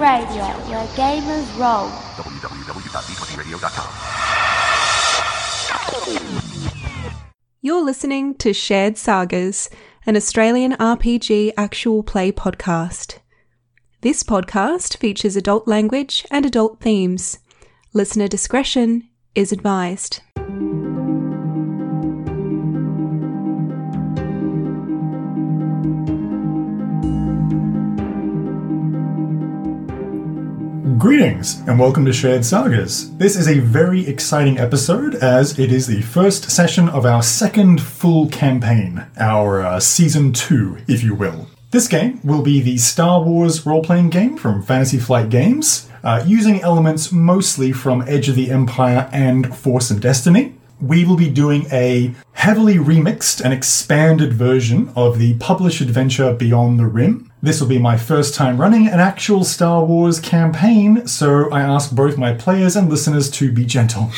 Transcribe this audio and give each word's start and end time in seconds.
Radio, 0.00 0.44
where 0.70 0.86
gamers 0.96 1.46
roll. 1.60 1.90
You're 7.60 7.84
listening 7.84 8.34
to 8.36 8.54
Shared 8.54 8.96
Sagas, 8.96 9.68
an 10.06 10.16
Australian 10.16 10.72
RPG 10.72 11.52
actual 11.58 12.02
play 12.02 12.32
podcast. 12.32 13.18
This 14.00 14.22
podcast 14.22 14.96
features 14.96 15.36
adult 15.36 15.68
language 15.68 16.24
and 16.30 16.46
adult 16.46 16.80
themes. 16.80 17.40
Listener 17.92 18.26
discretion 18.26 19.06
is 19.34 19.52
advised. 19.52 20.22
Greetings 31.00 31.60
and 31.60 31.78
welcome 31.78 32.04
to 32.04 32.12
Shared 32.12 32.44
Sagas. 32.44 33.16
This 33.16 33.34
is 33.34 33.48
a 33.48 33.58
very 33.58 34.06
exciting 34.06 34.58
episode 34.58 35.14
as 35.14 35.58
it 35.58 35.72
is 35.72 35.86
the 35.86 36.02
first 36.02 36.50
session 36.50 36.90
of 36.90 37.06
our 37.06 37.22
second 37.22 37.80
full 37.80 38.28
campaign, 38.28 39.06
our 39.16 39.62
uh, 39.62 39.80
season 39.80 40.34
2, 40.34 40.76
if 40.88 41.02
you 41.02 41.14
will. 41.14 41.46
This 41.70 41.88
game 41.88 42.20
will 42.22 42.42
be 42.42 42.60
the 42.60 42.76
Star 42.76 43.22
Wars 43.22 43.64
role 43.64 43.82
playing 43.82 44.10
game 44.10 44.36
from 44.36 44.62
Fantasy 44.62 44.98
Flight 44.98 45.30
Games, 45.30 45.88
uh, 46.04 46.22
using 46.26 46.60
elements 46.60 47.10
mostly 47.10 47.72
from 47.72 48.02
Edge 48.06 48.28
of 48.28 48.36
the 48.36 48.50
Empire 48.50 49.08
and 49.10 49.56
Force 49.56 49.90
and 49.90 50.02
Destiny. 50.02 50.52
We 50.82 51.06
will 51.06 51.16
be 51.16 51.30
doing 51.30 51.64
a 51.72 52.14
heavily 52.32 52.74
remixed 52.74 53.40
and 53.40 53.54
expanded 53.54 54.34
version 54.34 54.92
of 54.94 55.18
the 55.18 55.38
published 55.38 55.80
adventure 55.80 56.34
Beyond 56.34 56.78
the 56.78 56.86
Rim. 56.86 57.29
This 57.42 57.58
will 57.58 57.68
be 57.68 57.78
my 57.78 57.96
first 57.96 58.34
time 58.34 58.60
running 58.60 58.86
an 58.86 59.00
actual 59.00 59.44
Star 59.44 59.82
Wars 59.82 60.20
campaign, 60.20 61.06
so 61.06 61.50
I 61.50 61.62
ask 61.62 61.90
both 61.90 62.18
my 62.18 62.34
players 62.34 62.76
and 62.76 62.90
listeners 62.90 63.30
to 63.30 63.50
be 63.50 63.64
gentle. 63.64 64.10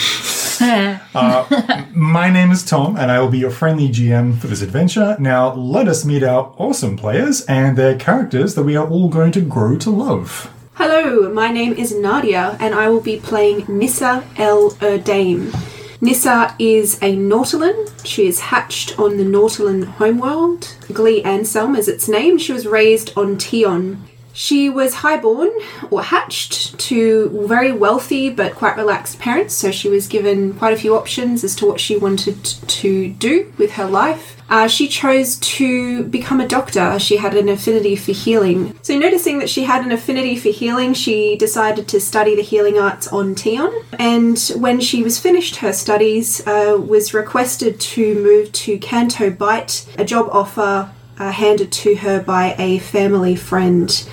uh, 0.61 1.85
my 1.95 2.31
name 2.31 2.51
is 2.51 2.65
Tom, 2.65 2.97
and 2.97 3.13
I 3.13 3.21
will 3.21 3.31
be 3.31 3.39
your 3.39 3.53
friendly 3.53 3.89
GM 3.89 4.41
for 4.41 4.49
this 4.49 4.61
adventure. 4.61 5.17
Now, 5.21 5.55
let 5.55 5.87
us 5.87 6.05
meet 6.05 6.25
our 6.25 6.53
awesome 6.57 6.97
players 6.97 7.43
and 7.43 7.79
their 7.79 7.97
characters 7.97 8.57
that 8.57 8.65
we 8.65 8.75
are 8.75 8.89
all 8.89 9.09
going 9.09 9.31
to 9.33 9.41
grow 9.41 9.79
to 9.79 9.91
love. 9.91 10.53
Hello, 10.75 11.33
my 11.33 11.53
name 11.53 11.75
is 11.75 11.95
Nadia, 11.95 12.57
and 12.59 12.75
I 12.75 12.89
will 12.89 13.01
be 13.01 13.19
playing 13.19 13.67
Nissa 13.69 14.25
El 14.37 14.73
Erdame. 14.81 15.72
Nissa 16.05 16.57
is 16.59 16.97
a 16.97 17.17
Nautolan. 17.17 18.05
She 18.05 18.27
is 18.27 18.41
hatched 18.41 18.99
on 18.99 19.19
the 19.19 19.23
Nautolan 19.23 19.85
homeworld. 19.85 20.75
Glee 20.93 21.23
Anselm 21.23 21.77
is 21.77 21.87
its 21.87 22.09
name. 22.09 22.39
She 22.39 22.53
was 22.53 22.67
raised 22.67 23.17
on 23.17 23.39
Tion. 23.39 24.03
She 24.33 24.69
was 24.69 24.95
highborn 24.95 25.51
or 25.91 26.03
hatched 26.03 26.79
to 26.79 27.29
very 27.47 27.73
wealthy 27.73 28.31
but 28.31 28.55
quite 28.55 28.77
relaxed 28.77 29.19
parents, 29.19 29.55
so 29.55 29.71
she 29.71 29.89
was 29.89 30.09
given 30.09 30.55
quite 30.55 30.73
a 30.73 30.77
few 30.77 30.97
options 30.97 31.45
as 31.45 31.55
to 31.57 31.67
what 31.67 31.81
she 31.81 31.97
wanted 31.97 32.43
to 32.45 33.09
do 33.11 33.53
with 33.59 33.73
her 33.73 33.87
life. 33.87 34.43
Uh, 34.49 34.69
she 34.69 34.87
chose 34.87 35.39
to 35.39 36.05
become 36.05 36.39
a 36.39 36.47
doctor. 36.47 36.99
She 36.99 37.17
had 37.17 37.35
an 37.35 37.49
affinity 37.49 37.97
for 37.97 38.13
healing. 38.13 38.79
So, 38.83 38.99
noticing 38.99 39.39
that 39.39 39.49
she 39.49 39.65
had 39.65 39.83
an 39.83 39.93
affinity 39.93 40.37
for 40.37 40.51
healing, 40.51 40.93
she 40.93 41.37
decided 41.37 41.89
to 41.89 42.01
study 42.01 42.37
the 42.37 42.43
healing 42.43 42.79
arts 42.79 43.09
on 43.09 43.35
Tion. 43.35 43.73
And 43.99 44.39
when 44.57 44.81
she 44.81 45.03
was 45.03 45.19
finished 45.19 45.57
her 45.57 45.73
studies, 45.73 46.47
uh, 46.47 46.77
was 46.79 47.15
requested 47.15 47.81
to 47.81 48.15
move 48.17 48.53
to 48.53 48.77
Canto 48.77 49.31
Bight, 49.31 49.87
a 49.97 50.05
job 50.05 50.29
offer 50.31 50.91
uh, 51.19 51.31
handed 51.31 51.71
to 51.73 51.97
her 51.97 52.21
by 52.21 52.55
a 52.59 52.79
family 52.79 53.37
friend. 53.37 54.09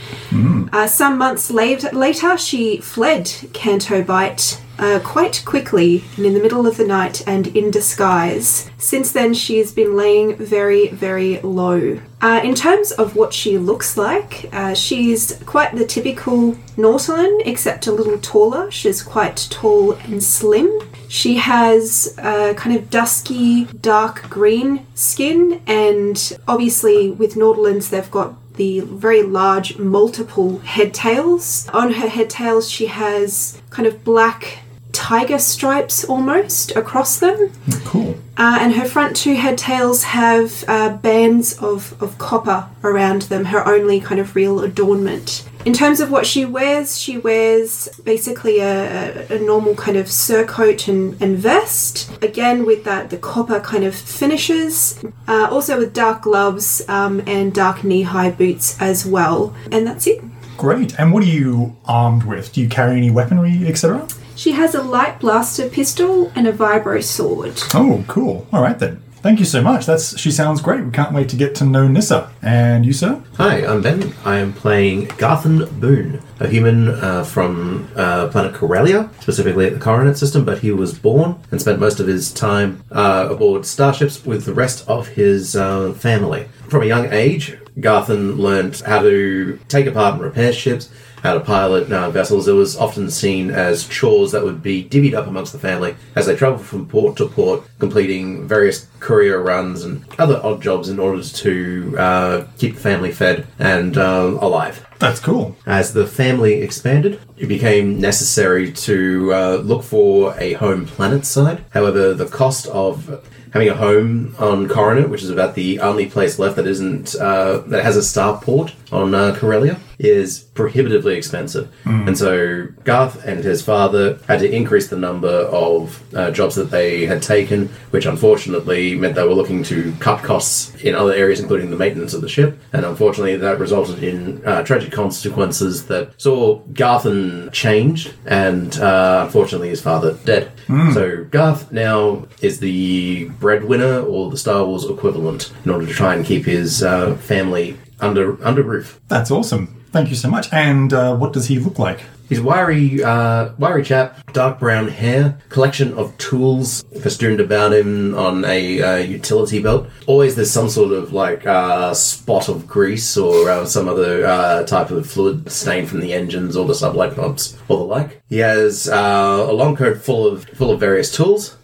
Uh, 0.71 0.87
some 0.87 1.17
months 1.17 1.49
later, 1.49 1.89
later, 1.91 2.37
she 2.37 2.77
fled 2.77 3.31
Canto 3.53 4.03
Bight 4.03 4.61
uh, 4.79 4.99
quite 5.03 5.43
quickly 5.45 6.03
and 6.17 6.25
in 6.25 6.33
the 6.33 6.41
middle 6.41 6.65
of 6.65 6.77
the 6.77 6.87
night 6.87 7.21
and 7.27 7.47
in 7.47 7.69
disguise. 7.69 8.69
Since 8.77 9.11
then, 9.11 9.33
she 9.33 9.59
has 9.59 9.71
been 9.71 9.95
laying 9.95 10.37
very, 10.37 10.87
very 10.87 11.39
low. 11.41 11.99
Uh, 12.21 12.41
in 12.43 12.55
terms 12.55 12.91
of 12.91 13.15
what 13.15 13.33
she 13.33 13.57
looks 13.57 13.97
like, 13.97 14.49
uh, 14.51 14.73
she's 14.73 15.41
quite 15.45 15.75
the 15.75 15.85
typical 15.85 16.53
Nautolan, 16.77 17.41
except 17.45 17.87
a 17.87 17.91
little 17.91 18.17
taller. 18.19 18.71
She's 18.71 19.01
quite 19.01 19.47
tall 19.49 19.93
and 19.93 20.23
slim. 20.23 20.79
She 21.07 21.37
has 21.37 22.13
a 22.17 22.53
kind 22.55 22.75
of 22.75 22.89
dusky, 22.89 23.65
dark 23.65 24.29
green 24.29 24.85
skin, 24.95 25.61
and 25.65 26.37
obviously, 26.47 27.09
with 27.09 27.35
Nautolans, 27.35 27.89
they've 27.89 28.11
got 28.11 28.35
the 28.55 28.81
very 28.81 29.23
large 29.23 29.77
multiple 29.77 30.59
head 30.59 30.93
tails. 30.93 31.67
On 31.69 31.93
her 31.93 32.09
head 32.09 32.29
tails, 32.29 32.69
she 32.69 32.87
has 32.87 33.61
kind 33.69 33.87
of 33.87 34.03
black 34.03 34.59
tiger 34.99 35.39
stripes 35.39 36.03
almost 36.03 36.75
across 36.75 37.19
them. 37.19 37.51
Cool. 37.85 38.17
Uh, 38.35 38.57
and 38.59 38.73
her 38.73 38.85
front 38.85 39.15
two 39.15 39.35
head 39.35 39.57
tails 39.57 40.03
have 40.03 40.65
uh, 40.67 40.89
bands 40.97 41.57
of, 41.59 42.01
of 42.03 42.17
copper 42.17 42.67
around 42.83 43.23
them, 43.23 43.45
her 43.45 43.65
only 43.65 44.01
kind 44.01 44.19
of 44.19 44.35
real 44.35 44.59
adornment. 44.59 45.47
In 45.65 45.71
terms 45.73 46.01
of 46.01 46.11
what 46.11 46.25
she 46.25 46.43
wears, 46.45 46.99
she 46.99 47.17
wears 47.17 47.87
basically 48.03 48.59
a, 48.59 49.25
a 49.29 49.39
normal 49.39 49.73
kind 49.75 49.97
of 49.97 50.07
surcoat 50.07 50.89
and, 50.89 51.21
and 51.21 51.37
vest, 51.37 52.11
again 52.21 52.65
with 52.65 52.83
that 52.83 53.09
the 53.09 53.17
copper 53.17 53.61
kind 53.61 53.85
of 53.85 53.95
finishes, 53.95 55.01
uh, 55.27 55.47
also 55.49 55.77
with 55.77 55.93
dark 55.93 56.23
gloves 56.23 56.81
um, 56.89 57.21
and 57.25 57.53
dark 57.53 57.83
knee-high 57.85 58.31
boots 58.31 58.81
as 58.81 59.05
well. 59.05 59.55
And 59.71 59.87
that's 59.87 60.07
it. 60.07 60.21
Great. 60.57 60.99
And 60.99 61.13
what 61.13 61.23
are 61.23 61.27
you 61.27 61.77
armed 61.85 62.23
with? 62.23 62.51
Do 62.51 62.59
you 62.59 62.67
carry 62.67 62.97
any 62.97 63.11
weaponry, 63.11 63.65
etc.? 63.65 64.05
She 64.39 64.53
has 64.53 64.73
a 64.73 64.81
light 64.81 65.19
blaster 65.19 65.67
pistol 65.67 66.31
and 66.33 66.47
a 66.47 66.53
vibro 66.53 67.03
sword. 67.03 67.61
Oh, 67.73 68.05
cool. 68.07 68.47
All 68.53 68.61
right 68.61 68.79
then. 68.79 69.03
Thank 69.17 69.39
you 69.39 69.45
so 69.45 69.61
much. 69.61 69.85
That's 69.85 70.17
she 70.17 70.31
sounds 70.31 70.61
great. 70.61 70.81
We 70.81 70.91
can't 70.91 71.13
wait 71.13 71.27
to 71.27 71.35
get 71.35 71.55
to 71.55 71.65
know 71.65 71.89
Nissa. 71.89 72.31
And 72.41 72.85
you, 72.85 72.93
sir? 72.93 73.21
Hi, 73.35 73.65
I'm 73.65 73.81
Ben. 73.81 74.13
I 74.23 74.37
am 74.37 74.53
playing 74.53 75.07
Garthan 75.07 75.69
Boone, 75.81 76.21
a 76.39 76.47
human 76.47 76.87
uh, 76.87 77.25
from 77.25 77.89
uh, 77.97 78.29
planet 78.29 78.53
Corellia, 78.53 79.09
specifically 79.19 79.65
at 79.65 79.73
the 79.73 79.79
Coronet 79.79 80.17
system, 80.17 80.45
but 80.45 80.59
he 80.59 80.71
was 80.71 80.97
born 80.97 81.37
and 81.51 81.59
spent 81.59 81.81
most 81.81 81.99
of 81.99 82.07
his 82.07 82.31
time 82.31 82.81
uh, 82.93 83.27
aboard 83.29 83.65
starships 83.65 84.25
with 84.25 84.45
the 84.45 84.53
rest 84.53 84.87
of 84.87 85.09
his 85.09 85.57
uh, 85.57 85.91
family. 85.91 86.47
From 86.69 86.83
a 86.83 86.85
young 86.85 87.11
age, 87.11 87.57
Garthan 87.77 88.37
learned 88.37 88.81
how 88.85 89.01
to 89.01 89.59
take 89.67 89.85
apart 89.85 90.13
and 90.13 90.23
repair 90.23 90.53
ships, 90.53 90.89
how 91.23 91.33
to 91.33 91.39
pilot 91.39 91.91
uh, 91.91 92.09
vessels. 92.09 92.47
It 92.47 92.53
was 92.53 92.77
often 92.77 93.09
seen 93.09 93.51
as 93.51 93.87
chores 93.87 94.31
that 94.31 94.43
would 94.43 94.61
be 94.61 94.83
divvied 94.83 95.13
up 95.13 95.27
amongst 95.27 95.53
the 95.53 95.59
family 95.59 95.95
as 96.15 96.25
they 96.25 96.35
travelled 96.35 96.65
from 96.65 96.87
port 96.87 97.17
to 97.17 97.27
port, 97.27 97.63
completing 97.79 98.47
various 98.47 98.87
courier 98.99 99.41
runs 99.41 99.83
and 99.83 100.05
other 100.17 100.39
odd 100.43 100.61
jobs 100.61 100.89
in 100.89 100.99
order 100.99 101.23
to 101.23 101.95
uh, 101.97 102.47
keep 102.57 102.75
the 102.75 102.81
family 102.81 103.11
fed 103.11 103.47
and 103.57 103.97
uh, 103.97 104.37
alive. 104.41 104.85
That's 104.99 105.21
cool. 105.21 105.55
As 105.65 105.93
the 105.93 106.05
family 106.05 106.55
expanded, 106.61 107.21
it 107.37 107.47
became 107.47 108.01
necessary 108.01 108.71
to 108.73 109.33
uh, 109.33 109.55
look 109.57 109.83
for 109.83 110.35
a 110.37 110.53
home 110.53 110.85
planet 110.85 111.25
side. 111.25 111.63
However, 111.69 112.13
the 112.13 112.25
cost 112.25 112.67
of 112.67 113.25
having 113.53 113.69
a 113.69 113.75
home 113.75 114.35
on 114.37 114.67
Coronet, 114.67 115.09
which 115.09 115.23
is 115.23 115.29
about 115.29 115.55
the 115.55 115.79
only 115.79 116.05
place 116.05 116.37
left 116.37 116.57
that 116.57 116.67
isn't 116.67 117.15
uh, 117.15 117.59
that 117.67 117.83
has 117.83 117.97
a 117.97 118.01
starport 118.01 118.73
on 118.91 119.15
uh, 119.15 119.35
Corellia, 119.35 119.79
is 119.99 120.39
prohibitively 120.39 121.15
expensive. 121.15 121.69
And 121.85 122.17
so 122.17 122.67
Garth 122.85 123.25
and 123.25 123.43
his 123.43 123.61
father 123.61 124.17
had 124.27 124.39
to 124.39 124.49
increase 124.49 124.87
the 124.87 124.97
number 124.97 125.27
of 125.27 126.01
uh, 126.15 126.31
jobs 126.31 126.55
that 126.55 126.71
they 126.71 127.05
had 127.05 127.21
taken, 127.21 127.67
which 127.91 128.05
unfortunately 128.05 128.95
meant 128.95 129.15
they 129.15 129.23
were 129.27 129.33
looking 129.33 129.61
to 129.63 129.93
cut 129.99 130.23
costs 130.23 130.73
in 130.75 130.95
other 130.95 131.13
areas, 131.13 131.39
including 131.39 131.69
the 131.69 131.75
maintenance 131.75 132.13
of 132.13 132.21
the 132.21 132.29
ship. 132.29 132.57
And 132.73 132.85
unfortunately, 132.85 133.35
that 133.37 133.59
resulted 133.59 134.01
in 134.03 134.45
uh, 134.45 134.63
tragic 134.63 134.91
consequences 134.91 135.85
that 135.87 136.19
saw 136.21 136.61
Garthan 136.71 137.51
changed, 137.51 138.13
and 138.25 138.77
uh, 138.79 139.23
unfortunately, 139.25 139.69
his 139.69 139.81
father 139.81 140.13
dead. 140.25 140.51
So 140.93 141.25
Garth 141.25 141.71
now 141.71 142.27
is 142.41 142.59
the 142.59 143.25
breadwinner 143.39 143.99
or 144.01 144.29
the 144.29 144.37
Star 144.37 144.65
Wars 144.65 144.85
equivalent 144.85 145.51
in 145.65 145.71
order 145.71 145.85
to 145.85 145.93
try 145.93 146.15
and 146.15 146.25
keep 146.25 146.45
his 146.45 146.83
uh, 146.83 147.15
family 147.15 147.77
under 147.99 148.41
under 148.45 148.63
roof. 148.63 148.99
That's 149.07 149.31
awesome. 149.31 149.78
Thank 149.91 150.09
you 150.09 150.15
so 150.15 150.29
much. 150.29 150.51
And 150.53 150.93
uh, 150.93 151.15
what 151.15 151.33
does 151.33 151.47
he 151.47 151.59
look 151.59 151.79
like? 151.79 152.01
He's 152.29 152.39
wiry, 152.39 153.03
uh, 153.03 153.53
wiry 153.57 153.83
chap, 153.83 154.19
dark 154.33 154.59
brown 154.59 154.87
hair, 154.87 155.39
collection 155.49 155.93
of 155.93 156.15
tools 156.19 156.83
festooned 157.01 157.39
about 157.39 157.73
him 157.73 158.15
on 158.15 158.45
a 158.45 158.81
uh, 158.83 158.95
utility 158.97 159.59
belt. 159.59 159.89
Always 160.05 160.35
there's 160.35 160.51
some 160.51 160.69
sort 160.69 160.91
of 160.91 161.11
like 161.11 161.47
uh, 161.47 161.91
spot 161.95 162.47
of 162.47 162.67
grease 162.67 163.17
or 163.17 163.49
uh, 163.49 163.65
some 163.65 163.87
other 163.87 164.27
uh, 164.27 164.63
type 164.63 164.91
of 164.91 165.09
fluid 165.09 165.51
stain 165.51 165.87
from 165.87 166.01
the 166.01 166.13
engines 166.13 166.55
or 166.55 166.67
the 166.67 166.73
sublight 166.73 167.15
pumps 167.15 167.57
or 167.67 167.77
the 167.77 167.83
like. 167.83 168.21
He 168.29 168.37
has 168.37 168.87
uh, 168.87 169.47
a 169.49 169.51
long 169.51 169.75
coat 169.75 169.97
full 169.97 170.27
of 170.27 170.45
full 170.49 170.69
of 170.69 170.79
various 170.79 171.11
tools 171.11 171.57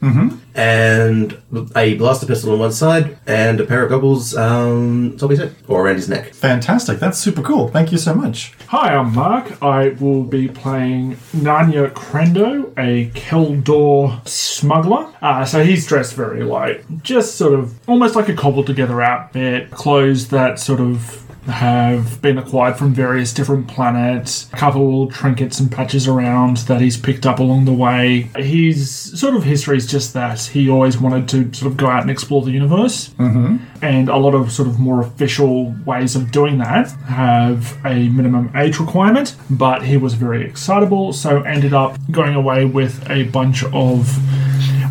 and 0.56 1.40
a 1.76 1.94
blaster 1.96 2.26
pistol 2.26 2.54
on 2.54 2.60
one 2.60 2.72
side 2.72 3.20
and 3.28 3.60
a 3.60 3.66
pair 3.66 3.84
of 3.84 3.90
goggles 3.92 4.36
um, 4.36 5.16
top 5.20 5.30
his 5.30 5.40
head 5.40 5.56
or 5.68 5.86
around 5.86 5.98
his 5.98 6.10
neck. 6.10 6.34
Fantastic. 6.34 6.98
That's 6.98 7.20
super 7.20 7.44
cool. 7.44 7.68
Thank 7.68 7.92
you 7.92 8.00
so 8.00 8.15
much. 8.16 8.54
Hi, 8.68 8.96
I'm 8.96 9.14
Mark. 9.14 9.62
I 9.62 9.90
will 9.90 10.24
be 10.24 10.48
playing 10.48 11.16
Nanya 11.36 11.92
Krendo, 11.92 12.72
a 12.78 13.12
Kel 13.14 13.56
Dor 13.56 14.22
smuggler. 14.26 15.14
Uh, 15.22 15.46
so 15.46 15.64
he's 15.64 15.86
dressed 15.86 16.16
very 16.16 16.44
light, 16.44 16.84
just 17.04 17.36
sort 17.36 17.54
of 17.54 17.78
almost 17.88 18.16
like 18.16 18.30
a 18.30 18.34
cobbled 18.34 18.68
together 18.68 19.02
outfit, 19.02 19.72
clothes 19.72 20.30
that 20.30 20.60
sort 20.60 20.80
of 20.80 21.25
have 21.48 22.22
been 22.22 22.38
acquired 22.38 22.76
from 22.76 22.94
various 22.94 23.34
different 23.34 23.68
planets, 23.68 24.50
a 24.52 24.58
couple 24.58 25.10
trinkets 25.10 25.60
and 25.60 25.72
patches 25.72 26.08
around 26.08 26.58
that 26.58 26.82
he's 26.82 26.98
picked 26.98 27.26
up 27.26 27.40
along 27.40 27.66
the 27.66 27.74
way. 27.74 28.30
His 28.36 29.20
sort 29.20 29.36
of 29.36 29.44
history 29.44 29.78
is 29.78 29.86
just 29.86 30.14
that 30.14 30.42
he 30.42 30.70
always 30.70 30.98
wanted 30.98 31.30
to 31.30 31.58
sort 31.58 31.72
of 31.72 31.78
go 31.78 31.88
out 31.88 32.02
and 32.02 32.12
explore 32.12 32.42
the 32.42 32.52
universe. 32.52 33.10
Mm-hmm. 33.20 33.58
And 33.82 34.10
a 34.10 34.18
lot 34.18 34.34
of 34.34 34.52
sort 34.52 34.68
of 34.68 34.80
more 34.80 35.02
official 35.02 35.76
ways 35.86 36.16
of 36.16 36.32
doing 36.32 36.58
that 36.58 36.90
have 37.08 37.78
a 37.86 38.10
minimum 38.10 38.52
age 38.56 38.80
requirement, 38.80 39.36
but 39.50 39.84
he 39.84 39.98
was 39.98 40.16
very 40.16 40.46
excitable, 40.46 41.14
so 41.14 41.42
ended 41.44 41.74
up 41.74 41.98
going 42.12 42.36
away 42.36 42.66
with 42.66 43.08
a 43.10 43.24
bunch 43.24 43.64
of 43.66 44.18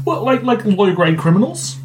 well, 0.05 0.23
like 0.23 0.43
like 0.43 0.65
low 0.65 0.95
grade 0.95 1.19
criminals 1.19 1.77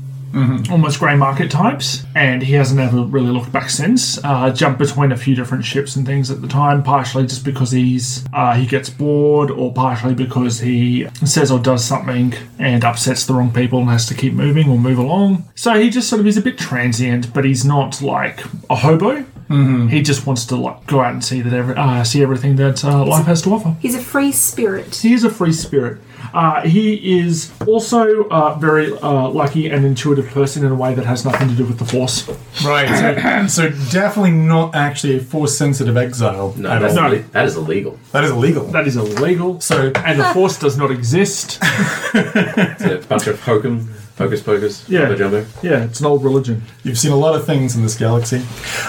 almost 0.70 1.00
grey 1.00 1.16
market 1.16 1.50
types, 1.52 2.04
and 2.16 2.42
he 2.42 2.54
hasn't 2.54 2.80
ever 2.80 3.02
really 3.04 3.30
looked 3.30 3.52
back 3.52 3.70
since. 3.70 4.24
Uh, 4.24 4.52
jumped 4.52 4.80
between 4.80 5.12
a 5.12 5.18
few 5.18 5.36
different 5.36 5.66
ships 5.66 5.96
and 5.96 6.06
things 6.06 6.30
at 6.32 6.42
the 6.42 6.48
time, 6.48 6.84
partially 6.84 7.26
just 7.26 7.44
because 7.46 7.72
he's 7.72 8.26
uh, 8.34 8.56
he 8.56 8.66
gets 8.66 8.90
bored, 8.90 9.52
or 9.52 9.74
partially 9.74 10.14
because 10.14 10.60
he 10.60 11.08
says 11.26 11.52
or 11.52 11.60
does 11.60 11.84
something 11.84 12.34
and 12.58 12.84
upsets 12.84 13.26
the 13.26 13.34
wrong 13.34 13.52
people 13.52 13.80
and 13.80 13.90
has 13.90 14.06
to 14.08 14.14
keep 14.14 14.34
moving 14.34 14.70
or 14.70 14.78
move 14.78 14.98
along. 14.98 15.50
So 15.56 15.80
he 15.80 15.90
just 15.90 16.10
sort 16.10 16.20
of 16.20 16.28
is 16.28 16.38
a 16.38 16.42
bit 16.42 16.58
transient, 16.58 17.34
but 17.34 17.46
he's 17.46 17.66
not 17.66 18.02
like 18.02 18.44
a 18.70 18.76
hobo. 18.76 19.26
He 19.90 20.04
just 20.04 20.28
wants 20.28 20.46
to 20.46 20.56
like 20.56 20.86
go 20.86 21.02
out 21.02 21.12
and 21.14 21.26
see 21.26 21.42
that 21.42 21.52
every, 21.54 21.76
uh, 21.76 22.04
see 22.04 22.22
everything 22.22 22.56
that 22.58 22.86
uh, 22.86 23.04
life 23.04 23.26
has 23.26 23.42
to 23.42 23.54
offer. 23.54 23.76
He's 23.80 23.96
a 23.96 24.00
free 24.00 24.32
spirit. 24.32 24.98
He 24.98 25.14
is 25.14 25.24
a 25.24 25.30
free 25.32 25.54
spirit. 25.54 26.00
Uh, 26.34 26.62
he 26.62 27.20
is 27.20 27.52
also 27.68 28.28
uh, 28.30 28.56
very 28.56 28.92
uh, 29.00 29.28
lucky 29.30 29.70
and 29.70 29.86
intuitive 29.86 30.28
person 30.28 30.66
in 30.66 30.72
a 30.72 30.76
way 30.76 30.94
that 30.94 31.06
has 31.06 31.26
nothing 31.26 31.48
to 31.50 31.56
do 31.56 31.66
with 31.66 31.80
the 31.80 31.86
Force. 31.86 32.28
Right. 32.64 33.48
So, 33.48 33.48
so 33.70 33.70
definitely 33.92 34.32
not 34.32 34.76
actually 34.76 35.18
a 35.18 35.20
force 35.20 35.58
sensitive 35.58 35.98
exile. 35.98 36.54
No, 36.58 36.70
at 36.70 36.80
that's 36.80 36.98
all. 36.98 37.10
No. 37.10 37.16
ille- 37.16 37.32
that 37.32 37.46
is 37.46 37.56
illegal. 37.56 38.00
That 38.12 38.24
is 38.24 38.32
illegal. 38.32 38.66
That 38.66 38.88
is 38.88 38.96
illegal. 38.96 39.60
So 39.62 39.92
and 39.96 40.20
the 40.20 40.26
Force 40.34 40.60
does 40.60 40.78
not 40.78 40.92
exist. 40.92 41.60
It's 42.14 42.84
a 42.84 43.08
bunch 43.08 43.28
of 43.28 43.40
hokum, 43.42 43.94
hocus 44.20 44.42
focus. 44.44 44.88
Yeah. 44.88 45.00
jumbo 45.00 45.16
jumbo. 45.18 45.46
Yeah, 45.64 45.86
it's 45.86 46.00
an 46.00 46.06
old 46.06 46.24
religion. 46.24 46.62
You've 46.84 47.00
seen 47.00 47.12
a 47.12 47.16
lot 47.16 47.34
of 47.36 47.46
things 47.46 47.76
in 47.76 47.82
this 47.82 47.98
galaxy. 47.98 48.44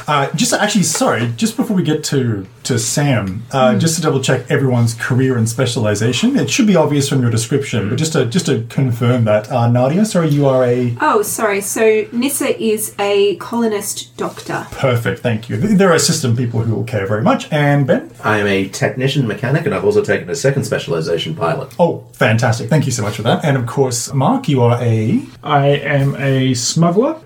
Uh, 0.06 0.30
just 0.34 0.52
actually, 0.52 0.82
sorry, 0.82 1.32
just 1.36 1.56
before 1.56 1.74
we 1.76 1.82
get 1.82 2.04
to 2.04 2.46
to 2.64 2.78
Sam, 2.78 3.44
uh, 3.52 3.78
just 3.78 3.96
to 3.96 4.02
double 4.02 4.20
check 4.20 4.50
everyone's 4.50 4.92
career 4.94 5.38
and 5.38 5.48
specialization. 5.48 6.36
It 6.36 6.50
should 6.50 6.66
be 6.66 6.76
obvious 6.76 7.08
from 7.08 7.22
your 7.22 7.30
description, 7.30 7.88
but 7.88 7.96
just 7.98 8.12
to 8.12 8.26
just 8.26 8.46
to 8.46 8.64
confirm 8.68 9.24
that, 9.24 9.50
uh, 9.50 9.68
Nadia, 9.70 10.04
sorry, 10.04 10.28
you 10.28 10.46
are 10.46 10.64
a 10.64 10.96
Oh, 11.00 11.22
sorry. 11.22 11.60
So 11.62 12.06
Nissa 12.12 12.60
is 12.62 12.94
a 12.98 13.36
colonist 13.36 14.16
doctor. 14.16 14.66
perfect. 14.72 15.20
Thank 15.20 15.48
you. 15.48 15.56
There 15.56 15.92
are 15.92 15.98
system 15.98 16.36
people 16.36 16.60
who 16.60 16.74
will 16.74 16.84
care 16.84 17.06
very 17.06 17.22
much. 17.22 17.50
And 17.52 17.86
Ben, 17.86 18.10
I 18.24 18.38
am 18.38 18.46
a 18.46 18.68
technician 18.68 19.26
mechanic, 19.26 19.64
and 19.66 19.74
I've 19.74 19.84
also 19.84 20.02
taken 20.04 20.28
a 20.28 20.34
second 20.34 20.64
specialization 20.64 21.34
pilot. 21.34 21.72
oh, 21.78 22.04
fantastic. 22.12 22.68
Thank 22.68 22.86
you 22.86 22.92
so 22.92 23.02
much 23.02 23.16
for 23.16 23.22
that. 23.22 23.44
And 23.44 23.56
of 23.56 23.66
course, 23.66 24.12
Mark, 24.12 24.48
you 24.48 24.60
are 24.62 24.76
a 24.82 25.19
I 25.42 25.66
am 25.68 26.14
a 26.16 26.54
smuggler 26.54 27.16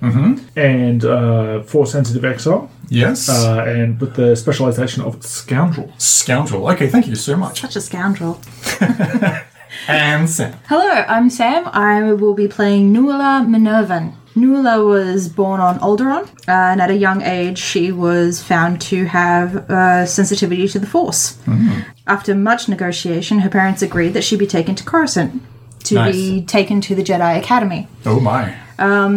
and 0.56 1.04
uh, 1.04 1.62
Force 1.62 1.92
sensitive 1.92 2.24
exile, 2.24 2.70
yes 2.88 3.28
uh, 3.28 3.64
and 3.66 4.00
with 4.00 4.14
the 4.14 4.36
specialization 4.36 5.02
of 5.02 5.22
scoundrel. 5.24 5.92
scoundrel. 5.98 6.68
Okay, 6.72 6.88
thank 6.88 7.06
you 7.06 7.16
so 7.16 7.36
much. 7.36 7.60
Such 7.60 7.76
a 7.76 7.80
scoundrel. 7.80 8.40
And 9.88 10.30
Sam. 10.30 10.54
Hello, 10.68 10.88
I'm 10.88 11.28
Sam. 11.28 11.68
I 11.68 12.12
will 12.12 12.34
be 12.34 12.48
playing 12.48 12.92
Nuala 12.92 13.44
Minervan. 13.46 14.14
Nuala 14.36 14.84
was 14.84 15.28
born 15.28 15.60
on 15.60 15.78
Alderaan, 15.78 16.24
uh, 16.48 16.72
and 16.72 16.80
at 16.80 16.90
a 16.90 16.96
young 16.96 17.22
age, 17.22 17.58
she 17.58 17.92
was 17.92 18.42
found 18.42 18.80
to 18.80 19.04
have 19.04 19.70
uh, 19.70 20.06
sensitivity 20.06 20.66
to 20.68 20.78
the 20.78 20.86
Force. 20.86 21.38
After 22.06 22.34
much 22.34 22.68
negotiation, 22.68 23.40
her 23.40 23.50
parents 23.50 23.82
agreed 23.82 24.14
that 24.14 24.24
she 24.24 24.36
be 24.36 24.46
taken 24.46 24.74
to 24.74 24.84
Coruscant 24.84 25.42
to 25.84 25.94
Nice. 25.94 26.14
be 26.14 26.42
taken 26.42 26.80
to 26.82 26.94
the 26.94 27.02
Jedi 27.02 27.38
Academy. 27.38 27.86
Oh 28.06 28.20
my. 28.20 28.54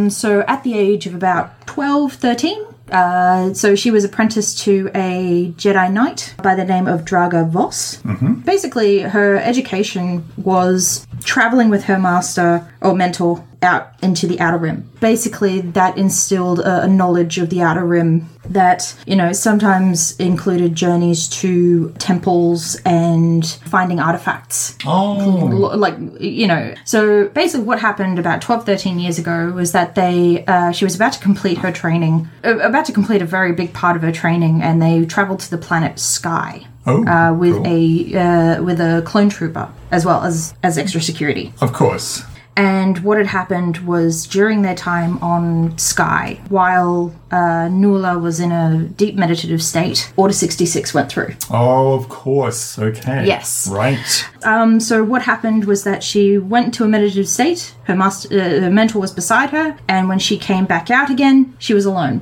So 0.10 0.42
at 0.48 0.64
the 0.64 0.78
age 0.78 1.08
of 1.08 1.16
about 1.16 1.66
12, 1.68 2.14
13, 2.14 2.64
uh, 2.92 3.54
so 3.54 3.76
she 3.76 3.90
was 3.92 4.04
apprenticed 4.06 4.60
to 4.60 4.90
a 4.94 5.52
Jedi 5.58 5.92
Knight 5.92 6.36
by 6.44 6.54
the 6.56 6.64
name 6.66 6.88
of 6.88 7.02
Draga 7.06 7.50
Voss. 7.50 7.98
Basically, 8.46 9.00
her 9.00 9.38
education 9.38 10.24
was 10.38 11.07
traveling 11.24 11.70
with 11.70 11.86
her 11.86 11.98
master 12.00 12.68
or 12.82 12.96
mentor 12.96 13.44
out 13.64 13.92
into 14.04 14.28
the 14.28 14.40
Outer 14.40 14.58
Rim. 14.58 14.90
Basically, 15.00 15.62
that 15.62 15.98
instilled 15.98 16.60
a, 16.60 16.84
a 16.84 16.88
knowledge 16.88 17.40
of 17.40 17.50
the 17.50 17.62
Outer 17.62 17.86
Rim 17.86 18.30
that, 18.50 18.96
you 19.08 19.16
know, 19.16 19.34
sometimes 19.34 20.16
included 20.20 20.76
journeys 20.76 21.28
to 21.28 21.92
temples 21.98 22.76
and 22.86 23.46
finding 23.66 24.00
artifacts 24.00 24.78
Oh. 24.86 25.16
like 25.76 25.96
you 26.20 26.48
know 26.48 26.74
so 26.86 27.28
basically 27.30 27.66
what 27.66 27.80
happened 27.80 28.20
about 28.20 28.42
12 28.42 28.66
13 28.66 29.00
years 29.00 29.20
ago 29.20 29.52
was 29.52 29.72
that 29.74 29.96
they 29.96 30.46
uh, 30.46 30.72
she 30.72 30.86
was 30.86 30.96
about 30.96 31.14
to 31.14 31.20
complete 31.20 31.58
her 31.58 31.72
training 31.72 32.30
about 32.44 32.86
to 32.86 32.94
complete 32.94 33.22
a 33.22 33.26
very 33.26 33.52
big 33.52 33.74
part 33.74 33.96
of 33.96 34.02
her 34.02 34.12
training 34.12 34.62
and 34.62 34.82
they 34.82 35.06
traveled 35.06 35.40
to 35.40 35.50
the 35.50 35.58
planet 35.58 36.00
sky 36.00 36.66
Oh. 36.88 37.06
uh, 37.06 37.34
with 37.34 37.56
cool. 37.56 37.68
a 37.68 38.16
uh, 38.16 38.64
with 38.64 38.80
a 38.80 39.02
clone 39.06 39.30
trooper 39.30 39.68
as 39.92 40.06
well 40.06 40.24
as 40.24 40.54
as 40.64 40.78
extra 40.78 41.02
security 41.02 41.54
Of 41.62 41.74
course. 41.74 42.24
and 42.56 43.00
what 43.04 43.18
had 43.18 43.28
happened 43.28 43.78
was 43.86 44.26
during 44.26 44.62
their 44.64 44.74
time 44.76 45.14
on 45.22 45.78
Sky, 45.78 46.40
while 46.50 47.14
uh, 47.30 47.68
Nuala 47.70 48.18
was 48.18 48.40
in 48.40 48.52
a 48.52 48.86
deep 49.04 49.16
meditative 49.16 49.62
state, 49.62 50.12
Order 50.16 50.34
66 50.34 50.94
went 50.94 51.10
through. 51.12 51.34
Oh, 51.52 51.94
of 51.94 52.10
course. 52.10 52.80
Okay. 52.80 53.28
Yes. 53.28 53.68
Right. 53.70 54.26
Um, 54.44 54.80
so 54.80 55.04
what 55.04 55.22
happened 55.22 55.66
was 55.66 55.84
that 55.84 56.02
she 56.04 56.40
went 56.40 56.74
to 56.76 56.84
a 56.84 56.88
meditative 56.88 57.28
state. 57.28 57.76
Her 57.84 57.96
master, 57.96 58.28
uh, 58.34 58.62
her 58.62 58.72
mentor 58.72 59.00
was 59.02 59.12
beside 59.12 59.50
her, 59.52 59.78
and 59.88 60.10
when 60.10 60.20
she 60.20 60.36
came 60.38 60.66
back 60.66 60.90
out 60.90 61.10
again, 61.12 61.54
she 61.60 61.74
was 61.76 61.86
alone. 61.86 62.16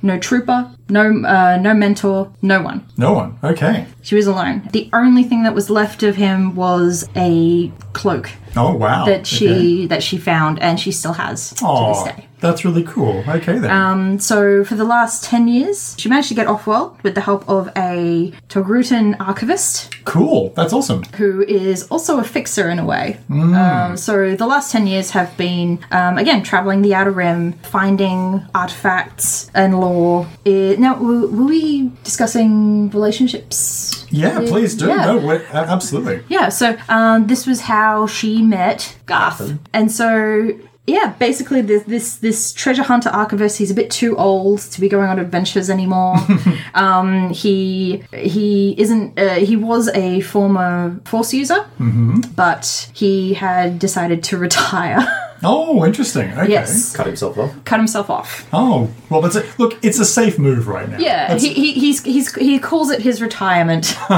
No 0.00 0.16
trooper, 0.18 0.70
no 0.88 1.24
uh, 1.24 1.58
no 1.60 1.74
mentor, 1.74 2.30
no 2.40 2.60
one. 2.62 2.86
No 2.96 3.12
one. 3.14 3.36
Okay. 3.42 3.86
She 4.02 4.14
was 4.14 4.26
alone. 4.28 4.68
The 4.72 4.88
only 4.92 5.24
thing 5.24 5.42
that 5.42 5.54
was 5.54 5.70
left 5.70 6.02
of 6.04 6.14
him 6.16 6.54
was 6.54 7.08
a 7.16 7.72
cloak 7.94 8.30
Oh 8.56 8.74
wow. 8.76 9.04
that 9.06 9.26
she 9.26 9.48
Okay. 9.48 9.86
that 9.86 10.02
she 10.04 10.16
found, 10.18 10.60
and 10.60 10.78
she 10.78 10.92
still 10.92 11.14
has 11.14 11.50
to 11.54 11.64
this 11.88 12.04
day. 12.14 12.27
That's 12.40 12.64
really 12.64 12.84
cool. 12.84 13.24
Okay 13.28 13.58
then. 13.58 13.70
Um, 13.70 14.18
so 14.18 14.64
for 14.64 14.74
the 14.74 14.84
last 14.84 15.24
10 15.24 15.48
years, 15.48 15.94
she 15.98 16.08
managed 16.08 16.28
to 16.28 16.34
get 16.34 16.46
off 16.46 16.66
world 16.66 16.98
with 17.02 17.14
the 17.14 17.20
help 17.20 17.48
of 17.48 17.68
a 17.76 18.32
Togrutan 18.48 19.16
archivist 19.20 19.94
cool. 20.08 20.52
That's 20.56 20.72
awesome. 20.72 21.02
who 21.16 21.42
is 21.42 21.86
also 21.88 22.18
a 22.18 22.24
fixer 22.24 22.68
in 22.68 22.78
a 22.78 22.84
way. 22.84 23.18
Um, 23.30 23.96
so 23.96 24.34
the 24.34 24.46
last 24.46 24.72
10 24.72 24.86
years 24.86 25.10
have 25.10 25.36
been, 25.36 25.84
um, 25.90 26.18
again, 26.18 26.42
traveling 26.42 26.82
the 26.82 26.94
Outer 26.94 27.10
Rim, 27.10 27.52
finding 27.52 28.44
artifacts 28.54 29.50
and 29.54 29.78
lore. 29.80 30.26
Eh, 30.46 30.76
now, 30.78 30.96
were 30.96 31.26
we 31.26 31.92
discussing 32.04 32.90
relationships? 32.90 34.06
Yeah, 34.10 34.40
please 34.40 34.74
do. 34.74 34.86
Yeah. 34.86 35.06
No, 35.06 35.18
wait, 35.18 35.42
absolutely. 35.52 36.24
Yeah, 36.28 36.48
so 36.48 36.76
um, 36.88 37.26
this 37.26 37.46
was 37.46 37.60
how 37.62 38.06
she 38.06 38.42
met 38.42 38.96
Garth. 39.06 39.58
And 39.72 39.92
so 39.92 40.58
yeah, 40.88 41.12
basically 41.18 41.60
this 41.60 41.82
this 41.84 42.16
this 42.16 42.52
treasure 42.52 42.82
hunter 42.82 43.10
archivist, 43.10 43.58
he's 43.58 43.70
a 43.70 43.74
bit 43.74 43.90
too 43.90 44.16
old 44.16 44.60
to 44.60 44.80
be 44.80 44.88
going 44.88 45.08
on 45.08 45.18
adventures 45.18 45.68
anymore. 45.68 46.16
um, 46.74 47.30
he 47.30 48.02
he 48.14 48.74
isn't 48.78 49.18
uh, 49.18 49.34
he 49.34 49.54
was 49.56 49.88
a 49.88 50.20
former 50.22 50.98
force 51.04 51.34
user, 51.34 51.66
but 52.34 52.90
he 52.94 53.34
had 53.34 53.78
decided 53.78 54.24
to 54.24 54.38
retire. 54.48 55.06
Oh, 55.42 55.84
interesting. 55.84 56.32
Okay. 56.32 56.50
yes. 56.50 56.94
Cut 56.96 57.06
himself 57.06 57.38
off. 57.38 57.64
Cut 57.64 57.78
himself 57.78 58.10
off. 58.10 58.46
Oh, 58.52 58.90
well, 59.10 59.20
that's 59.20 59.36
a, 59.36 59.44
look. 59.58 59.78
It's 59.82 59.98
a 59.98 60.04
safe 60.04 60.38
move 60.38 60.66
right 60.68 60.88
now. 60.88 60.98
Yeah, 60.98 61.28
That's- 61.28 61.42
he, 61.42 61.52
he 61.54 61.72
he's 61.74 62.02
he's 62.02 62.34
he 62.34 62.58
calls 62.58 62.90
it 62.90 63.02
his 63.02 63.22
retirement. 63.22 63.96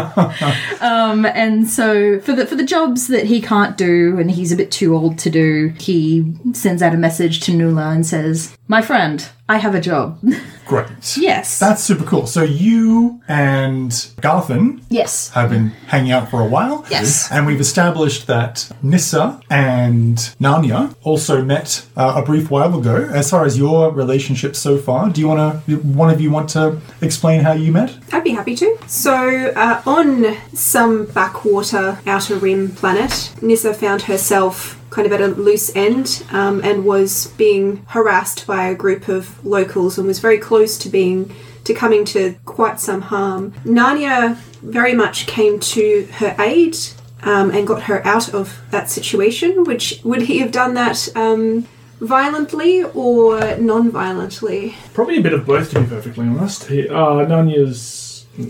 um, 0.80 1.26
and 1.26 1.68
so 1.68 2.20
for 2.20 2.32
the 2.32 2.46
for 2.46 2.54
the 2.56 2.64
jobs 2.64 3.08
that 3.08 3.26
he 3.26 3.40
can't 3.40 3.76
do 3.76 4.18
and 4.18 4.30
he's 4.30 4.52
a 4.52 4.56
bit 4.56 4.70
too 4.70 4.94
old 4.94 5.18
to 5.20 5.30
do, 5.30 5.72
he 5.78 6.34
sends 6.52 6.82
out 6.82 6.94
a 6.94 6.98
message 6.98 7.40
to 7.40 7.52
Nula 7.52 7.94
and 7.94 8.06
says, 8.06 8.56
"My 8.68 8.82
friend, 8.82 9.26
I 9.50 9.56
have 9.56 9.74
a 9.74 9.80
job." 9.80 10.18
Great. 10.70 11.16
Yes. 11.16 11.58
That's 11.58 11.82
super 11.82 12.04
cool. 12.04 12.28
So 12.28 12.44
you 12.44 13.20
and 13.26 13.90
Garthen 14.20 14.82
yes. 14.88 15.30
have 15.30 15.50
been 15.50 15.70
hanging 15.88 16.12
out 16.12 16.30
for 16.30 16.40
a 16.40 16.46
while. 16.46 16.86
Yes. 16.88 17.28
And 17.32 17.44
we've 17.44 17.58
established 17.58 18.28
that 18.28 18.70
Nissa 18.80 19.40
and 19.50 20.16
Narnia 20.40 20.94
also 21.02 21.42
met 21.42 21.84
uh, 21.96 22.22
a 22.22 22.24
brief 22.24 22.52
while 22.52 22.78
ago. 22.78 23.10
As 23.12 23.30
far 23.30 23.44
as 23.44 23.58
your 23.58 23.90
relationship 23.90 24.54
so 24.54 24.78
far, 24.78 25.10
do 25.10 25.20
you 25.20 25.26
want 25.26 25.66
to, 25.66 25.76
one 25.78 26.08
of 26.08 26.20
you 26.20 26.30
want 26.30 26.48
to 26.50 26.80
explain 27.00 27.40
how 27.40 27.52
you 27.52 27.72
met? 27.72 27.92
I'd 28.12 28.22
be 28.22 28.30
happy 28.30 28.54
to. 28.54 28.78
So, 28.86 29.52
uh, 29.56 29.82
on 29.86 30.36
some 30.54 31.06
backwater 31.06 31.98
outer 32.06 32.36
rim 32.36 32.76
planet, 32.76 33.32
Nissa 33.42 33.74
found 33.74 34.02
herself 34.02 34.79
kind 34.90 35.06
of 35.06 35.12
at 35.12 35.20
a 35.20 35.28
loose 35.28 35.74
end 35.74 36.24
um, 36.30 36.60
and 36.62 36.84
was 36.84 37.28
being 37.36 37.84
harassed 37.88 38.46
by 38.46 38.66
a 38.66 38.74
group 38.74 39.08
of 39.08 39.44
locals 39.44 39.98
and 39.98 40.06
was 40.06 40.18
very 40.18 40.38
close 40.38 40.76
to 40.78 40.88
being 40.88 41.32
to 41.64 41.74
coming 41.74 42.04
to 42.06 42.34
quite 42.44 42.80
some 42.80 43.02
harm. 43.02 43.52
Narnia 43.64 44.36
very 44.62 44.94
much 44.94 45.26
came 45.26 45.60
to 45.60 46.08
her 46.12 46.34
aid 46.38 46.76
um, 47.22 47.50
and 47.50 47.66
got 47.66 47.82
her 47.82 48.04
out 48.06 48.32
of 48.34 48.60
that 48.70 48.90
situation. 48.90 49.64
Which 49.64 50.00
would 50.04 50.22
he 50.22 50.38
have 50.38 50.52
done 50.52 50.74
that 50.74 51.08
um, 51.14 51.66
violently 52.00 52.82
or 52.82 53.56
non-violently? 53.56 54.74
Probably 54.94 55.18
a 55.18 55.22
bit 55.22 55.32
of 55.32 55.46
both, 55.46 55.70
to 55.70 55.80
be 55.80 55.86
perfectly 55.86 56.26
honest. 56.26 56.64
He, 56.64 56.88
uh, 56.88 57.26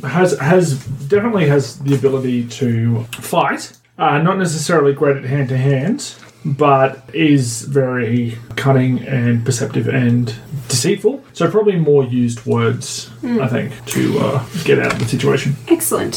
has 0.02 0.38
has 0.38 0.84
definitely 1.08 1.48
has 1.48 1.78
the 1.80 1.94
ability 1.94 2.46
to 2.46 3.04
fight. 3.12 3.76
Uh, 3.98 4.18
not 4.18 4.38
necessarily 4.38 4.94
great 4.94 5.16
at 5.16 5.24
hand 5.24 5.48
to 5.50 5.58
hand, 5.58 6.14
but 6.44 7.02
is 7.12 7.62
very 7.62 8.38
cunning 8.56 9.00
and 9.06 9.44
perceptive 9.44 9.88
and 9.88 10.34
deceitful. 10.68 11.22
So 11.32 11.50
probably 11.50 11.76
more 11.76 12.04
used 12.04 12.46
words, 12.46 13.10
I 13.22 13.48
think, 13.48 13.84
to 13.86 14.18
uh, 14.18 14.46
get 14.64 14.78
out 14.78 14.92
of 14.92 14.98
the 14.98 15.04
situation. 15.04 15.56
Excellent. 15.68 16.14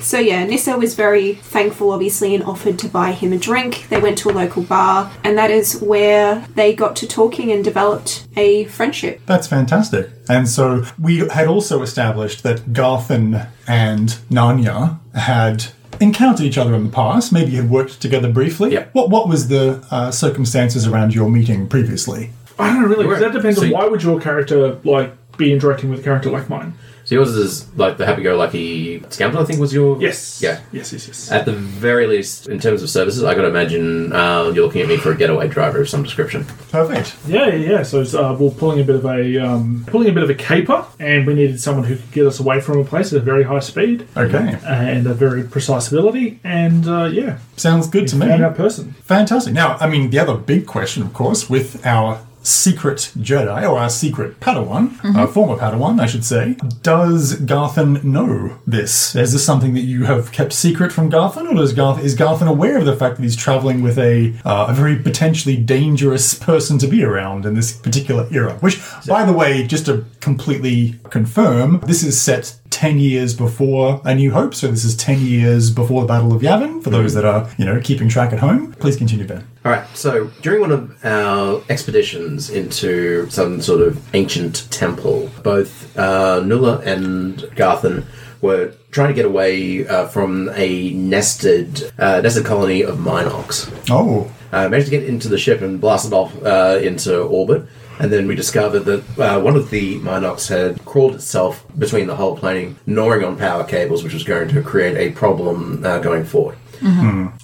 So 0.00 0.18
yeah, 0.18 0.44
Nissa 0.44 0.78
was 0.78 0.94
very 0.94 1.34
thankful, 1.34 1.90
obviously, 1.90 2.34
and 2.34 2.44
offered 2.44 2.78
to 2.80 2.88
buy 2.88 3.12
him 3.12 3.32
a 3.32 3.38
drink. 3.38 3.86
They 3.88 4.00
went 4.00 4.18
to 4.18 4.30
a 4.30 4.32
local 4.32 4.62
bar, 4.62 5.10
and 5.24 5.36
that 5.36 5.50
is 5.50 5.80
where 5.80 6.46
they 6.54 6.74
got 6.74 6.96
to 6.96 7.08
talking 7.08 7.50
and 7.52 7.64
developed 7.64 8.26
a 8.36 8.64
friendship. 8.66 9.20
That's 9.26 9.46
fantastic. 9.46 10.10
And 10.28 10.48
so 10.48 10.84
we 11.00 11.18
had 11.28 11.48
also 11.48 11.82
established 11.82 12.42
that 12.42 12.72
Garthen 12.72 13.48
and 13.66 14.08
Narnia 14.30 14.98
had 15.14 15.66
encountered 16.00 16.44
each 16.44 16.58
other 16.58 16.74
in 16.74 16.84
the 16.84 16.90
past, 16.90 17.32
maybe 17.32 17.52
you 17.52 17.60
had 17.62 17.70
worked 17.70 18.00
together 18.00 18.30
briefly. 18.30 18.72
Yep. 18.72 18.90
What 18.92 19.10
what 19.10 19.28
was 19.28 19.48
the 19.48 19.84
uh, 19.90 20.10
circumstances 20.10 20.86
around 20.86 21.14
your 21.14 21.28
meeting 21.30 21.66
previously? 21.68 22.30
I 22.58 22.68
don't 22.72 22.82
know 22.82 22.88
really, 22.88 23.04
'cause 23.04 23.12
Right. 23.20 23.20
that 23.20 23.32
depends 23.32 23.58
So 23.58 23.64
on 23.64 23.68
you- 23.68 23.74
why 23.74 23.86
would 23.86 24.02
your 24.02 24.20
character 24.20 24.78
like 24.84 25.12
be 25.36 25.52
interacting 25.52 25.90
with 25.90 26.00
a 26.00 26.02
character 26.02 26.30
like 26.30 26.48
mine. 26.48 26.72
So 27.06 27.14
yours 27.14 27.30
is 27.36 27.72
like 27.76 27.98
the 27.98 28.04
happy-go-lucky 28.04 29.04
scoundrel. 29.10 29.40
I 29.40 29.46
think 29.46 29.60
was 29.60 29.72
your 29.72 30.00
Yes. 30.02 30.42
Yeah. 30.42 30.60
Yes. 30.72 30.92
Yes. 30.92 31.06
Yes. 31.06 31.30
At 31.30 31.44
the 31.44 31.52
very 31.52 32.08
least, 32.08 32.48
in 32.48 32.58
terms 32.58 32.82
of 32.82 32.90
services, 32.90 33.22
I 33.22 33.32
got 33.36 33.42
to 33.42 33.48
imagine 33.48 34.12
uh, 34.12 34.50
you're 34.52 34.66
looking 34.66 34.82
at 34.82 34.88
me 34.88 34.96
for 34.96 35.12
a 35.12 35.16
getaway 35.16 35.46
driver 35.46 35.80
of 35.82 35.88
some 35.88 36.02
description. 36.02 36.44
Perfect. 36.72 37.14
Yeah, 37.28 37.46
yeah, 37.46 37.70
yeah. 37.70 37.82
So 37.84 38.00
uh, 38.02 38.36
we're 38.36 38.50
pulling 38.50 38.80
a 38.80 38.84
bit 38.84 38.96
of 38.96 39.04
a 39.06 39.38
um, 39.38 39.84
pulling 39.86 40.08
a 40.08 40.12
bit 40.12 40.24
of 40.24 40.30
a 40.30 40.34
caper, 40.34 40.84
and 40.98 41.24
we 41.28 41.34
needed 41.34 41.60
someone 41.60 41.84
who 41.84 41.94
could 41.94 42.10
get 42.10 42.26
us 42.26 42.40
away 42.40 42.60
from 42.60 42.80
a 42.80 42.84
place 42.84 43.12
at 43.12 43.18
a 43.18 43.22
very 43.22 43.44
high 43.44 43.60
speed 43.60 44.08
Okay. 44.16 44.58
and 44.66 45.06
a 45.06 45.14
very 45.14 45.44
precise 45.44 45.86
ability. 45.86 46.40
And 46.42 46.88
uh, 46.88 47.04
yeah, 47.04 47.38
Sounds 47.56 47.86
good 47.86 48.08
to 48.08 48.16
me. 48.16 48.26
found 48.26 48.44
our 48.44 48.52
person. 48.52 48.94
Fantastic. 49.04 49.54
Now, 49.54 49.76
I 49.78 49.88
mean, 49.88 50.10
the 50.10 50.18
other 50.18 50.34
big 50.36 50.66
question, 50.66 51.04
of 51.04 51.14
course, 51.14 51.48
with 51.48 51.86
our 51.86 52.20
secret 52.46 53.12
Jedi, 53.18 53.68
or 53.68 53.78
our 53.78 53.90
secret 53.90 54.38
Padawan, 54.40 54.92
uh, 55.16 55.26
former 55.26 55.56
Padawan, 55.56 56.00
I 56.00 56.06
should 56.06 56.24
say, 56.24 56.56
does 56.82 57.40
Garthen 57.40 58.02
know 58.04 58.58
this? 58.66 59.14
Is 59.16 59.32
this 59.32 59.44
something 59.44 59.74
that 59.74 59.80
you 59.80 60.04
have 60.04 60.32
kept 60.32 60.52
secret 60.52 60.92
from 60.92 61.10
Garthen, 61.10 61.48
or 61.50 61.54
does 61.54 61.72
Garth, 61.72 62.02
is 62.02 62.14
Garthen 62.14 62.48
aware 62.48 62.78
of 62.78 62.84
the 62.84 62.96
fact 62.96 63.16
that 63.16 63.22
he's 63.22 63.36
traveling 63.36 63.82
with 63.82 63.98
a, 63.98 64.34
uh, 64.44 64.66
a 64.68 64.74
very 64.74 64.96
potentially 64.96 65.56
dangerous 65.56 66.34
person 66.34 66.78
to 66.78 66.86
be 66.86 67.02
around 67.02 67.44
in 67.44 67.54
this 67.54 67.72
particular 67.76 68.28
era? 68.30 68.54
Which, 68.60 68.80
by 69.06 69.24
the 69.24 69.32
way, 69.32 69.66
just 69.66 69.86
to 69.86 70.04
completely 70.20 70.98
confirm, 71.10 71.80
this 71.80 72.02
is 72.02 72.20
set 72.20 72.58
10 72.70 72.98
years 72.98 73.34
before 73.34 74.00
A 74.04 74.14
New 74.14 74.32
Hope, 74.32 74.54
so 74.54 74.68
this 74.68 74.84
is 74.84 74.94
10 74.96 75.20
years 75.20 75.70
before 75.70 76.02
the 76.02 76.08
Battle 76.08 76.32
of 76.32 76.42
Yavin, 76.42 76.82
for 76.82 76.90
those 76.90 77.14
that 77.14 77.24
are, 77.24 77.48
you 77.58 77.64
know, 77.64 77.80
keeping 77.80 78.08
track 78.08 78.32
at 78.32 78.38
home. 78.38 78.72
Please 78.74 78.96
continue, 78.96 79.26
Ben. 79.26 79.46
All 79.66 79.72
right. 79.72 79.96
So 79.96 80.26
during 80.42 80.60
one 80.60 80.70
of 80.70 81.04
our 81.04 81.60
expeditions 81.68 82.50
into 82.50 83.28
some 83.30 83.60
sort 83.60 83.80
of 83.80 84.14
ancient 84.14 84.70
temple, 84.70 85.28
both 85.42 85.98
uh, 85.98 86.38
Nulla 86.38 86.78
and 86.84 87.38
Garthen 87.56 88.06
were 88.40 88.72
trying 88.92 89.08
to 89.08 89.14
get 89.14 89.24
away 89.24 89.84
uh, 89.88 90.06
from 90.06 90.50
a 90.54 90.90
nested 90.90 91.92
uh, 91.98 92.20
nested 92.20 92.44
colony 92.46 92.82
of 92.82 92.98
Mynocks. 92.98 93.68
Oh, 93.90 94.32
uh, 94.52 94.68
managed 94.68 94.86
to 94.86 94.96
get 95.00 95.08
into 95.08 95.26
the 95.26 95.36
ship 95.36 95.62
and 95.62 95.80
blasted 95.80 96.12
off 96.12 96.32
uh, 96.44 96.78
into 96.80 97.22
orbit. 97.22 97.66
And 97.98 98.12
then 98.12 98.28
we 98.28 98.36
discovered 98.36 98.84
that 98.84 99.18
uh, 99.18 99.40
one 99.40 99.56
of 99.56 99.70
the 99.70 99.98
Mynocks 99.98 100.48
had 100.48 100.84
crawled 100.84 101.16
itself 101.16 101.66
between 101.76 102.06
the 102.06 102.14
hull 102.14 102.36
planing, 102.36 102.76
gnawing 102.86 103.24
on 103.24 103.36
power 103.36 103.64
cables, 103.64 104.04
which 104.04 104.14
was 104.14 104.22
going 104.22 104.46
to 104.48 104.62
create 104.62 104.96
a 104.96 105.12
problem 105.12 105.84
uh, 105.84 105.98
going 105.98 106.24
forward. 106.24 106.56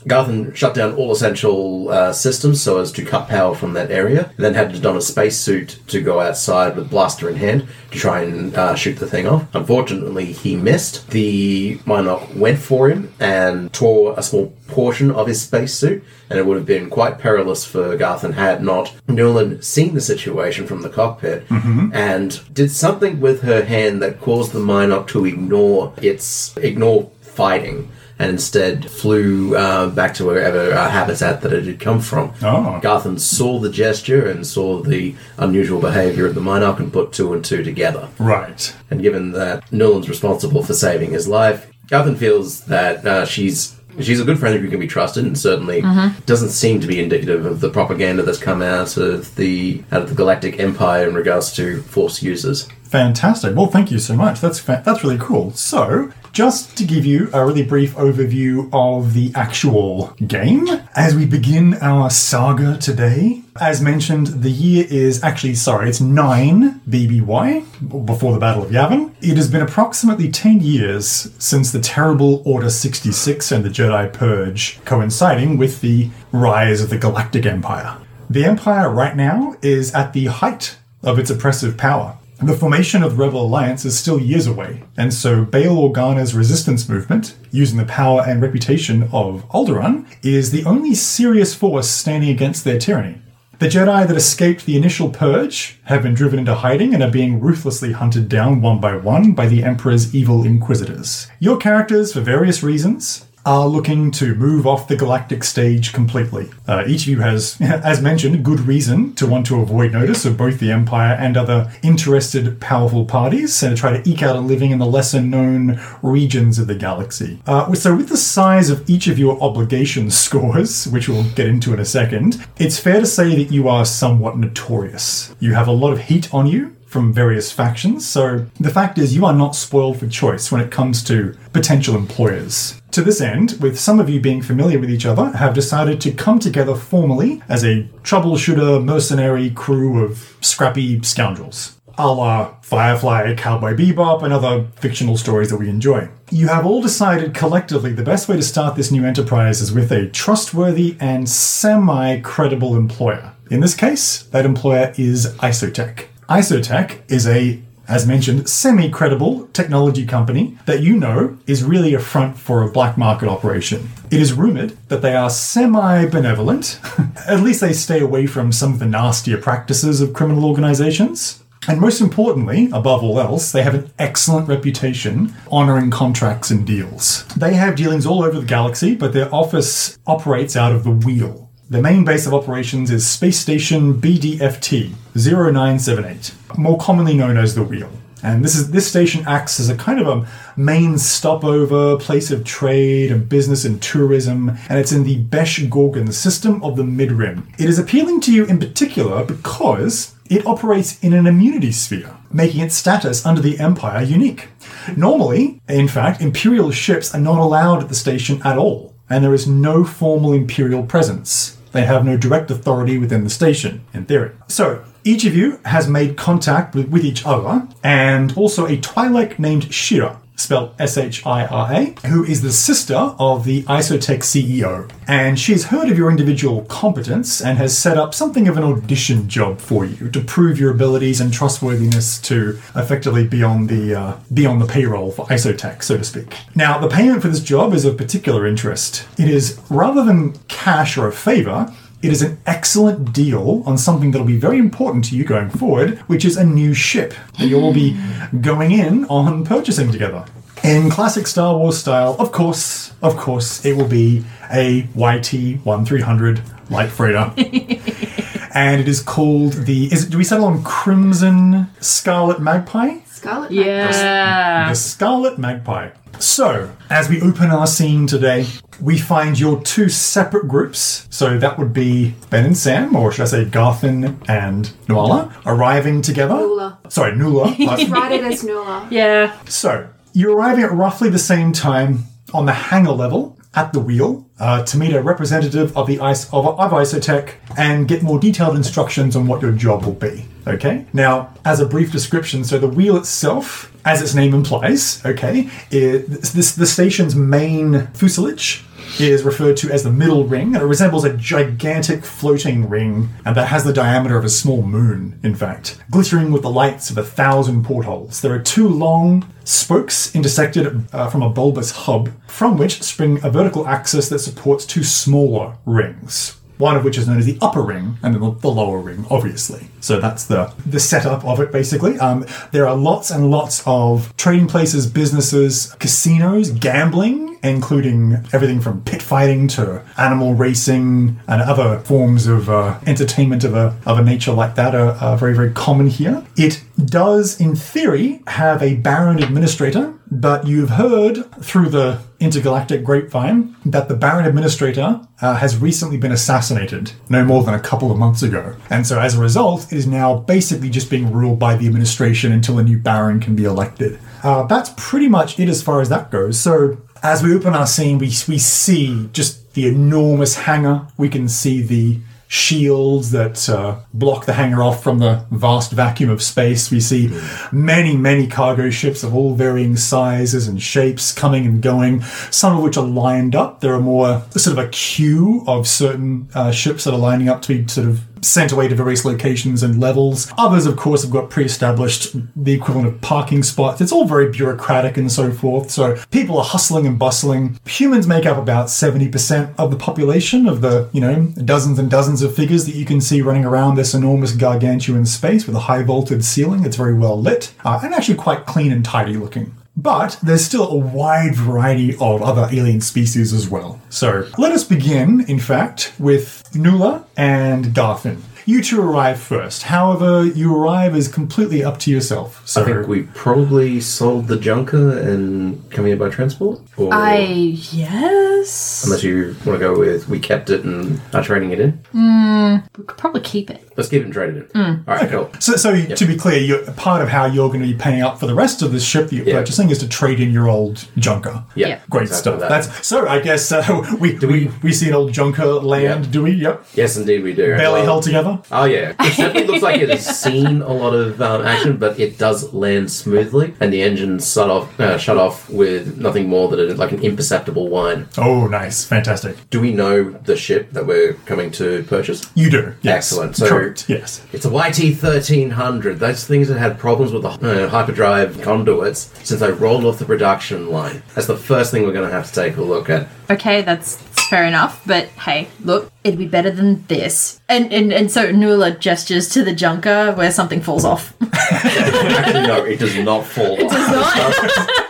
Garthen 0.06 0.54
shut 0.54 0.74
down 0.74 0.94
all 0.94 1.12
essential 1.12 1.88
uh, 1.90 2.12
systems 2.12 2.60
so 2.60 2.80
as 2.80 2.92
to 2.92 3.04
cut 3.04 3.28
power 3.28 3.54
from 3.54 3.72
that 3.74 3.90
area, 3.90 4.26
and 4.36 4.44
then 4.44 4.54
had 4.54 4.72
to 4.74 4.80
don 4.80 4.96
a 4.96 5.00
spacesuit 5.00 5.78
to 5.88 6.00
go 6.00 6.20
outside 6.20 6.76
with 6.76 6.90
blaster 6.90 7.28
in 7.28 7.36
hand 7.36 7.68
to 7.90 7.98
try 7.98 8.22
and 8.22 8.54
uh, 8.54 8.74
shoot 8.74 8.98
the 8.98 9.06
thing 9.06 9.26
off. 9.26 9.46
Unfortunately, 9.54 10.32
he 10.32 10.56
missed. 10.56 11.08
The 11.10 11.78
Mynock 11.86 12.34
went 12.36 12.58
for 12.58 12.88
him 12.88 13.12
and 13.20 13.72
tore 13.72 14.14
a 14.16 14.22
small 14.22 14.52
portion 14.68 15.10
of 15.10 15.26
his 15.26 15.42
spacesuit, 15.42 16.02
and 16.30 16.38
it 16.38 16.46
would 16.46 16.56
have 16.56 16.66
been 16.66 16.88
quite 16.88 17.18
perilous 17.18 17.64
for 17.64 17.96
Garthen 17.96 18.32
had 18.32 18.62
not 18.62 18.94
Newland 19.06 19.62
seen 19.64 19.94
the 19.94 20.00
situation 20.00 20.66
from 20.66 20.80
the 20.82 20.88
cockpit 20.88 21.44
and 21.92 22.40
did 22.54 22.70
something 22.70 23.20
with 23.20 23.42
her 23.42 23.64
hand 23.64 24.00
that 24.02 24.20
caused 24.20 24.52
the 24.52 24.58
Mynock 24.60 25.06
to 25.08 25.26
ignore 25.26 25.92
its 25.98 26.56
ignore 26.56 27.10
fighting 27.20 27.90
and 28.22 28.30
instead 28.30 28.88
flew 28.88 29.56
uh, 29.56 29.88
back 29.90 30.14
to 30.14 30.24
wherever 30.24 30.72
uh, 30.72 30.88
habitat 30.88 31.40
that 31.40 31.52
it 31.52 31.64
had 31.66 31.80
come 31.80 32.00
from. 32.00 32.32
Oh. 32.42 32.78
Garthen 32.80 33.18
saw 33.18 33.58
the 33.58 33.68
gesture 33.70 34.28
and 34.28 34.46
saw 34.46 34.80
the 34.80 35.14
unusual 35.38 35.80
behaviour 35.80 36.26
of 36.26 36.34
the 36.36 36.40
Mynock 36.40 36.78
and 36.78 36.92
put 36.92 37.12
two 37.12 37.32
and 37.34 37.44
two 37.44 37.62
together. 37.64 38.08
right. 38.18 38.74
And 38.90 39.02
given 39.02 39.32
that 39.32 39.72
Nolan's 39.72 40.08
responsible 40.08 40.62
for 40.62 40.74
saving 40.74 41.10
his 41.10 41.26
life, 41.26 41.70
Garthen 41.88 42.16
feels 42.16 42.64
that 42.66 43.04
uh, 43.04 43.26
she's 43.26 43.74
she's 44.00 44.20
a 44.20 44.24
good 44.24 44.38
friend 44.38 44.58
who 44.58 44.70
can 44.70 44.80
be 44.80 44.86
trusted, 44.86 45.24
and 45.24 45.36
certainly 45.36 45.80
doesn't 46.26 46.50
seem 46.50 46.80
to 46.80 46.86
be 46.86 47.02
indicative 47.02 47.44
of 47.44 47.60
the 47.60 47.70
propaganda 47.70 48.22
that's 48.22 48.38
come 48.38 48.62
out 48.62 48.96
of 48.96 49.34
the 49.36 49.82
out 49.90 50.02
of 50.02 50.08
the 50.10 50.14
Galactic 50.14 50.60
Empire 50.60 51.08
in 51.08 51.14
regards 51.14 51.52
to 51.54 51.82
Force 51.82 52.22
users. 52.22 52.68
Fantastic. 52.84 53.56
Well, 53.56 53.66
thank 53.66 53.90
you 53.90 53.98
so 53.98 54.14
much. 54.14 54.40
That's 54.40 54.58
fa- 54.58 54.82
that's 54.84 55.02
really 55.02 55.18
cool. 55.18 55.52
So, 55.52 56.12
just 56.32 56.76
to 56.78 56.84
give 56.84 57.04
you 57.04 57.28
a 57.34 57.44
really 57.44 57.62
brief 57.62 57.94
overview 57.94 58.68
of 58.72 59.12
the 59.12 59.30
actual 59.34 60.14
game 60.26 60.66
as 60.96 61.14
we 61.14 61.26
begin 61.26 61.74
our 61.82 62.08
saga 62.08 62.78
today. 62.78 63.42
As 63.60 63.82
mentioned, 63.82 64.28
the 64.28 64.50
year 64.50 64.86
is 64.88 65.22
actually 65.22 65.54
sorry, 65.56 65.90
it's 65.90 66.00
9 66.00 66.80
BBY 66.88 68.06
before 68.06 68.32
the 68.32 68.38
Battle 68.40 68.62
of 68.64 68.70
Yavin. 68.70 69.12
It 69.20 69.36
has 69.36 69.50
been 69.50 69.60
approximately 69.60 70.30
10 70.30 70.60
years 70.60 71.30
since 71.38 71.70
the 71.70 71.80
terrible 71.80 72.42
Order 72.46 72.70
66 72.70 73.52
and 73.52 73.62
the 73.62 73.68
Jedi 73.68 74.10
Purge 74.10 74.82
coinciding 74.86 75.58
with 75.58 75.82
the 75.82 76.08
rise 76.32 76.80
of 76.80 76.88
the 76.88 76.98
Galactic 76.98 77.44
Empire. 77.44 77.98
The 78.30 78.46
Empire 78.46 78.88
right 78.88 79.14
now 79.14 79.56
is 79.60 79.92
at 79.94 80.14
the 80.14 80.26
height 80.26 80.78
of 81.02 81.18
its 81.18 81.28
oppressive 81.28 81.76
power. 81.76 82.16
The 82.44 82.56
formation 82.56 83.04
of 83.04 83.12
the 83.12 83.24
Rebel 83.24 83.46
Alliance 83.46 83.84
is 83.84 83.96
still 83.96 84.18
years 84.18 84.48
away, 84.48 84.82
and 84.96 85.14
so 85.14 85.44
Bail 85.44 85.76
Organa's 85.76 86.34
resistance 86.34 86.88
movement, 86.88 87.36
using 87.52 87.78
the 87.78 87.84
power 87.84 88.24
and 88.26 88.42
reputation 88.42 89.04
of 89.12 89.48
Alderaan, 89.50 90.06
is 90.24 90.50
the 90.50 90.64
only 90.64 90.92
serious 90.96 91.54
force 91.54 91.88
standing 91.88 92.30
against 92.30 92.64
their 92.64 92.80
tyranny. 92.80 93.22
The 93.60 93.68
Jedi 93.68 94.08
that 94.08 94.16
escaped 94.16 94.66
the 94.66 94.76
initial 94.76 95.08
purge 95.08 95.78
have 95.84 96.02
been 96.02 96.14
driven 96.14 96.40
into 96.40 96.56
hiding 96.56 96.94
and 96.94 97.02
are 97.04 97.12
being 97.12 97.38
ruthlessly 97.38 97.92
hunted 97.92 98.28
down 98.28 98.60
one 98.60 98.80
by 98.80 98.96
one 98.96 99.34
by 99.34 99.46
the 99.46 99.62
Emperor's 99.62 100.12
evil 100.12 100.44
Inquisitors. 100.44 101.28
Your 101.38 101.58
characters, 101.58 102.12
for 102.12 102.22
various 102.22 102.64
reasons, 102.64 103.24
are 103.44 103.66
looking 103.66 104.10
to 104.12 104.34
move 104.34 104.66
off 104.66 104.88
the 104.88 104.96
galactic 104.96 105.44
stage 105.44 105.92
completely. 105.92 106.50
Uh, 106.66 106.84
each 106.86 107.02
of 107.02 107.08
you 107.08 107.20
has, 107.20 107.56
as 107.60 108.00
mentioned, 108.00 108.44
good 108.44 108.60
reason 108.60 109.14
to 109.14 109.26
want 109.26 109.46
to 109.46 109.60
avoid 109.60 109.92
notice 109.92 110.24
of 110.24 110.36
both 110.36 110.58
the 110.58 110.70
Empire 110.70 111.16
and 111.18 111.36
other 111.36 111.72
interested, 111.82 112.60
powerful 112.60 113.04
parties 113.04 113.62
and 113.62 113.76
to 113.76 113.80
try 113.80 113.96
to 113.96 114.08
eke 114.08 114.22
out 114.22 114.36
a 114.36 114.40
living 114.40 114.70
in 114.70 114.78
the 114.78 114.86
lesser 114.86 115.20
known 115.20 115.80
regions 116.02 116.58
of 116.58 116.66
the 116.66 116.74
galaxy. 116.74 117.40
Uh, 117.46 117.72
so, 117.74 117.94
with 117.96 118.08
the 118.08 118.16
size 118.16 118.70
of 118.70 118.88
each 118.88 119.08
of 119.08 119.18
your 119.18 119.40
obligation 119.42 120.10
scores, 120.22 120.86
which 120.88 121.08
we'll 121.08 121.28
get 121.30 121.46
into 121.46 121.72
in 121.72 121.80
a 121.80 121.84
second, 121.84 122.44
it's 122.58 122.78
fair 122.78 123.00
to 123.00 123.06
say 123.06 123.34
that 123.36 123.52
you 123.52 123.68
are 123.68 123.84
somewhat 123.84 124.38
notorious. 124.38 125.34
You 125.40 125.54
have 125.54 125.68
a 125.68 125.72
lot 125.72 125.92
of 125.92 126.02
heat 126.02 126.32
on 126.32 126.46
you 126.46 126.76
from 126.92 127.10
various 127.10 127.50
factions. 127.50 128.06
So 128.06 128.46
the 128.60 128.70
fact 128.70 128.98
is, 128.98 129.16
you 129.16 129.24
are 129.24 129.32
not 129.32 129.56
spoiled 129.56 129.98
for 129.98 130.06
choice 130.06 130.52
when 130.52 130.60
it 130.60 130.70
comes 130.70 131.02
to 131.04 131.34
potential 131.54 131.96
employers. 131.96 132.81
To 132.92 133.02
this 133.02 133.22
end, 133.22 133.56
with 133.58 133.80
some 133.80 133.98
of 134.00 134.10
you 134.10 134.20
being 134.20 134.42
familiar 134.42 134.78
with 134.78 134.90
each 134.90 135.06
other, 135.06 135.30
have 135.30 135.54
decided 135.54 135.98
to 136.02 136.12
come 136.12 136.38
together 136.38 136.74
formally 136.74 137.42
as 137.48 137.64
a 137.64 137.84
troubleshooter 138.02 138.84
mercenary 138.84 139.48
crew 139.48 140.04
of 140.04 140.36
scrappy 140.42 141.02
scoundrels. 141.02 141.78
A 141.96 142.12
la 142.12 142.54
Firefly, 142.60 143.34
Cowboy 143.34 143.74
Bebop, 143.74 144.22
and 144.22 144.30
other 144.30 144.66
fictional 144.76 145.16
stories 145.16 145.48
that 145.48 145.56
we 145.56 145.70
enjoy. 145.70 146.10
You 146.30 146.48
have 146.48 146.66
all 146.66 146.82
decided 146.82 147.32
collectively 147.32 147.94
the 147.94 148.02
best 148.02 148.28
way 148.28 148.36
to 148.36 148.42
start 148.42 148.76
this 148.76 148.90
new 148.90 149.06
enterprise 149.06 149.62
is 149.62 149.72
with 149.72 149.90
a 149.90 150.08
trustworthy 150.08 150.98
and 151.00 151.26
semi 151.26 152.20
credible 152.20 152.76
employer. 152.76 153.32
In 153.50 153.60
this 153.60 153.74
case, 153.74 154.24
that 154.24 154.44
employer 154.44 154.92
is 154.98 155.28
Isotech. 155.36 156.08
Isotech 156.28 157.10
is 157.10 157.26
a 157.26 157.62
as 157.88 158.06
mentioned, 158.06 158.48
semi 158.48 158.88
credible 158.88 159.46
technology 159.48 160.06
company 160.06 160.58
that 160.66 160.82
you 160.82 160.96
know 160.96 161.38
is 161.46 161.64
really 161.64 161.94
a 161.94 161.98
front 161.98 162.38
for 162.38 162.62
a 162.62 162.70
black 162.70 162.96
market 162.96 163.28
operation. 163.28 163.90
It 164.10 164.20
is 164.20 164.32
rumored 164.32 164.76
that 164.88 165.02
they 165.02 165.14
are 165.14 165.30
semi 165.30 166.06
benevolent, 166.06 166.80
at 167.28 167.40
least 167.40 167.60
they 167.60 167.72
stay 167.72 168.00
away 168.00 168.26
from 168.26 168.52
some 168.52 168.72
of 168.72 168.78
the 168.78 168.86
nastier 168.86 169.38
practices 169.38 170.00
of 170.00 170.14
criminal 170.14 170.44
organizations. 170.44 171.42
And 171.68 171.80
most 171.80 172.00
importantly, 172.00 172.68
above 172.72 173.04
all 173.04 173.20
else, 173.20 173.52
they 173.52 173.62
have 173.62 173.74
an 173.74 173.90
excellent 173.98 174.48
reputation 174.48 175.32
honoring 175.50 175.90
contracts 175.90 176.50
and 176.50 176.66
deals. 176.66 177.24
They 177.36 177.54
have 177.54 177.76
dealings 177.76 178.04
all 178.04 178.24
over 178.24 178.40
the 178.40 178.46
galaxy, 178.46 178.96
but 178.96 179.12
their 179.12 179.32
office 179.32 179.96
operates 180.04 180.56
out 180.56 180.72
of 180.72 180.82
the 180.82 180.90
Wheel. 180.90 181.51
The 181.72 181.80
main 181.80 182.04
base 182.04 182.26
of 182.26 182.34
operations 182.34 182.90
is 182.90 183.08
Space 183.08 183.38
Station 183.38 183.94
BDFT 183.94 184.92
0978, 185.14 186.34
more 186.58 186.76
commonly 186.76 187.14
known 187.14 187.38
as 187.38 187.54
the 187.54 187.62
Wheel. 187.62 187.88
And 188.22 188.44
this 188.44 188.54
is 188.54 188.72
this 188.72 188.86
station 188.86 189.24
acts 189.26 189.58
as 189.58 189.70
a 189.70 189.74
kind 189.74 189.98
of 189.98 190.06
a 190.06 190.28
main 190.54 190.98
stopover, 190.98 191.96
place 191.96 192.30
of 192.30 192.44
trade 192.44 193.10
and 193.10 193.26
business 193.26 193.64
and 193.64 193.80
tourism, 193.80 194.50
and 194.68 194.78
it's 194.78 194.92
in 194.92 195.04
the 195.04 195.20
Besh 195.20 195.60
Gorgon 195.60 196.12
system 196.12 196.62
of 196.62 196.76
the 196.76 196.82
Midrim. 196.82 197.48
It 197.58 197.70
is 197.70 197.78
appealing 197.78 198.20
to 198.20 198.34
you 198.34 198.44
in 198.44 198.58
particular 198.58 199.24
because 199.24 200.14
it 200.28 200.46
operates 200.46 201.02
in 201.02 201.14
an 201.14 201.26
immunity 201.26 201.72
sphere, 201.72 202.14
making 202.30 202.60
its 202.60 202.76
status 202.76 203.24
under 203.24 203.40
the 203.40 203.58
Empire 203.58 204.02
unique. 204.02 204.48
Normally, 204.94 205.62
in 205.70 205.88
fact, 205.88 206.20
Imperial 206.20 206.70
ships 206.70 207.14
are 207.14 207.18
not 207.18 207.38
allowed 207.38 207.82
at 207.82 207.88
the 207.88 207.94
station 207.94 208.42
at 208.44 208.58
all, 208.58 208.94
and 209.08 209.24
there 209.24 209.32
is 209.32 209.46
no 209.46 209.86
formal 209.86 210.34
Imperial 210.34 210.82
presence. 210.82 211.56
They 211.72 211.84
have 211.84 212.04
no 212.04 212.16
direct 212.16 212.50
authority 212.50 212.98
within 212.98 213.24
the 213.24 213.30
station, 213.30 213.82
in 213.92 214.04
theory. 214.04 214.32
So, 214.48 214.84
each 215.04 215.24
of 215.24 215.34
you 215.34 215.58
has 215.64 215.88
made 215.88 216.16
contact 216.16 216.74
with, 216.74 216.88
with 216.88 217.04
each 217.04 217.26
other, 217.26 217.66
and 217.82 218.36
also 218.36 218.66
a 218.66 218.76
Twi'lek 218.76 219.38
named 219.38 219.72
Shira, 219.72 220.20
spelled 220.36 220.74
S 220.78 220.96
H 220.96 221.24
I 221.26 221.46
R 221.46 221.72
A, 221.72 221.94
who 222.06 222.24
is 222.24 222.42
the 222.42 222.52
sister 222.52 223.14
of 223.18 223.44
the 223.44 223.62
Isotech 223.64 224.20
CEO. 224.20 224.90
And 225.06 225.38
she's 225.38 225.66
heard 225.66 225.90
of 225.90 225.98
your 225.98 226.10
individual 226.10 226.62
competence 226.62 227.40
and 227.40 227.58
has 227.58 227.76
set 227.76 227.96
up 227.96 228.14
something 228.14 228.48
of 228.48 228.56
an 228.56 228.64
audition 228.64 229.28
job 229.28 229.60
for 229.60 229.84
you 229.84 230.10
to 230.10 230.20
prove 230.20 230.58
your 230.58 230.70
abilities 230.70 231.20
and 231.20 231.32
trustworthiness 231.32 232.20
to 232.22 232.58
effectively 232.74 233.26
be 233.26 233.42
on 233.42 233.66
the 233.66 233.94
uh, 233.94 234.16
be 234.32 234.46
on 234.46 234.58
the 234.58 234.66
payroll 234.66 235.12
for 235.12 235.26
Isotech, 235.26 235.82
so 235.82 235.96
to 235.96 236.04
speak. 236.04 236.34
Now, 236.54 236.78
the 236.78 236.88
payment 236.88 237.22
for 237.22 237.28
this 237.28 237.42
job 237.42 237.74
is 237.74 237.84
of 237.84 237.96
particular 237.96 238.46
interest. 238.46 239.06
It 239.18 239.28
is 239.28 239.60
rather 239.70 240.04
than 240.04 240.32
cash 240.48 240.96
or 240.96 241.06
a 241.08 241.12
favor. 241.12 241.72
It 242.02 242.10
is 242.10 242.20
an 242.20 242.38
excellent 242.46 243.12
deal 243.12 243.62
on 243.64 243.78
something 243.78 244.10
that'll 244.10 244.26
be 244.26 244.36
very 244.36 244.58
important 244.58 245.04
to 245.06 245.16
you 245.16 245.22
going 245.22 245.50
forward, 245.50 245.98
which 246.08 246.24
is 246.24 246.36
a 246.36 246.44
new 246.44 246.74
ship 246.74 247.14
that 247.38 247.46
you'll 247.46 247.62
all 247.62 247.72
be 247.72 247.94
hmm. 247.94 248.40
going 248.40 248.72
in 248.72 249.04
on 249.04 249.44
purchasing 249.44 249.92
together. 249.92 250.24
In 250.64 250.90
classic 250.90 251.28
Star 251.28 251.56
Wars 251.56 251.78
style, 251.78 252.16
of 252.18 252.32
course, 252.32 252.92
of 253.02 253.16
course, 253.16 253.64
it 253.64 253.76
will 253.76 253.88
be 253.88 254.24
a 254.52 254.88
YT 254.94 255.60
1300 255.64 256.42
light 256.70 256.90
freighter. 256.90 257.32
and 258.54 258.80
it 258.80 258.88
is 258.88 259.00
called 259.00 259.52
the. 259.52 259.86
Is 259.92 260.04
it, 260.04 260.10
do 260.10 260.18
we 260.18 260.24
settle 260.24 260.46
on 260.46 260.62
Crimson 260.62 261.68
Scarlet 261.80 262.40
Magpie? 262.40 262.98
Scarlet. 263.22 263.52
Yeah. 263.52 264.68
The 264.68 264.74
Scarlet 264.74 265.38
Magpie. 265.38 265.90
So, 266.18 266.72
as 266.90 267.08
we 267.08 267.22
open 267.22 267.50
our 267.50 267.68
scene 267.68 268.08
today, 268.08 268.46
we 268.80 268.98
find 268.98 269.38
your 269.38 269.62
two 269.62 269.88
separate 269.88 270.48
groups. 270.48 271.06
So 271.08 271.38
that 271.38 271.56
would 271.56 271.72
be 271.72 272.16
Ben 272.30 272.44
and 272.46 272.58
Sam, 272.58 272.96
or 272.96 273.12
should 273.12 273.22
I 273.22 273.26
say 273.26 273.44
Garthin 273.44 274.20
and 274.28 274.72
Nuala, 274.88 275.32
arriving 275.46 276.02
together. 276.02 276.34
Nula. 276.34 276.78
Sorry, 276.90 277.12
Nula. 277.12 277.56
Magpie. 277.60 277.84
Write 277.92 278.12
it 278.12 278.24
as 278.24 278.42
Nula. 278.42 278.90
Yeah. 278.90 279.38
so, 279.44 279.88
you're 280.12 280.36
arriving 280.36 280.64
at 280.64 280.72
roughly 280.72 281.08
the 281.08 281.20
same 281.20 281.52
time 281.52 282.06
on 282.34 282.46
the 282.46 282.52
hangar 282.52 282.90
level 282.90 283.38
at 283.54 283.72
the 283.72 283.80
wheel 283.80 284.26
uh, 284.38 284.62
to 284.64 284.78
meet 284.78 284.94
a 284.94 285.02
representative 285.02 285.76
of 285.76 285.86
the 285.86 286.00
ICE, 286.00 286.24
of, 286.32 286.46
of 286.46 286.70
Isotech 286.70 287.34
and 287.56 287.86
get 287.86 288.02
more 288.02 288.18
detailed 288.18 288.56
instructions 288.56 289.14
on 289.14 289.26
what 289.26 289.42
your 289.42 289.52
job 289.52 289.84
will 289.84 289.92
be. 289.92 290.26
Okay. 290.46 290.86
Now, 290.92 291.34
as 291.44 291.60
a 291.60 291.66
brief 291.66 291.92
description, 291.92 292.44
so 292.44 292.58
the 292.58 292.68
wheel 292.68 292.96
itself, 292.96 293.72
as 293.84 294.02
its 294.02 294.14
name 294.14 294.34
implies, 294.34 295.04
okay, 295.04 295.48
is 295.70 296.32
this 296.32 296.54
the 296.56 296.66
station's 296.66 297.14
main 297.14 297.86
fuselage 297.88 298.64
is 299.00 299.22
referred 299.22 299.56
to 299.58 299.70
as 299.70 299.82
the 299.82 299.90
middle 299.90 300.24
ring, 300.26 300.54
and 300.54 300.62
it 300.62 300.66
resembles 300.66 301.04
a 301.04 301.16
gigantic 301.16 302.04
floating 302.04 302.68
ring, 302.68 303.08
and 303.24 303.36
that 303.36 303.48
has 303.48 303.64
the 303.64 303.72
diameter 303.72 304.16
of 304.16 304.24
a 304.24 304.28
small 304.28 304.62
moon, 304.62 305.18
in 305.22 305.34
fact, 305.34 305.82
glittering 305.90 306.32
with 306.32 306.42
the 306.42 306.50
lights 306.50 306.90
of 306.90 306.98
a 306.98 307.04
thousand 307.04 307.64
portholes. 307.64 308.20
There 308.20 308.34
are 308.34 308.38
two 308.38 308.68
long 308.68 309.28
spokes 309.44 310.14
intersected 310.14 310.86
uh, 310.92 311.08
from 311.08 311.22
a 311.22 311.30
bulbous 311.30 311.70
hub, 311.72 312.10
from 312.26 312.58
which 312.58 312.82
spring 312.82 313.18
a 313.24 313.30
vertical 313.30 313.66
axis 313.66 314.08
that 314.08 314.18
supports 314.18 314.66
two 314.66 314.84
smaller 314.84 315.56
rings. 315.66 316.41
One 316.62 316.76
of 316.76 316.84
which 316.84 316.96
is 316.96 317.08
known 317.08 317.18
as 317.18 317.26
the 317.26 317.38
upper 317.40 317.60
ring, 317.60 317.98
and 318.04 318.14
then 318.14 318.22
the, 318.40 318.52
lower 318.60 318.78
ring, 318.78 319.04
obviously. 319.10 319.62
So 319.80 319.98
that's 319.98 320.26
the 320.26 320.52
the 320.64 320.78
setup 320.78 321.24
of 321.24 321.40
it, 321.40 321.50
basically. 321.50 321.98
Um, 321.98 322.24
there 322.52 322.68
are 322.68 322.76
lots 322.76 323.10
and 323.10 323.32
lots 323.32 323.64
of 323.66 324.14
trading 324.16 324.46
places, 324.46 324.86
businesses, 324.86 325.74
casinos, 325.80 326.50
gambling, 326.50 327.32
including 327.42 328.14
everything 328.32 328.60
from 328.60 328.80
pit 328.82 329.02
fighting 329.02 329.48
to 329.48 329.82
animal 329.98 330.34
racing 330.34 331.18
and 331.26 331.42
other 331.42 331.80
forms 331.80 332.28
of 332.28 332.48
uh, 332.48 332.78
entertainment 332.86 333.42
of 333.42 333.54
a, 333.54 333.76
of 333.84 333.98
a 333.98 334.04
nature 334.04 334.32
like 334.32 334.54
that 334.54 334.72
are, 334.74 334.92
are 334.92 335.16
very, 335.16 335.34
very 335.34 335.50
common 335.50 335.88
here. 335.88 336.24
It 336.36 336.62
does, 336.84 337.40
in 337.40 337.56
theory, 337.56 338.22
have 338.28 338.62
a 338.62 338.76
Baron 338.76 339.20
Administrator, 339.22 339.94
but 340.22 340.46
you've 340.46 340.70
heard 340.70 341.28
through 341.42 341.68
the 341.68 341.98
intergalactic 342.20 342.84
grapevine 342.84 343.56
that 343.66 343.88
the 343.88 343.96
Baron 343.96 344.24
Administrator 344.24 345.00
uh, 345.20 345.34
has 345.34 345.58
recently 345.58 345.96
been 345.96 346.12
assassinated 346.12 346.92
no 347.08 347.24
more 347.24 347.42
than 347.42 347.54
a 347.54 347.60
couple 347.60 347.90
of 347.90 347.98
months 347.98 348.22
ago. 348.22 348.54
And 348.70 348.86
so 348.86 349.00
as 349.00 349.16
a 349.16 349.20
result, 349.20 349.72
it 349.72 349.76
is 349.76 349.84
now 349.84 350.18
basically 350.20 350.70
just 350.70 350.88
being 350.88 351.12
ruled 351.12 351.40
by 351.40 351.56
the 351.56 351.66
administration 351.66 352.30
until 352.30 352.60
a 352.60 352.62
new 352.62 352.78
Baron 352.78 353.18
can 353.18 353.34
be 353.34 353.44
elected. 353.44 353.98
Uh, 354.22 354.44
that's 354.44 354.72
pretty 354.76 355.08
much 355.08 355.40
it 355.40 355.48
as 355.48 355.60
far 355.60 355.80
as 355.80 355.88
that 355.88 356.12
goes. 356.12 356.38
So 356.38 356.78
as 357.02 357.24
we 357.24 357.34
open 357.34 357.54
our 357.54 357.66
scene, 357.66 357.98
we, 357.98 358.12
we 358.28 358.38
see 358.38 359.08
just 359.12 359.54
the 359.54 359.66
enormous 359.66 360.36
hangar. 360.36 360.86
We 360.96 361.08
can 361.08 361.28
see 361.28 361.62
the 361.62 361.98
shields 362.32 363.10
that 363.10 363.46
uh, 363.46 363.76
block 363.92 364.24
the 364.24 364.32
hangar 364.32 364.62
off 364.62 364.82
from 364.82 364.98
the 365.00 365.22
vast 365.30 365.70
vacuum 365.70 366.08
of 366.08 366.22
space. 366.22 366.70
We 366.70 366.80
see 366.80 367.10
many, 367.52 367.94
many 367.94 368.26
cargo 368.26 368.70
ships 368.70 369.02
of 369.02 369.14
all 369.14 369.34
varying 369.34 369.76
sizes 369.76 370.48
and 370.48 370.60
shapes 370.60 371.12
coming 371.12 371.44
and 371.44 371.60
going, 371.60 372.00
some 372.30 372.56
of 372.56 372.62
which 372.62 372.78
are 372.78 372.86
lined 372.86 373.36
up. 373.36 373.60
There 373.60 373.74
are 373.74 373.80
more 373.80 374.22
sort 374.30 374.56
of 374.58 374.64
a 374.64 374.68
queue 374.68 375.44
of 375.46 375.68
certain 375.68 376.30
uh, 376.34 376.52
ships 376.52 376.84
that 376.84 376.94
are 376.94 376.98
lining 376.98 377.28
up 377.28 377.42
to 377.42 377.48
be 377.48 377.68
sort 377.68 377.86
of 377.86 378.00
sent 378.22 378.52
away 378.52 378.68
to 378.68 378.74
various 378.74 379.04
locations 379.04 379.62
and 379.62 379.80
levels. 379.80 380.32
Others, 380.38 380.66
of 380.66 380.76
course, 380.76 381.02
have 381.02 381.10
got 381.10 381.30
pre-established 381.30 382.14
the 382.36 382.52
equivalent 382.52 382.88
of 382.88 383.00
parking 383.00 383.42
spots. 383.42 383.80
It's 383.80 383.92
all 383.92 384.06
very 384.06 384.30
bureaucratic 384.30 384.96
and 384.96 385.10
so 385.10 385.32
forth. 385.32 385.70
So 385.70 385.96
people 386.10 386.38
are 386.38 386.44
hustling 386.44 386.86
and 386.86 386.98
bustling. 386.98 387.58
Humans 387.66 388.06
make 388.06 388.26
up 388.26 388.38
about 388.38 388.66
70% 388.66 389.54
of 389.58 389.70
the 389.70 389.76
population 389.76 390.48
of 390.48 390.60
the, 390.60 390.88
you 390.92 391.00
know, 391.00 391.32
dozens 391.44 391.78
and 391.78 391.90
dozens 391.90 392.22
of 392.22 392.34
figures 392.34 392.64
that 392.66 392.74
you 392.74 392.84
can 392.84 393.00
see 393.00 393.22
running 393.22 393.44
around 393.44 393.74
this 393.74 393.94
enormous 393.94 394.32
gargantuan 394.32 395.06
space 395.06 395.46
with 395.46 395.56
a 395.56 395.60
high 395.60 395.82
vaulted 395.82 396.24
ceiling. 396.24 396.64
It's 396.64 396.76
very 396.76 396.94
well 396.94 397.20
lit 397.20 397.52
uh, 397.64 397.80
and 397.82 397.94
actually 397.94 398.16
quite 398.16 398.46
clean 398.46 398.72
and 398.72 398.84
tidy 398.84 399.14
looking. 399.14 399.54
But 399.76 400.18
there's 400.22 400.44
still 400.44 400.68
a 400.68 400.76
wide 400.76 401.34
variety 401.34 401.92
of 401.94 402.22
other 402.22 402.48
alien 402.52 402.80
species 402.80 403.32
as 403.32 403.48
well. 403.48 403.80
So 403.88 404.28
let 404.38 404.52
us 404.52 404.64
begin, 404.64 405.24
in 405.28 405.38
fact, 405.38 405.92
with 405.98 406.44
Nula 406.52 407.04
and 407.16 407.66
Garthin. 407.66 408.20
You 408.44 408.60
two 408.60 408.80
arrive 408.82 409.20
first. 409.20 409.62
However, 409.62 410.26
you 410.26 410.54
arrive 410.54 410.96
is 410.96 411.06
completely 411.06 411.62
up 411.62 411.78
to 411.80 411.92
yourself. 411.92 412.46
So 412.46 412.62
I 412.62 412.64
think 412.64 412.88
we 412.88 413.04
probably 413.14 413.80
sold 413.80 414.26
the 414.26 414.36
junker 414.36 414.98
and 414.98 415.70
come 415.70 415.86
here 415.86 415.96
by 415.96 416.08
transport. 416.08 416.60
Or 416.76 416.92
I 416.92 417.18
yes. 417.18 418.82
unless 418.84 419.04
you 419.04 419.36
want 419.46 419.58
to 419.58 419.58
go 419.58 419.78
with 419.78 420.08
we 420.08 420.18
kept 420.18 420.50
it 420.50 420.64
and 420.64 421.00
are 421.12 421.22
trading 421.22 421.52
it 421.52 421.60
in. 421.60 421.72
Hmm, 421.92 422.56
we 422.76 422.84
could 422.84 422.98
probably 422.98 423.20
keep 423.20 423.48
it. 423.48 423.71
Let's 423.76 423.88
keep 423.88 424.02
it 424.02 424.04
and 424.04 424.12
trade 424.12 424.34
it 424.36 424.50
in. 424.54 424.84
All 424.86 424.94
right, 424.94 425.08
cool. 425.10 425.30
So, 425.40 425.56
so 425.56 425.74
to 425.84 426.06
be 426.06 426.16
clear, 426.16 426.38
you're, 426.40 426.70
part 426.72 427.02
of 427.02 427.08
how 427.08 427.26
you're 427.26 427.48
going 427.48 427.60
to 427.60 427.66
be 427.66 427.74
paying 427.74 428.02
up 428.02 428.18
for 428.20 428.26
the 428.26 428.34
rest 428.34 428.62
of 428.62 428.72
the 428.72 428.80
ship 428.80 429.08
that 429.10 429.16
you're 429.16 429.26
Yeah. 429.26 429.34
purchasing 429.38 429.70
is 429.70 429.78
to 429.78 429.88
trade 429.88 430.20
in 430.20 430.30
your 430.32 430.48
old 430.48 430.86
junker. 430.96 431.44
Yeah, 431.54 431.68
Yeah. 431.68 431.80
Great 431.90 432.02
exactly 432.08 432.32
stuff. 432.32 432.40
that. 432.40 432.48
That's 432.48 432.86
so. 432.86 433.06
I 433.08 433.20
guess 433.20 433.50
uh, 433.52 433.62
we, 434.00 434.14
we 434.18 434.26
we- 434.26 434.50
we 434.62 434.72
see 434.72 434.88
an 434.88 434.94
old 434.94 435.12
junker 435.12 435.44
land. 435.46 436.06
Yeah. 436.06 436.10
Do 436.12 436.22
we? 436.22 436.32
Yep. 436.32 436.64
yes, 436.74 436.96
indeed 436.96 437.22
we 437.22 437.32
do. 437.34 437.56
Barely 437.56 437.74
Well, 437.80 437.84
held 437.84 438.02
together. 438.04 438.38
Oh 438.50 438.64
yeah, 438.64 438.90
it 438.90 438.96
definitely 438.98 439.44
looks 439.44 439.62
like 439.62 439.80
it 439.80 439.88
has 439.90 440.04
seen 440.20 440.62
a 440.62 440.72
lot 440.72 440.94
of 440.94 441.20
um, 441.22 441.44
action, 441.46 441.76
but 441.76 441.98
it 442.00 442.18
does 442.18 442.52
land 442.52 442.90
smoothly, 442.90 443.54
and 443.60 443.72
the 443.72 443.82
engine 443.82 444.18
shut 444.18 444.50
off, 444.50 444.78
uh, 444.80 444.98
shut 444.98 445.16
off 445.18 445.48
with 445.50 445.98
nothing 445.98 446.28
more 446.28 446.48
than 446.48 446.60
a, 446.60 446.74
like 446.74 446.92
an 446.92 447.02
imperceptible 447.02 447.68
whine. 447.68 448.08
Oh, 448.18 448.46
nice, 448.46 448.84
fantastic. 448.84 449.36
Do 449.50 449.60
we 449.60 449.72
know 449.72 450.10
the 450.10 450.36
ship 450.36 450.72
that 450.72 450.86
we're 450.86 451.14
coming 451.26 451.50
to 451.52 451.84
purchase? 451.84 452.22
You 452.34 452.50
do. 452.50 452.74
Yes. 452.82 453.12
Excellent. 453.12 453.36
So- 453.36 453.48
Correct. 453.48 453.61
Yes. 453.88 454.24
It's 454.32 454.44
a 454.44 454.50
YT 454.50 454.96
thirteen 454.98 455.50
hundred. 455.50 455.98
Those 455.98 456.26
things 456.26 456.48
that 456.48 456.58
had 456.58 456.78
problems 456.78 457.12
with 457.12 457.22
the 457.22 457.28
uh, 457.64 457.68
hyperdrive 457.68 458.40
conduits 458.42 459.10
since 459.22 459.40
they 459.40 459.50
rolled 459.50 459.84
off 459.84 459.98
the 459.98 460.04
production 460.04 460.70
line. 460.70 461.02
That's 461.14 461.26
the 461.26 461.36
first 461.36 461.70
thing 461.70 461.82
we're 461.84 461.92
going 461.92 462.08
to 462.08 462.14
have 462.14 462.26
to 462.28 462.32
take 462.34 462.56
a 462.56 462.62
look 462.62 462.90
at. 462.90 463.08
Okay, 463.30 463.62
that's, 463.62 463.96
that's 463.96 464.26
fair 464.28 464.44
enough. 464.44 464.82
But 464.86 465.06
hey, 465.08 465.48
look, 465.64 465.90
it'd 466.04 466.18
be 466.18 466.28
better 466.28 466.50
than 466.50 466.84
this. 466.86 467.40
And 467.48 467.72
and, 467.72 467.92
and 467.92 468.10
so 468.10 468.32
Nula 468.32 468.78
gestures 468.78 469.28
to 469.30 469.42
the 469.44 469.54
junker 469.54 470.12
where 470.12 470.30
something 470.30 470.60
falls 470.60 470.84
off. 470.84 471.14
Actually, 471.32 472.46
no, 472.46 472.64
it 472.64 472.78
does 472.78 472.96
not 472.98 473.24
fall. 473.24 473.52
off. 473.52 473.58
It 473.60 473.68
does 473.70 473.88
not. 473.90 474.68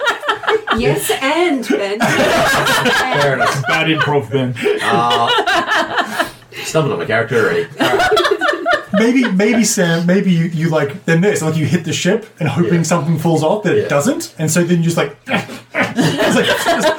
Yes, 0.79 1.11
and 1.21 1.69
Ben. 1.69 1.99
Fair 2.01 3.35
enough. 3.35 3.63
Bad 3.67 3.89
improv, 3.89 4.31
Ben. 4.31 4.55
Stumbling 6.65 6.93
on 6.95 6.99
my 6.99 7.05
character 7.05 7.37
already. 7.45 7.65
All 7.79 7.97
right. 7.97 8.11
Maybe, 8.93 9.31
maybe 9.33 9.65
Sam. 9.65 10.07
Maybe 10.07 10.31
you, 10.33 10.45
you 10.47 10.69
like 10.69 11.05
then 11.05 11.21
this 11.21 11.43
like 11.43 11.57
you 11.57 11.67
hit 11.67 11.85
the 11.85 11.93
ship 11.93 12.27
and 12.39 12.49
hoping 12.49 12.75
Yeah. 12.75 12.83
something 12.83 13.19
falls 13.19 13.43
off 13.43 13.63
that 13.65 13.77
Yeah. 13.77 13.83
it 13.85 13.89
doesn't, 13.89 14.35
and 14.39 14.51
so 14.51 14.63
then 14.65 14.79
you 14.79 14.85
just 14.85 14.97
like, 14.97 15.17
it's 15.75 16.37
like 16.37 16.47
just 16.47 16.97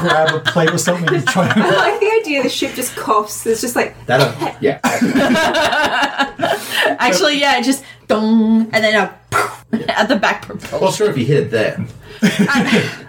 grab 0.00 0.34
a 0.34 0.40
plate 0.40 0.70
or 0.70 0.78
something 0.78 1.14
and 1.14 1.26
try. 1.26 1.48
I 1.48 1.52
To, 1.54 1.60
like 1.76 2.00
the 2.00 2.10
idea 2.20 2.42
the 2.42 2.48
ship 2.48 2.74
just 2.74 2.96
coughs. 2.96 3.44
There's 3.44 3.60
just 3.60 3.76
like 3.76 3.94
That, 4.06 4.20
uh, 4.20 4.54
yeah. 4.60 4.80
Actually, 6.98 7.38
yeah, 7.40 7.60
just 7.60 7.84
dong, 8.08 8.62
and 8.72 8.84
then 8.84 8.94
a 8.94 9.14
at 9.90 10.08
the 10.08 10.16
back 10.16 10.46
propulsion. 10.46 10.80
Well, 10.80 10.92
sure, 10.92 11.10
if 11.10 11.18
you 11.18 11.24
hit 11.24 11.44
it 11.44 11.50
there. 11.50 11.86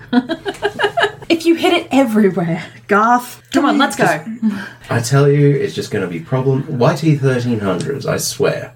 If 1.29 1.45
you 1.45 1.55
hit 1.55 1.73
it 1.73 1.88
everywhere, 1.91 2.63
Garth, 2.88 3.43
come 3.51 3.65
on, 3.65 3.77
let's 3.77 3.97
go. 3.97 4.05
I 4.89 5.01
tell 5.01 5.29
you, 5.29 5.49
it's 5.49 5.75
just 5.75 5.91
going 5.91 6.03
to 6.03 6.10
be 6.10 6.21
problem. 6.21 6.79
YT 6.79 7.19
thirteen 7.19 7.60
hundreds. 7.60 8.05
I 8.05 8.15
swear. 8.17 8.73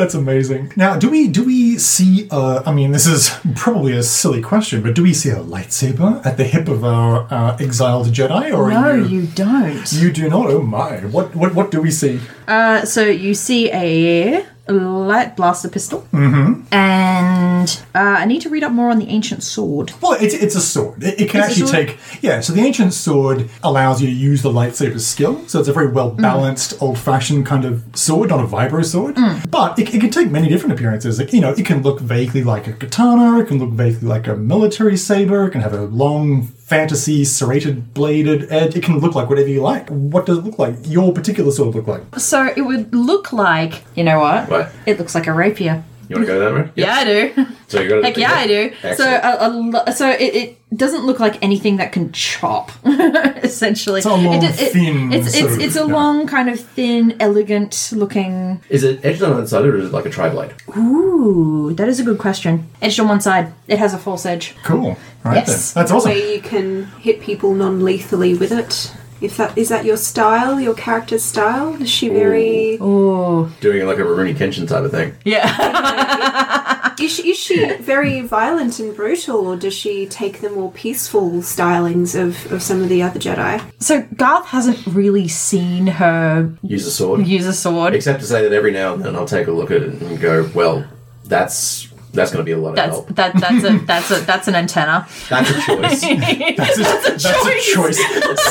That's 0.00 0.14
amazing. 0.14 0.72
Now, 0.76 0.96
do 0.96 1.10
we 1.10 1.28
do 1.28 1.44
we 1.44 1.78
see? 1.78 2.26
Uh, 2.30 2.62
I 2.66 2.72
mean, 2.72 2.90
this 2.92 3.06
is 3.06 3.30
probably 3.54 3.92
a 3.96 4.02
silly 4.02 4.40
question, 4.42 4.82
but 4.82 4.94
do 4.94 5.02
we 5.02 5.12
see 5.14 5.30
a 5.30 5.36
lightsaber 5.54 6.24
at 6.24 6.36
the 6.36 6.44
hip 6.44 6.68
of 6.68 6.84
our 6.84 7.26
uh, 7.30 7.56
exiled 7.60 8.06
Jedi, 8.08 8.52
or 8.56 8.70
No, 8.70 8.94
you, 8.94 9.04
you 9.20 9.26
don't. 9.28 9.92
you 9.92 10.10
do 10.12 10.28
not? 10.28 10.46
Oh 10.50 10.62
my! 10.62 10.96
What 11.14 11.34
what 11.36 11.54
what 11.54 11.70
do 11.70 11.80
we 11.82 11.90
see? 11.90 12.20
Uh, 12.48 12.84
so 12.84 13.02
you 13.04 13.34
see 13.34 13.70
a 13.72 14.44
light 14.68 15.36
blaster 15.36 15.68
pistol, 15.68 16.06
mm-hmm. 16.12 16.62
and 16.72 17.82
uh, 17.94 17.98
I 17.98 18.24
need 18.24 18.42
to 18.42 18.50
read 18.50 18.62
up 18.62 18.72
more 18.72 18.90
on 18.90 18.98
the 18.98 19.08
ancient 19.08 19.42
sword. 19.42 19.92
Well, 20.00 20.16
it's, 20.20 20.34
it's 20.34 20.54
a 20.54 20.60
sword. 20.60 21.02
It, 21.02 21.20
it 21.20 21.30
can 21.30 21.40
It's 21.40 21.60
actually 21.60 21.70
take. 21.70 21.98
Yeah, 22.22 22.40
so 22.40 22.52
the 22.52 22.60
ancient 22.60 22.92
sword 22.92 23.48
allows 23.62 24.00
you 24.00 24.08
to 24.08 24.14
use 24.14 24.42
the 24.42 24.50
lightsaber 24.50 25.00
skill. 25.00 25.46
So 25.48 25.60
it's 25.60 25.68
a 25.68 25.72
very 25.72 25.90
well 25.90 26.10
Mm. 26.10 26.22
balanced, 26.22 26.80
old 26.82 26.98
fashioned 26.98 27.46
kind 27.46 27.64
of 27.64 27.84
sword, 27.94 28.30
not 28.30 28.40
a 28.40 28.46
vibro 28.48 28.84
sword. 28.84 29.14
Mm. 29.14 29.50
But 29.50 29.78
it, 29.78 29.94
it 29.94 30.00
can 30.00 30.10
take 30.10 30.30
many 30.30 30.48
different 30.48 30.72
appearances. 30.72 31.18
Like, 31.18 31.32
you 31.32 31.40
know, 31.40 31.52
it 31.52 31.64
can 31.64 31.82
look 31.82 32.00
vaguely 32.00 32.42
like 32.42 32.66
a 32.66 32.72
katana, 32.72 33.38
it 33.40 33.48
can 33.48 33.58
look 33.58 33.70
vaguely 33.70 34.08
like 34.08 34.26
a 34.26 34.36
military 34.36 34.96
saber, 34.96 35.46
it 35.46 35.50
can 35.50 35.60
have 35.60 35.72
a 35.72 35.82
long 35.82 36.48
fantasy 36.70 37.24
serrated 37.24 37.92
bladed 37.94 38.46
edge. 38.52 38.76
It 38.76 38.84
can 38.84 39.00
look 39.00 39.16
like 39.16 39.28
whatever 39.28 39.48
you 39.48 39.60
like. 39.60 39.88
What 39.88 40.24
does 40.24 40.38
it 40.38 40.44
look 40.44 40.56
like? 40.56 40.76
Your 40.84 41.12
particular 41.12 41.50
sword 41.50 41.74
look 41.74 41.88
like? 41.88 42.02
So 42.16 42.46
it 42.56 42.60
would 42.60 42.94
look 42.94 43.32
like, 43.32 43.82
you 43.96 44.04
know 44.04 44.20
what? 44.20 44.48
What? 44.48 44.72
It 44.86 44.96
looks 44.96 45.16
like 45.16 45.26
a 45.26 45.32
rapier. 45.32 45.82
You 46.10 46.16
want 46.16 46.26
to 46.26 46.32
go 46.32 46.40
that 46.40 46.54
way? 46.66 46.70
Yeah, 46.74 46.92
I 46.94 47.04
do. 47.04 47.46
So 47.68 47.80
you 47.80 47.88
got 47.88 47.96
to. 48.00 48.02
Heck 48.02 48.16
yeah, 48.16 48.32
I 48.34 48.46
do. 48.48 48.70
So, 48.82 48.88
Excellent. 48.88 49.24
a, 49.24 49.46
a, 49.46 49.48
lo- 49.48 49.92
so 49.94 50.10
it, 50.10 50.34
it 50.34 50.76
doesn't 50.76 51.06
look 51.06 51.20
like 51.20 51.40
anything 51.40 51.76
that 51.76 51.92
can 51.92 52.10
chop. 52.10 52.72
essentially, 52.84 53.98
It's 53.98 54.06
a 54.06 54.10
long, 54.14 54.42
It 54.42 54.60
it- 54.60 54.72
thin 54.72 55.12
It's 55.12 55.34
it's 55.34 55.54
of- 55.54 55.60
it's 55.60 55.76
a 55.76 55.80
yeah. 55.80 55.84
long, 55.94 56.26
kind 56.26 56.48
of 56.48 56.58
thin, 56.58 57.16
elegant 57.20 57.90
looking. 57.92 58.60
Is 58.68 58.82
it 58.82 59.04
edged 59.04 59.22
on 59.22 59.34
one 59.34 59.46
side 59.46 59.64
or 59.64 59.76
is 59.76 59.86
it 59.90 59.92
like 59.92 60.04
a 60.06 60.10
tri 60.10 60.28
blade? 60.28 60.52
Ooh, 60.76 61.72
that 61.74 61.88
is 61.88 62.00
a 62.00 62.04
good 62.04 62.18
question. 62.18 62.68
Edged 62.82 62.98
on 63.00 63.08
one 63.08 63.20
side, 63.20 63.52
it 63.68 63.78
has 63.78 63.94
a 63.94 63.98
false 63.98 64.26
edge. 64.26 64.56
Cool. 64.64 64.88
All 64.88 64.96
right 65.24 65.46
Yes. 65.46 65.72
then. 65.72 65.82
That's 65.82 65.92
awesome. 65.92 66.10
where 66.10 66.34
you 66.34 66.40
can 66.40 66.86
hit 66.98 67.20
people 67.20 67.54
non-lethally 67.54 68.34
with 68.34 68.52
it. 68.52 68.92
If 69.20 69.36
that 69.36 69.56
is 69.58 69.68
that 69.68 69.84
your 69.84 69.96
style, 69.98 70.58
your 70.60 70.74
character's 70.74 71.22
style, 71.22 71.74
is 71.80 71.90
she 71.90 72.08
very? 72.08 72.78
Oh, 72.80 73.52
Doing 73.60 73.82
it 73.82 73.84
like 73.84 73.98
a 73.98 74.02
Rurouni 74.02 74.34
Kenshin 74.34 74.66
type 74.66 74.84
of 74.84 74.90
thing. 74.90 75.14
yeah. 75.24 76.86
Is 77.00 77.10
she, 77.14 77.30
is 77.30 77.38
she 77.38 77.76
very 77.76 78.20
violent 78.20 78.78
and 78.78 78.94
brutal, 78.94 79.46
or 79.46 79.56
does 79.56 79.72
she 79.72 80.04
take 80.04 80.42
the 80.42 80.50
more 80.50 80.70
peaceful 80.72 81.30
stylings 81.40 82.14
of, 82.14 82.52
of 82.52 82.62
some 82.62 82.82
of 82.82 82.90
the 82.90 83.02
other 83.02 83.18
Jedi? 83.18 83.62
so 83.82 84.02
Garth 84.16 84.44
hasn't 84.48 84.86
really 84.86 85.26
seen 85.26 85.86
her 85.86 86.52
Use 86.62 86.86
a 86.86 86.90
sword. 86.90 87.26
use 87.26 87.46
a 87.46 87.54
sword. 87.54 87.94
Except 87.94 88.20
to 88.20 88.26
say 88.26 88.42
that 88.42 88.52
every 88.52 88.70
now 88.70 88.92
and 88.92 89.02
then 89.02 89.16
I'll 89.16 89.24
take 89.24 89.46
a 89.46 89.50
look 89.50 89.70
at 89.70 89.80
it 89.82 89.94
and 90.02 90.20
go, 90.20 90.50
well, 90.54 90.84
that's 91.24 91.89
that's 92.12 92.30
going 92.32 92.44
to 92.44 92.44
be 92.44 92.52
a 92.52 92.58
lot 92.58 92.70
of 92.70 92.76
That's 92.76 92.90
help. 92.96 93.08
that 93.16 93.40
that's 93.40 93.64
a 93.64 93.78
that's 93.86 94.10
a 94.10 94.20
that's 94.20 94.48
an 94.48 94.54
antenna. 94.54 95.06
That's 95.28 95.50
a 95.50 95.54
choice. 95.54 96.00
That's 96.60 96.78
a, 96.78 96.82
that's 96.82 97.24
a 97.24 97.74
choice. 97.74 97.98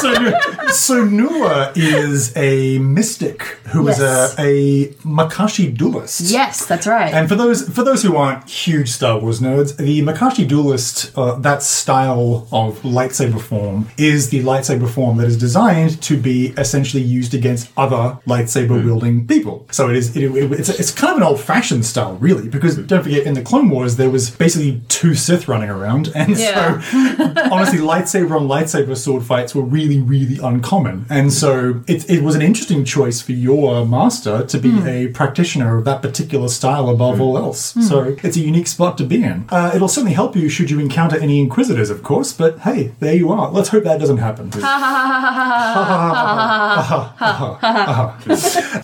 So, 0.01 0.13
so 0.71 1.05
Nua 1.05 1.71
is 1.75 2.35
a 2.37 2.79
mystic 2.79 3.41
who 3.71 3.87
is 3.87 3.99
Yes. 3.99 4.35
a, 4.39 4.41
a 4.41 4.87
Makashi 5.05 5.75
duelist. 5.75 6.21
Yes, 6.21 6.65
that's 6.65 6.87
right. 6.87 7.13
And 7.13 7.27
for 7.29 7.35
those 7.35 7.67
for 7.69 7.83
those 7.83 8.03
who 8.03 8.15
aren't 8.15 8.49
huge 8.49 8.89
Star 8.89 9.19
Wars 9.19 9.39
nerds, 9.39 9.75
the 9.77 10.01
Makashi 10.01 10.47
duelist, 10.47 11.11
uh, 11.17 11.35
that 11.39 11.61
style 11.63 12.47
of 12.51 12.79
lightsaber 12.81 13.41
form, 13.41 13.89
is 13.97 14.29
the 14.29 14.41
lightsaber 14.43 14.89
form 14.89 15.17
that 15.17 15.27
is 15.27 15.37
designed 15.37 16.01
to 16.03 16.17
be 16.17 16.47
essentially 16.57 17.03
used 17.03 17.33
against 17.33 17.71
other 17.77 18.17
lightsaber 18.27 18.83
wielding 18.83 19.27
people. 19.27 19.67
So 19.71 19.89
it 19.89 19.95
is 19.97 20.15
it, 20.15 20.23
it- 20.35 20.51
it's, 20.59 20.69
it's 20.69 20.91
kind 20.91 21.11
of 21.11 21.17
an 21.17 21.23
old 21.23 21.39
fashioned 21.39 21.85
style, 21.85 22.15
really, 22.15 22.47
because 22.49 22.75
don't 22.77 23.03
forget 23.03 23.25
in 23.25 23.33
the 23.33 23.41
Clone 23.49 23.69
Wars 23.69 23.95
there 23.95 24.11
was 24.11 24.29
basically 24.29 24.81
two 24.89 25.15
Sith 25.15 25.47
running 25.47 25.69
around, 25.71 26.11
and 26.15 26.37
Yeah. 26.37 26.79
so 26.81 26.97
honestly, 27.51 27.79
lightsaber 27.79 28.39
on 28.39 28.47
lightsaber 28.47 28.95
sword 28.95 29.23
fights 29.23 29.55
were 29.55 29.63
really, 29.63 29.99
really 29.99 30.37
uncommon. 30.41 31.05
And 31.09 31.33
so 31.33 31.81
it, 31.87 32.07
it 32.09 32.21
was 32.23 32.35
an 32.35 32.43
interesting 32.43 32.85
choice 32.85 33.21
for 33.21 33.31
your 33.31 33.87
master 33.87 34.45
to 34.45 34.57
be 34.59 34.71
a 34.87 35.07
practitioner 35.07 35.77
of 35.77 35.85
that 35.85 36.01
particular 36.03 36.47
style 36.47 36.89
above 36.89 37.19
all 37.19 37.37
else. 37.37 37.73
So 37.87 38.15
it's 38.23 38.37
a 38.37 38.41
unique 38.41 38.67
spot 38.67 38.97
to 38.99 39.03
be 39.03 39.23
in. 39.23 39.45
Uh, 39.49 39.71
it'll 39.73 39.87
certainly 39.87 40.13
help 40.13 40.35
you 40.35 40.47
should 40.49 40.69
you 40.69 40.79
encounter 40.79 41.17
any 41.17 41.39
Inquisitors, 41.39 41.89
of 41.89 42.03
course, 42.03 42.31
but 42.33 42.59
hey, 42.59 42.91
there 42.99 43.15
you 43.15 43.31
are. 43.31 43.49
Let's 43.51 43.69
hope 43.69 43.83
that 43.85 43.99
doesn't 43.99 44.17
happen. 44.17 44.51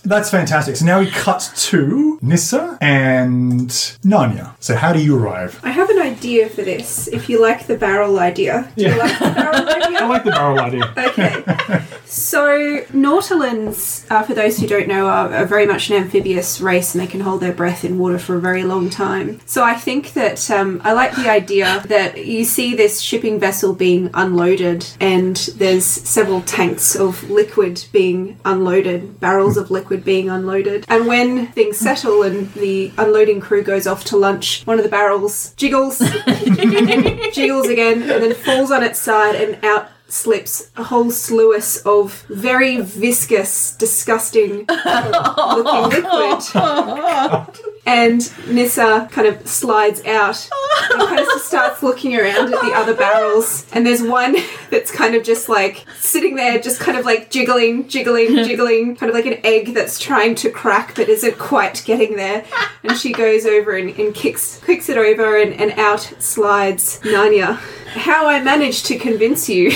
That's 0.04 0.30
fantastic. 0.30 0.76
So 0.76 0.84
now 0.84 0.98
we 1.00 1.10
cut 1.10 1.52
to 1.56 2.15
Nissa 2.26 2.76
and 2.80 3.70
Narnia. 4.04 4.54
So 4.60 4.74
how 4.74 4.92
do 4.92 5.02
you 5.02 5.16
arrive? 5.16 5.60
I 5.62 5.70
have 5.70 5.88
an 5.90 6.00
idea 6.00 6.48
for 6.48 6.62
this. 6.62 7.06
If 7.08 7.28
you 7.28 7.40
like 7.40 7.66
the 7.66 7.76
barrel 7.76 8.18
idea, 8.18 8.70
do 8.76 8.84
you 8.84 8.98
like 8.98 9.18
the 9.18 9.30
barrel 9.30 9.68
idea? 9.82 9.98
I 9.98 10.06
like 10.06 10.24
the 10.24 10.30
barrel 10.30 10.60
idea. 10.60 10.92
Okay. 10.96 11.84
So, 12.06 12.84
Nautolans, 12.92 14.06
uh, 14.10 14.22
for 14.22 14.32
those 14.32 14.58
who 14.58 14.66
don't 14.66 14.86
know, 14.86 15.06
are, 15.06 15.32
are 15.34 15.44
very 15.44 15.66
much 15.66 15.90
an 15.90 15.96
amphibious 15.96 16.60
race 16.60 16.94
and 16.94 17.02
they 17.02 17.06
can 17.08 17.20
hold 17.20 17.40
their 17.40 17.52
breath 17.52 17.84
in 17.84 17.98
water 17.98 18.18
for 18.18 18.36
a 18.36 18.40
very 18.40 18.62
long 18.62 18.90
time. 18.90 19.40
So, 19.44 19.64
I 19.64 19.74
think 19.74 20.12
that 20.12 20.48
um, 20.50 20.80
I 20.84 20.92
like 20.92 21.16
the 21.16 21.28
idea 21.28 21.82
that 21.88 22.24
you 22.24 22.44
see 22.44 22.76
this 22.76 23.00
shipping 23.00 23.40
vessel 23.40 23.74
being 23.74 24.10
unloaded 24.14 24.86
and 25.00 25.36
there's 25.56 25.84
several 25.84 26.42
tanks 26.42 26.94
of 26.94 27.28
liquid 27.28 27.84
being 27.92 28.38
unloaded, 28.44 29.18
barrels 29.18 29.56
of 29.56 29.70
liquid 29.70 30.04
being 30.04 30.30
unloaded. 30.30 30.84
And 30.88 31.06
when 31.06 31.48
things 31.48 31.76
settle 31.76 32.15
and 32.22 32.52
the 32.54 32.92
unloading 32.98 33.40
crew 33.40 33.62
goes 33.62 33.86
off 33.86 34.04
to 34.06 34.16
lunch, 34.16 34.64
one 34.66 34.78
of 34.78 34.84
the 34.84 34.90
barrels 34.90 35.54
jiggles, 35.56 35.98
jiggles 37.32 37.68
again, 37.68 38.02
and 38.02 38.22
then 38.22 38.34
falls 38.34 38.70
on 38.70 38.82
its 38.82 38.98
side 38.98 39.34
and 39.34 39.64
out 39.64 39.88
slips 40.08 40.70
a 40.76 40.84
whole 40.84 41.10
sluice 41.10 41.78
of 41.78 42.22
very 42.28 42.80
viscous, 42.80 43.74
disgusting 43.76 44.64
looking 44.68 46.02
liquid. 46.02 46.42
Oh, 46.54 47.46
And 47.86 48.20
Nissa 48.48 49.08
kind 49.12 49.28
of 49.28 49.46
slides 49.46 50.04
out 50.04 50.48
and 50.90 51.00
kind 51.00 51.20
of 51.20 51.40
starts 51.40 51.82
looking 51.82 52.16
around 52.16 52.52
at 52.52 52.60
the 52.60 52.72
other 52.74 52.94
barrels. 52.94 53.64
And 53.72 53.86
there's 53.86 54.02
one 54.02 54.36
that's 54.70 54.90
kind 54.90 55.14
of 55.14 55.22
just 55.22 55.48
like 55.48 55.84
sitting 55.96 56.34
there, 56.34 56.58
just 56.58 56.80
kind 56.80 56.98
of 56.98 57.04
like 57.04 57.30
jiggling, 57.30 57.88
jiggling, 57.88 58.34
jiggling, 58.44 58.96
kind 58.96 59.08
of 59.08 59.14
like 59.14 59.26
an 59.26 59.38
egg 59.44 59.74
that's 59.74 59.98
trying 60.00 60.34
to 60.36 60.50
crack 60.50 60.94
but 60.96 61.08
isn't 61.08 61.38
quite 61.38 61.82
getting 61.86 62.16
there. 62.16 62.44
And 62.82 62.96
she 62.98 63.12
goes 63.12 63.46
over 63.46 63.76
and, 63.76 63.90
and 63.98 64.14
kicks 64.14 64.60
kicks 64.66 64.88
it 64.88 64.98
over, 64.98 65.36
and, 65.36 65.52
and 65.54 65.72
out 65.78 66.00
slides 66.18 67.00
Narnia. 67.00 67.56
How 67.86 68.28
I 68.28 68.42
managed 68.42 68.86
to 68.86 68.98
convince 68.98 69.48
you 69.48 69.70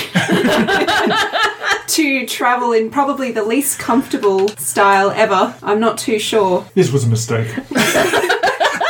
to 1.87 2.25
travel 2.25 2.71
in 2.71 2.89
probably 2.89 3.31
the 3.31 3.43
least 3.43 3.79
comfortable 3.79 4.47
style 4.49 5.11
ever, 5.11 5.55
I'm 5.61 5.79
not 5.79 5.97
too 5.97 6.19
sure. 6.19 6.65
This 6.73 6.91
was 6.91 7.03
a 7.03 7.07
mistake. 7.07 7.47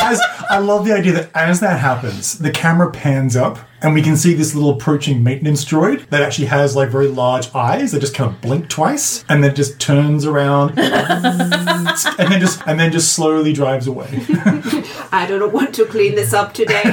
As, 0.01 0.21
I 0.49 0.57
love 0.57 0.85
the 0.85 0.93
idea 0.93 1.13
that 1.13 1.29
as 1.33 1.59
that 1.61 1.79
happens, 1.79 2.37
the 2.39 2.51
camera 2.51 2.91
pans 2.91 3.35
up 3.35 3.59
and 3.81 3.93
we 3.93 4.01
can 4.01 4.15
see 4.15 4.33
this 4.33 4.53
little 4.53 4.71
approaching 4.71 5.23
maintenance 5.23 5.65
droid 5.65 6.07
that 6.09 6.21
actually 6.21 6.47
has 6.47 6.75
like 6.75 6.89
very 6.89 7.07
large 7.07 7.53
eyes 7.55 7.91
that 7.91 7.99
just 7.99 8.13
kind 8.13 8.29
of 8.29 8.41
blink 8.41 8.69
twice 8.69 9.25
and 9.29 9.43
then 9.43 9.55
just 9.55 9.79
turns 9.79 10.25
around 10.25 10.71
and 10.77 11.51
then 11.51 12.39
just 12.39 12.61
and 12.67 12.79
then 12.79 12.91
just 12.91 13.13
slowly 13.13 13.53
drives 13.53 13.87
away. 13.87 14.09
I 15.11 15.25
don't 15.27 15.51
want 15.51 15.73
to 15.75 15.85
clean 15.85 16.15
this 16.15 16.33
up 16.33 16.53
today. 16.53 16.81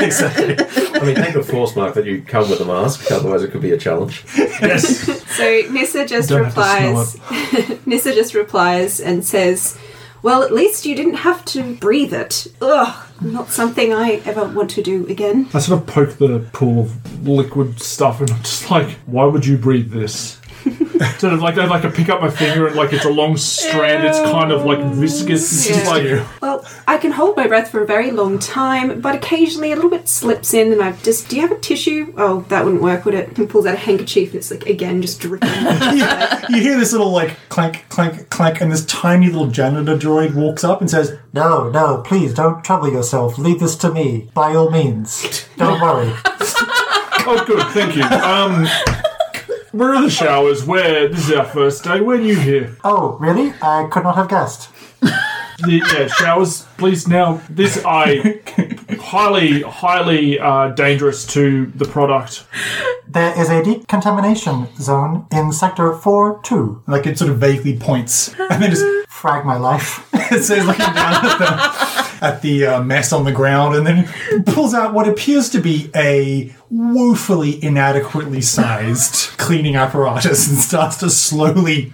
exactly. 0.00 0.56
I 0.58 1.04
mean, 1.04 1.16
thank 1.16 1.34
the 1.34 1.44
force 1.46 1.76
mark 1.76 1.94
that 1.94 2.04
you 2.04 2.22
come 2.22 2.48
with 2.48 2.60
a 2.60 2.64
mask, 2.64 3.10
otherwise 3.10 3.42
it 3.42 3.50
could 3.50 3.62
be 3.62 3.72
a 3.72 3.78
challenge. 3.78 4.24
Yes. 4.36 5.06
so 5.36 5.62
Nissa 5.70 6.06
just 6.06 6.28
Don't 6.28 6.44
have 6.44 6.54
to 6.54 6.60
replies. 6.60 7.86
Nissa 7.86 8.14
just 8.14 8.34
replies 8.34 9.00
and 9.00 9.24
says, 9.24 9.78
"Well, 10.22 10.42
at 10.42 10.52
least 10.52 10.86
you 10.86 10.94
didn't 10.96 11.14
have 11.14 11.44
to 11.46 11.74
breathe 11.76 12.12
it. 12.12 12.48
Ugh, 12.60 12.94
not 13.20 13.50
something 13.50 13.92
I 13.92 14.20
ever 14.24 14.44
want 14.44 14.70
to 14.70 14.82
do 14.82 15.06
again." 15.08 15.48
I 15.54 15.60
sort 15.60 15.80
of 15.80 15.86
poke 15.86 16.18
the 16.18 16.40
pool 16.52 16.80
of 16.82 17.28
liquid 17.28 17.80
stuff 17.80 18.20
and 18.20 18.30
I'm 18.30 18.42
just 18.42 18.70
like, 18.70 18.90
why 19.06 19.24
would 19.24 19.46
you 19.46 19.56
breathe 19.56 19.92
this? 19.92 20.38
sort 21.18 21.32
of 21.32 21.40
like 21.40 21.56
I 21.58 21.66
like 21.66 21.82
to 21.82 21.90
pick 21.90 22.08
up 22.08 22.20
my 22.20 22.30
finger 22.30 22.66
and 22.66 22.76
like 22.76 22.92
it's 22.92 23.04
a 23.04 23.10
long 23.10 23.36
strand. 23.36 24.04
It's 24.06 24.18
kind 24.20 24.50
of 24.52 24.64
like 24.64 24.80
viscous. 24.94 25.68
It's 25.68 25.78
Yeah. 25.84 25.90
like 25.90 26.40
Well, 26.42 26.64
I 26.86 26.98
can 26.98 27.12
hold 27.12 27.36
my 27.36 27.46
breath 27.46 27.70
for 27.70 27.82
a 27.82 27.86
very 27.86 28.10
long 28.10 28.38
time, 28.38 29.00
but 29.00 29.14
occasionally 29.14 29.72
a 29.72 29.76
little 29.76 29.90
bit 29.90 30.08
slips 30.08 30.54
in, 30.54 30.72
and 30.72 30.82
I've 30.82 31.02
just. 31.02 31.28
Do 31.28 31.36
you 31.36 31.42
have 31.42 31.52
a 31.52 31.60
tissue? 31.60 32.12
Oh, 32.16 32.44
that 32.48 32.64
wouldn't 32.64 32.82
work, 32.82 33.04
would 33.04 33.14
it? 33.14 33.36
He 33.36 33.46
pulls 33.46 33.66
out 33.66 33.74
a 33.74 33.78
handkerchief. 33.78 34.28
And 34.30 34.36
it's 34.38 34.50
like 34.50 34.66
again 34.66 35.02
just 35.02 35.20
dripping. 35.20 35.48
Yeah, 35.98 36.44
you 36.48 36.60
hear 36.60 36.78
this 36.78 36.92
little 36.92 37.10
like 37.10 37.36
clank, 37.48 37.86
clank, 37.88 38.28
clank, 38.30 38.60
and 38.60 38.70
this 38.70 38.84
tiny 38.86 39.26
little 39.26 39.48
janitor 39.48 39.96
droid 39.96 40.34
walks 40.34 40.64
up 40.64 40.80
and 40.80 40.90
says, 40.90 41.16
No, 41.32 41.70
no, 41.70 42.02
please 42.06 42.34
don't 42.34 42.62
trouble 42.64 42.90
yourself. 42.92 43.38
Leave 43.38 43.60
this 43.60 43.74
to 43.76 43.92
me, 43.92 44.30
by 44.34 44.54
all 44.54 44.70
means. 44.70 45.46
Don't 45.56 45.80
worry. 45.80 46.12
oh 46.24 47.44
good, 47.46 47.66
thank 47.72 47.96
you. 47.96 48.02
Um, 48.04 48.66
where 49.78 49.94
are 49.94 50.02
the 50.02 50.10
showers? 50.10 50.64
Where 50.64 51.08
this 51.08 51.28
is 51.28 51.32
our 51.32 51.44
first 51.44 51.84
day. 51.84 52.00
We're 52.00 52.18
new 52.18 52.34
here. 52.34 52.76
Oh, 52.82 53.16
really? 53.20 53.54
I 53.62 53.88
could 53.90 54.02
not 54.02 54.16
have 54.16 54.28
guessed. 54.28 54.70
The, 55.00 55.82
yeah, 55.92 56.08
showers, 56.08 56.66
please. 56.76 57.06
Now 57.06 57.40
this 57.48 57.82
I 57.84 58.40
highly, 59.00 59.62
highly 59.62 60.38
uh, 60.40 60.70
dangerous 60.70 61.24
to 61.28 61.66
the 61.66 61.84
product. 61.84 62.44
There 63.06 63.38
is 63.40 63.48
a 63.50 63.62
decontamination 63.62 64.68
zone 64.76 65.26
in 65.30 65.52
Sector 65.52 65.94
4 65.94 66.40
2. 66.42 66.82
like 66.86 67.06
it 67.06 67.16
sort 67.16 67.30
of 67.30 67.38
vaguely 67.38 67.76
points, 67.76 68.34
and 68.38 68.62
then 68.62 68.70
just 68.70 68.84
Frag 69.18 69.44
my 69.44 69.56
life. 69.56 70.08
it 70.30 70.44
says 70.44 70.64
looking 70.64 70.78
down 70.94 70.94
at 70.94 71.38
the, 71.38 71.87
at 72.20 72.42
the 72.42 72.66
uh, 72.66 72.82
mess 72.82 73.12
on 73.12 73.24
the 73.24 73.32
ground, 73.32 73.74
and 73.74 73.86
then 73.86 74.44
pulls 74.46 74.74
out 74.74 74.94
what 74.94 75.08
appears 75.08 75.48
to 75.50 75.60
be 75.60 75.90
a 75.94 76.54
woefully 76.70 77.62
inadequately 77.64 78.42
sized 78.42 79.36
cleaning 79.38 79.76
apparatus 79.76 80.48
and 80.48 80.58
starts 80.58 80.98
to 80.98 81.08
slowly 81.08 81.92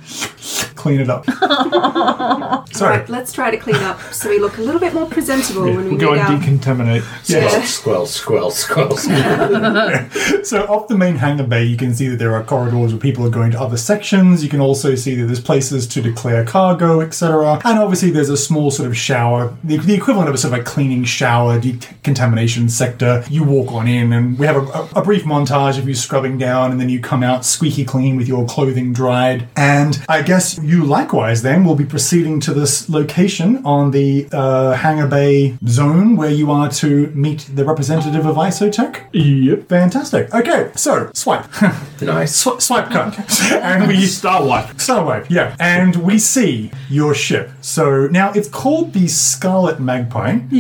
clean 0.85 1.01
it 1.01 1.09
up. 1.09 1.25
Sorry. 2.75 3.07
Let's 3.07 3.33
try 3.33 3.51
to 3.51 3.57
clean 3.57 3.77
up 3.77 3.99
so 4.13 4.29
we 4.29 4.39
look 4.39 4.59
a 4.59 4.61
little 4.61 4.79
bit 4.79 4.93
more 4.93 5.07
presentable 5.07 5.63
when 5.63 5.85
we 5.85 5.91
We'll 5.93 5.99
go 5.99 6.13
and 6.13 6.21
our 6.21 6.39
decontaminate. 6.39 7.03
Yeah. 7.25 7.63
Squelch, 7.63 8.11
squelch, 8.11 8.53
squelch, 8.53 8.99
squelch. 8.99 10.45
So 10.45 10.67
off 10.67 10.89
the 10.89 10.99
main 10.99 11.17
hangar 11.17 11.47
bay, 11.47 11.65
you 11.65 11.79
can 11.79 11.95
see 11.95 12.09
that 12.09 12.19
there 12.19 12.35
are 12.35 12.45
corridors 12.45 12.93
where 12.93 13.01
people 13.01 13.25
are 13.27 13.31
going 13.31 13.51
to 13.53 13.61
other 13.61 13.79
sections. 13.79 14.43
You 14.45 14.51
can 14.51 14.61
also 14.61 14.95
see 14.95 15.15
that 15.15 15.25
there's 15.25 15.41
places 15.41 15.87
to 15.87 16.03
declare 16.03 16.45
cargo, 16.45 17.01
etc. 17.01 17.63
And 17.65 17.79
obviously, 17.79 18.11
there's 18.11 18.29
a 18.29 18.37
small 18.37 18.71
sort 18.71 18.87
of 18.87 18.95
shower, 18.95 19.57
the, 19.65 19.79
the 19.79 19.95
equivalent 19.95 20.29
of 20.29 20.35
a 20.35 20.39
sort 20.39 20.53
of 20.53 20.61
a 20.61 20.63
cleaning 20.63 21.05
shower 21.05 21.59
decontamination 21.59 22.69
sector. 22.69 23.25
You 23.31 23.45
walk 23.45 23.73
on 23.73 23.89
in, 23.89 24.13
and 24.13 24.39
we 24.39 24.45
have 24.45 24.57
a, 24.57 24.67
a, 24.67 24.89
a 24.97 25.03
brief 25.03 25.25
montage 25.25 25.79
of 25.79 25.89
you 25.89 25.95
scrubbing 25.95 26.37
down, 26.37 26.71
and 26.73 26.79
then 26.79 26.91
you 26.91 27.01
come 27.01 27.23
out 27.23 27.47
squeaky 27.47 27.87
clean 27.87 28.17
with 28.17 28.29
your 28.29 28.47
clothing 28.47 28.93
dried. 28.93 29.49
And 29.57 29.99
I 30.11 30.21
guess 30.21 30.59
you 30.63 30.74
likewise 30.83 31.43
then 31.43 31.63
will 31.65 31.75
be 31.75 31.85
proceeding 31.85 32.41
to 32.41 32.55
this 32.55 32.89
location 32.89 33.65
on 33.65 33.91
the 33.91 34.27
uh, 34.33 34.73
hangar 34.73 35.07
bay 35.07 35.57
zone 35.69 36.17
where 36.17 36.31
you 36.31 36.51
are 36.51 36.71
to 36.71 37.09
meet 37.09 37.49
the 37.55 37.65
representative 37.65 38.25
of 38.25 38.37
Isotech. 38.37 39.03
Yep. 39.13 39.69
Fantastic. 39.69 40.35
Okay, 40.35 40.71
so 40.75 41.11
swipe, 41.13 41.45
nice. 42.01 42.35
Sw- 42.35 42.59
swipe 42.59 42.89
cut, 42.91 43.19
and 43.53 43.87
we 43.87 44.07
Star 44.07 44.45
Wipe. 44.45 44.81
Star 44.81 45.05
wipe, 45.05 45.29
yeah, 45.31 45.55
and 45.61 45.97
we 45.97 46.19
see 46.19 46.71
your 46.95 47.15
ship. 47.15 47.51
So 47.61 48.07
now 48.07 48.33
it's 48.33 48.49
called 48.49 48.93
the 48.93 49.09
Scarlet 49.09 49.81
Magpie. 49.81 50.39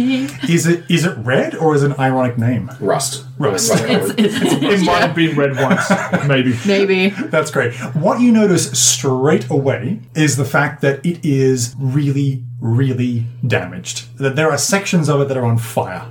is 0.48 0.66
it 0.66 0.90
is 0.90 1.04
it 1.04 1.16
red 1.18 1.54
or 1.54 1.74
is 1.74 1.82
it 1.82 1.92
an 1.92 1.98
ironic 1.98 2.36
name? 2.36 2.70
Rust. 2.80 3.24
Rust. 3.38 3.72
It 3.76 4.84
might 4.84 5.00
have 5.00 5.14
been 5.14 5.36
red 5.36 5.56
once, 5.56 5.88
maybe. 6.28 6.56
Maybe. 6.66 7.10
That's 7.10 7.50
great. 7.50 7.74
What 7.94 8.20
you 8.20 8.32
notice 8.32 8.70
straight 8.78 9.50
away 9.50 10.00
is 10.14 10.36
the 10.36 10.44
fact 10.44 10.82
that 10.82 11.04
it 11.04 11.24
is 11.24 11.74
really, 11.78 12.44
really 12.64 13.26
damaged. 13.46 14.06
There 14.16 14.50
are 14.50 14.56
sections 14.56 15.10
of 15.10 15.20
it 15.20 15.28
that 15.28 15.36
are 15.36 15.44
on 15.44 15.58
fire. 15.58 16.06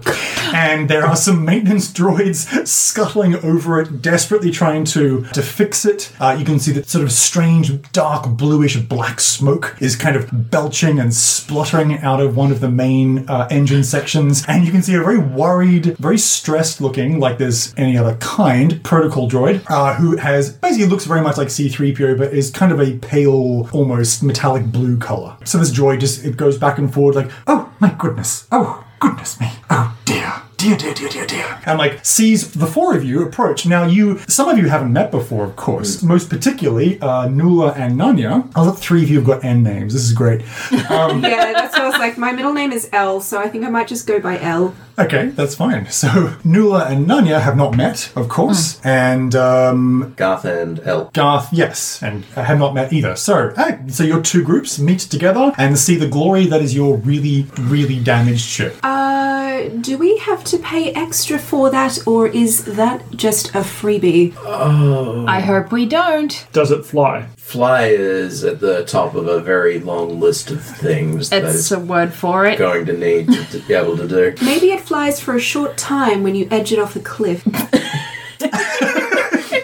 And 0.53 0.87
there 0.87 1.03
are 1.03 1.15
some 1.15 1.43
maintenance 1.43 1.91
droids 1.91 2.67
scuttling 2.67 3.35
over 3.37 3.81
it, 3.81 4.03
desperately 4.03 4.51
trying 4.51 4.85
to, 4.85 5.23
to 5.33 5.41
fix 5.41 5.83
it. 5.83 6.11
Uh, 6.19 6.35
you 6.37 6.45
can 6.45 6.59
see 6.59 6.71
that 6.73 6.87
sort 6.87 7.03
of 7.03 7.11
strange, 7.11 7.91
dark, 7.91 8.29
bluish 8.37 8.77
black 8.77 9.19
smoke 9.19 9.75
is 9.79 9.95
kind 9.95 10.15
of 10.15 10.51
belching 10.51 10.99
and 10.99 11.11
spluttering 11.11 11.97
out 11.99 12.19
of 12.19 12.35
one 12.37 12.51
of 12.51 12.59
the 12.59 12.69
main 12.69 13.27
uh, 13.27 13.47
engine 13.49 13.83
sections. 13.83 14.43
And 14.47 14.63
you 14.63 14.71
can 14.71 14.83
see 14.83 14.93
a 14.93 15.01
very 15.01 15.17
worried, 15.17 15.97
very 15.97 16.19
stressed 16.19 16.81
looking, 16.81 17.19
like 17.19 17.39
there's 17.39 17.73
any 17.75 17.97
other 17.97 18.15
kind, 18.17 18.83
protocol 18.83 19.27
droid, 19.27 19.63
uh, 19.69 19.95
who 19.95 20.17
has 20.17 20.53
basically 20.53 20.85
looks 20.85 21.05
very 21.05 21.21
much 21.21 21.37
like 21.37 21.47
C3PO, 21.47 22.15
but 22.15 22.31
is 22.31 22.51
kind 22.51 22.71
of 22.71 22.79
a 22.79 22.97
pale, 22.99 23.67
almost 23.73 24.21
metallic 24.21 24.65
blue 24.65 24.97
color. 24.99 25.35
So 25.45 25.57
this 25.57 25.71
droid 25.71 25.99
just, 25.99 26.23
it 26.23 26.37
goes 26.43 26.57
back 26.57 26.77
and 26.77 26.93
forward 26.93 27.15
like, 27.15 27.31
Oh, 27.47 27.71
my 27.79 27.95
goodness. 27.97 28.47
Oh, 28.51 28.85
goodness 28.99 29.39
me. 29.39 29.49
Oh, 29.69 29.97
dear. 30.03 30.33
Dear, 30.63 30.77
dear, 30.77 30.93
dear, 30.93 31.09
dear, 31.09 31.27
dear. 31.27 31.59
and 31.65 31.77
like 31.77 32.05
sees 32.05 32.51
the 32.51 32.67
four 32.67 32.95
of 32.95 33.03
you 33.03 33.21
approach. 33.21 33.65
Now, 33.65 33.83
you, 33.85 34.19
some 34.29 34.47
of 34.47 34.57
you 34.57 34.69
haven't 34.69 34.93
met 34.93 35.11
before, 35.11 35.43
of 35.43 35.57
course. 35.57 36.01
Most 36.01 36.29
particularly, 36.29 37.01
uh, 37.01 37.27
Nula 37.27 37.75
and 37.75 37.99
Nanya. 37.99 38.49
Oh, 38.55 38.63
look, 38.63 38.77
three 38.77 39.03
of 39.03 39.09
you 39.09 39.17
have 39.17 39.25
got 39.25 39.43
N 39.43 39.61
names. 39.61 39.91
This 39.91 40.03
is 40.03 40.13
great. 40.13 40.41
Yeah, 40.93 41.51
that's 41.53 41.73
what 41.75 41.81
I 41.83 41.89
was 41.89 41.99
like. 41.99 42.17
My 42.17 42.31
middle 42.31 42.53
name 42.53 42.71
is 42.71 42.89
L, 42.93 43.19
so 43.19 43.39
I 43.39 43.49
think 43.49 43.65
I 43.65 43.69
might 43.69 43.87
just 43.87 44.07
go 44.07 44.19
by 44.19 44.39
L. 44.39 44.73
Okay, 44.97 45.29
that's 45.29 45.55
fine. 45.55 45.89
So 45.91 46.07
Nula 46.45 46.89
and 46.89 47.07
Nanya 47.07 47.41
have 47.41 47.57
not 47.57 47.75
met, 47.75 48.11
of 48.15 48.29
course, 48.29 48.79
and 48.85 49.35
um, 49.35 50.13
Garth 50.15 50.45
and 50.45 50.79
El. 50.81 51.05
Garth, 51.13 51.49
yes, 51.51 52.01
and 52.01 52.23
have 52.35 52.57
not 52.59 52.73
met 52.73 52.93
either. 52.93 53.15
So, 53.15 53.53
ah, 53.57 53.77
so 53.87 54.03
your 54.03 54.21
two 54.21 54.43
groups 54.43 54.79
meet 54.79 54.99
together 54.99 55.51
and 55.57 55.77
see 55.77 55.95
the 55.97 56.07
glory 56.07 56.45
that 56.47 56.61
is 56.61 56.73
your 56.75 56.97
really, 56.97 57.47
really 57.59 57.99
damaged 57.99 58.41
ship. 58.45 58.77
Uh, 58.83 59.67
do 59.81 59.97
we 59.97 60.17
have 60.19 60.43
to 60.53 60.59
pay 60.59 60.91
extra 60.93 61.37
for 61.37 61.69
that, 61.71 61.99
or 62.07 62.27
is 62.27 62.63
that 62.65 63.03
just 63.11 63.49
a 63.49 63.59
freebie? 63.59 64.33
Oh. 64.37 65.25
I 65.27 65.39
hope 65.41 65.71
we 65.71 65.85
don't. 65.85 66.47
Does 66.53 66.71
it 66.71 66.85
fly? 66.85 67.27
Fly 67.37 67.87
is 67.87 68.43
at 68.43 68.59
the 68.59 68.85
top 68.85 69.15
of 69.15 69.27
a 69.27 69.39
very 69.41 69.79
long 69.79 70.19
list 70.19 70.49
of 70.51 70.63
things 70.63 71.29
that 71.29 71.43
It's 71.43 71.55
is 71.55 71.71
a 71.71 71.79
word 71.79 72.13
for 72.13 72.45
it. 72.45 72.57
going 72.57 72.85
to 72.85 72.93
need 72.97 73.27
to, 73.27 73.43
to 73.51 73.59
be 73.67 73.73
able 73.73 73.97
to 73.97 74.07
do. 74.07 74.33
Maybe 74.43 74.71
it 74.71 74.79
flies 74.81 75.19
for 75.19 75.35
a 75.35 75.39
short 75.39 75.75
time 75.77 76.23
when 76.23 76.35
you 76.35 76.47
edge 76.49 76.71
it 76.71 76.79
off 76.79 76.95
a 76.95 76.99
cliff. 77.01 77.43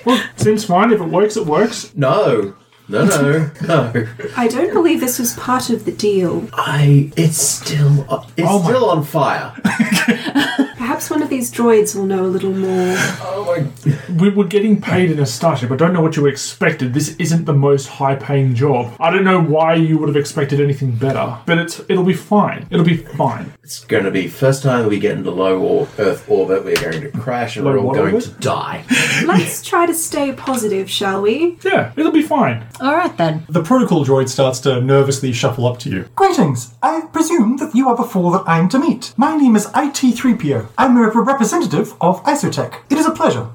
Well, 0.05 0.23
seems 0.37 0.63
fine. 0.65 0.91
If 0.93 1.01
it 1.01 1.05
works, 1.09 1.35
it 1.35 1.45
works. 1.45 1.93
No. 1.95 2.53
No, 2.87 3.05
no, 3.05 3.51
no. 3.67 4.07
I 4.37 4.47
don't 4.47 4.73
believe 4.73 4.99
this 5.01 5.19
was 5.19 5.33
part 5.33 5.69
of 5.69 5.85
the 5.85 5.91
deal. 5.91 6.47
I. 6.53 7.11
It's 7.17 7.37
still. 7.37 8.05
It's 8.37 8.47
Oh 8.49 8.59
my- 8.63 8.69
still 8.69 8.89
on 8.89 9.03
fire. 9.03 9.53
Perhaps 10.99 11.11
Perhaps 11.11 11.21
one 11.21 11.23
of 11.23 11.29
these 11.29 11.49
droids 11.49 11.95
will 11.95 12.05
know 12.05 12.25
a 12.25 12.27
little 12.27 12.51
more. 12.51 12.95
Oh, 13.21 13.71
we 14.19 14.29
were 14.29 14.43
getting 14.43 14.81
paid 14.81 15.09
in 15.09 15.19
a 15.19 15.25
starship. 15.25 15.71
I 15.71 15.77
don't 15.77 15.93
know 15.93 16.01
what 16.01 16.17
you 16.17 16.25
expected. 16.27 16.93
This 16.93 17.15
isn't 17.15 17.45
the 17.45 17.53
most 17.53 17.87
high-paying 17.87 18.53
job. 18.55 18.93
I 18.99 19.09
don't 19.09 19.23
know 19.23 19.41
why 19.41 19.75
you 19.75 19.97
would 19.97 20.09
have 20.09 20.17
expected 20.17 20.59
anything 20.59 20.91
better, 20.91 21.37
but 21.45 21.57
it's 21.57 21.79
it'll 21.87 22.03
be 22.03 22.13
fine. 22.13 22.67
It'll 22.69 22.85
be 22.85 22.97
fine. 22.97 23.53
It's 23.63 23.85
going 23.85 24.03
to 24.03 24.11
be 24.11 24.27
first 24.27 24.61
time 24.61 24.87
we 24.87 24.99
get 24.99 25.17
into 25.17 25.31
low 25.31 25.57
or 25.61 25.87
Earth 25.99 26.29
orbit. 26.29 26.65
We're 26.65 26.75
going 26.75 26.99
to 27.01 27.11
crash 27.11 27.55
and 27.55 27.65
Low 27.65 27.71
we're 27.71 27.79
all 27.79 27.85
what 27.87 27.95
going 27.95 28.15
orbit? 28.15 28.31
to 28.33 28.39
die. 28.41 28.83
Let's 29.25 29.63
try 29.63 29.85
to 29.85 29.93
stay 29.93 30.33
positive, 30.33 30.89
shall 30.89 31.21
we? 31.21 31.57
Yeah, 31.63 31.93
it'll 31.95 32.11
be 32.11 32.23
fine. 32.23 32.67
All 32.81 32.93
right 32.95 33.15
then. 33.15 33.45
The 33.47 33.63
protocol 33.63 34.03
droid 34.03 34.27
starts 34.27 34.59
to 34.61 34.81
nervously 34.81 35.31
shuffle 35.31 35.65
up 35.65 35.79
to 35.79 35.89
you. 35.89 36.09
Greetings. 36.15 36.73
I 36.83 37.01
presume 37.13 37.55
that 37.57 37.73
you 37.73 37.87
are 37.87 37.95
the 37.95 38.03
four 38.03 38.31
that 38.33 38.43
I'm 38.45 38.67
to 38.69 38.79
meet. 38.79 39.13
My 39.15 39.37
name 39.37 39.55
is 39.55 39.67
IT3PO. 39.67 40.67
I'm 40.89 40.97
a 40.97 41.07
representative 41.07 41.93
of 42.01 42.23
Isotech. 42.23 42.79
It 42.89 42.97
is 42.97 43.05
a 43.05 43.11
pleasure. 43.11 43.47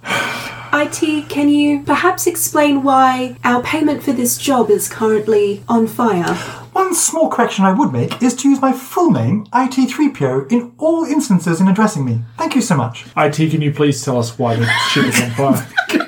IT, 0.73 1.29
can 1.29 1.49
you 1.49 1.83
perhaps 1.83 2.29
explain 2.29 2.85
why 2.85 3.37
our 3.43 3.61
payment 3.61 4.05
for 4.05 4.13
this 4.13 4.39
job 4.39 4.71
is 4.71 4.89
currently 4.89 5.65
on 5.69 5.89
fire? 5.89 6.33
One 6.75 6.95
small 6.95 7.29
correction 7.29 7.65
I 7.65 7.73
would 7.73 7.93
make 7.93 8.23
is 8.23 8.37
to 8.37 8.49
use 8.49 8.61
my 8.61 8.73
full 8.73 9.11
name, 9.11 9.47
IT3PO, 9.47 10.53
in 10.53 10.75
all 10.79 11.03
instances 11.03 11.61
in 11.61 11.67
addressing 11.67 12.05
me. 12.05 12.21
Thank 12.39 12.55
you 12.55 12.61
so 12.61 12.77
much. 12.77 13.05
IT, 13.17 13.51
can 13.51 13.61
you 13.61 13.73
please 13.73 14.05
tell 14.05 14.21
us 14.21 14.39
why 14.39 14.55
the 14.55 14.67
ship 14.91 15.07
is 15.07 15.21
on 15.21 15.31
fire? 15.33 15.69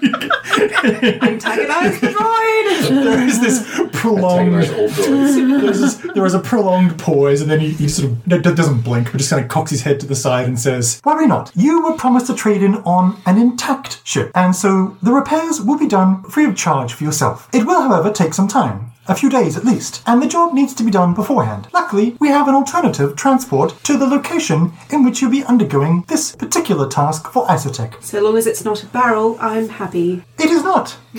Antagonize 0.87 2.01
the 2.01 2.09
droid! 2.09 2.46
There 3.07 3.27
is 3.27 3.40
this 3.40 3.62
prolonged. 3.92 4.55
Antagonize 4.55 4.70
all 4.70 4.88
droids. 4.88 5.61
There's 5.62 5.81
this, 5.81 5.94
there 6.14 6.25
is 6.25 6.35
a 6.35 6.38
prolonged 6.38 6.99
pause, 6.99 7.40
and 7.40 7.51
then 7.51 7.61
he, 7.61 7.70
he 7.70 7.88
sort 7.88 8.11
of 8.11 8.27
no, 8.27 8.38
doesn't 8.40 8.83
blink, 8.83 9.11
but 9.11 9.18
just 9.18 9.31
kind 9.31 9.42
of 9.42 9.49
cocks 9.49 9.70
his 9.70 9.83
head 9.83 9.99
to 10.01 10.07
the 10.07 10.14
side 10.14 10.46
and 10.46 10.59
says, 10.59 11.01
Worry 11.05 11.27
not. 11.27 11.51
You 11.55 11.83
were 11.83 11.94
promised 11.94 12.31
a 12.31 12.35
trade 12.35 12.62
in 12.62 12.77
on 12.77 13.20
an 13.27 13.38
intact 13.38 14.01
ship, 14.07 14.31
and 14.35 14.55
so 14.55 14.96
the 15.03 15.12
repairs 15.12 15.61
will 15.61 15.79
be 15.79 15.88
done 15.88 16.22
free 16.25 16.44
of 16.44 16.57
charge 16.57 16.92
for 16.92 17.05
yourself. 17.05 17.49
It 17.53 17.66
will, 17.66 17.83
however, 17.83 18.12
take 18.12 18.35
some 18.35 18.49
time. 18.49 18.92
A 19.09 19.14
few 19.14 19.31
days 19.31 19.57
at 19.57 19.64
least, 19.64 20.03
and 20.05 20.21
the 20.21 20.27
job 20.27 20.53
needs 20.53 20.75
to 20.75 20.83
be 20.83 20.90
done 20.90 21.14
beforehand. 21.14 21.69
Luckily, 21.73 22.16
we 22.19 22.29
have 22.29 22.49
an 22.49 22.57
alternative 22.57 23.14
transport 23.14 23.73
to 23.85 23.97
the 23.97 24.07
location 24.07 24.73
in 24.90 25.05
which 25.05 25.21
you'll 25.23 25.31
be 25.31 25.45
undergoing 25.45 26.05
this 26.09 26.35
particular 26.35 26.88
task 26.88 27.31
for 27.31 27.47
Isotech. 27.47 28.03
So 28.03 28.21
long 28.21 28.37
as 28.37 28.49
it's 28.49 28.64
not 28.64 28.83
a 28.83 28.87
barrel, 28.87 29.37
I'm 29.40 29.69
happy. 29.69 30.25
It 30.38 30.51
is 30.51 30.62
not. 30.64 30.97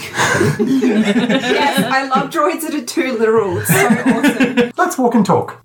Yes, 0.59 1.79
I 1.91 2.07
love 2.07 2.29
droids 2.29 2.61
that 2.61 2.73
are 2.73 2.85
too 2.85 3.13
literal. 3.17 3.57
It's 3.57 3.67
so 3.69 3.87
awesome. 3.87 4.71
Let's 4.77 4.97
walk 4.97 5.15
and 5.15 5.25
talk. 5.25 5.63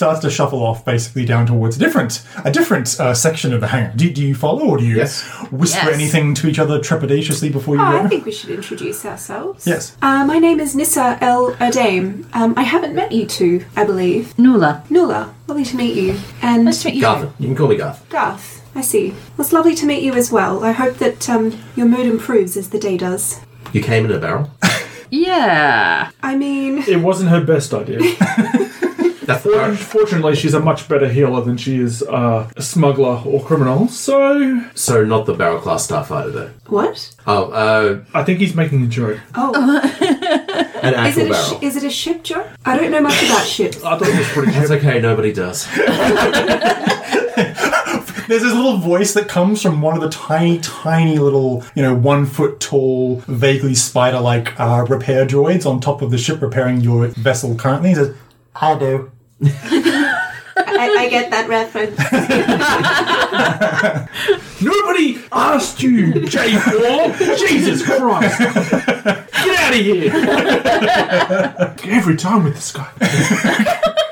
Starts 0.00 0.20
to 0.20 0.30
shuffle 0.30 0.62
off 0.62 0.82
basically 0.82 1.26
down 1.26 1.44
towards 1.44 1.76
a 1.76 1.78
different 1.78 2.22
a 2.46 2.50
different 2.50 2.98
uh, 2.98 3.12
section 3.12 3.52
of 3.52 3.60
the 3.60 3.66
hangar. 3.66 3.92
Do, 3.94 4.10
do 4.10 4.22
you 4.26 4.34
follow, 4.34 4.64
or 4.70 4.78
do 4.78 4.84
you 4.84 4.96
Yes. 4.96 5.20
whisper 5.52 5.88
Yes. 5.90 5.94
anything 5.94 6.32
to 6.36 6.46
each 6.48 6.58
other 6.58 6.78
trepidatiously 6.80 7.52
before 7.52 7.76
you 7.76 7.82
Oh, 7.82 7.92
go? 7.92 7.98
I 8.04 8.08
think 8.08 8.24
we 8.24 8.32
should 8.32 8.48
introduce 8.48 9.04
ourselves. 9.04 9.66
Yes. 9.66 9.94
Uh, 10.00 10.24
my 10.24 10.38
name 10.38 10.58
is 10.58 10.74
Nissa 10.74 11.18
El 11.20 11.52
Erdame. 11.66 12.24
Um, 12.32 12.54
I 12.56 12.62
haven't 12.62 12.94
met 12.94 13.12
you 13.12 13.26
two, 13.26 13.62
I 13.76 13.84
believe. 13.84 14.32
Nula. 14.38 14.86
Nula, 14.88 15.34
lovely 15.48 15.64
to 15.66 15.76
meet 15.76 15.94
you. 16.02 16.18
And 16.40 16.64
Nice 16.64 16.80
to 16.82 16.88
meet 16.88 16.94
you. 16.94 17.02
Garth. 17.02 17.28
You 17.38 17.46
can 17.48 17.56
call 17.56 17.68
me 17.68 17.76
Garth. 17.76 18.00
Garth, 18.08 18.62
I 18.74 18.80
see. 18.80 19.10
Well, 19.10 19.44
it's 19.44 19.52
lovely 19.52 19.74
to 19.74 19.84
meet 19.84 20.02
you 20.02 20.14
as 20.14 20.32
well. 20.32 20.64
I 20.64 20.72
hope 20.72 20.96
that 21.04 21.28
um, 21.28 21.52
your 21.76 21.86
mood 21.86 22.06
improves 22.06 22.56
as 22.56 22.70
the 22.70 22.78
day 22.78 22.96
does. 22.96 23.40
You 23.74 23.82
came 23.82 24.06
in 24.06 24.12
a 24.12 24.18
barrel. 24.18 24.50
Yeah. 25.12 26.10
I 26.22 26.36
mean, 26.36 26.78
It 26.86 27.00
wasn't 27.00 27.30
her 27.30 27.40
best 27.44 27.74
idea. 27.74 27.98
That's 29.32 29.44
the 29.44 29.50
barrel. 29.50 29.76
Fortunately, 29.76 30.34
she's 30.36 30.54
a 30.54 30.60
much 30.60 30.88
better 30.88 31.08
healer 31.08 31.40
than 31.42 31.56
she 31.56 31.78
is 31.78 32.02
uh, 32.02 32.50
a 32.56 32.62
smuggler 32.62 33.22
or 33.24 33.42
criminal. 33.44 33.88
So 33.88 34.62
So 34.74 35.04
not 35.04 35.26
the 35.26 35.34
barrel 35.34 35.60
class 35.60 35.86
starfighter 35.86 36.32
though. 36.32 36.50
what? 36.66 37.14
Oh, 37.26 37.50
uh, 37.50 38.04
I 38.14 38.22
think 38.24 38.38
he's 38.40 38.54
making 38.54 38.82
a 38.82 38.86
joke. 38.86 39.18
Oh, 39.34 39.52
an 40.82 40.94
is 40.94 40.96
actual 40.96 41.22
it, 41.22 41.26
a 41.26 41.30
barrel. 41.30 41.58
sh- 41.60 41.62
is 41.62 41.76
it 41.76 41.84
a 41.84 41.90
ship, 41.90 42.22
Joe? 42.24 42.46
I 42.64 42.76
don't 42.76 42.90
know 42.90 43.00
much 43.00 43.22
about 43.22 43.44
ships. 43.46 43.82
I 43.84 43.98
thought 43.98 44.08
it 44.08 44.18
was 44.18 44.28
pretty 44.28 44.52
That's 44.52 44.70
okay. 44.70 45.00
Nobody 45.00 45.32
does. 45.32 45.66
There's 48.30 48.42
this 48.42 48.54
little 48.54 48.76
voice 48.76 49.12
that 49.14 49.26
comes 49.28 49.60
from 49.60 49.82
one 49.82 49.96
of 49.96 50.00
the 50.02 50.08
tiny, 50.08 50.60
tiny 50.60 51.18
little, 51.18 51.64
you 51.74 51.82
know, 51.82 51.94
one 51.96 52.26
foot 52.26 52.60
tall, 52.60 53.16
vaguely 53.26 53.74
spider 53.74 54.20
like 54.20 54.58
uh, 54.60 54.86
repair 54.88 55.26
droids 55.26 55.66
on 55.66 55.80
top 55.80 56.00
of 56.00 56.12
the 56.12 56.18
ship 56.18 56.40
repairing 56.40 56.80
your 56.80 57.08
vessel 57.08 57.56
currently. 57.56 57.88
He 57.88 57.96
says, 57.96 58.14
I 58.54 58.76
do. 58.78 59.10
I, 59.42 60.94
I 60.98 61.08
get 61.08 61.30
that 61.30 61.48
reference. 61.48 61.96
Nobody 64.62 65.18
asked 65.32 65.82
you, 65.82 66.12
J4! 66.12 67.38
Jesus 67.38 67.82
Christ! 67.84 68.38
Get 68.38 69.58
out 69.58 69.74
of 69.74 69.80
here! 69.80 70.12
Every 71.96 72.16
time 72.16 72.44
with 72.44 72.54
this 72.54 72.72
guy. 72.72 72.90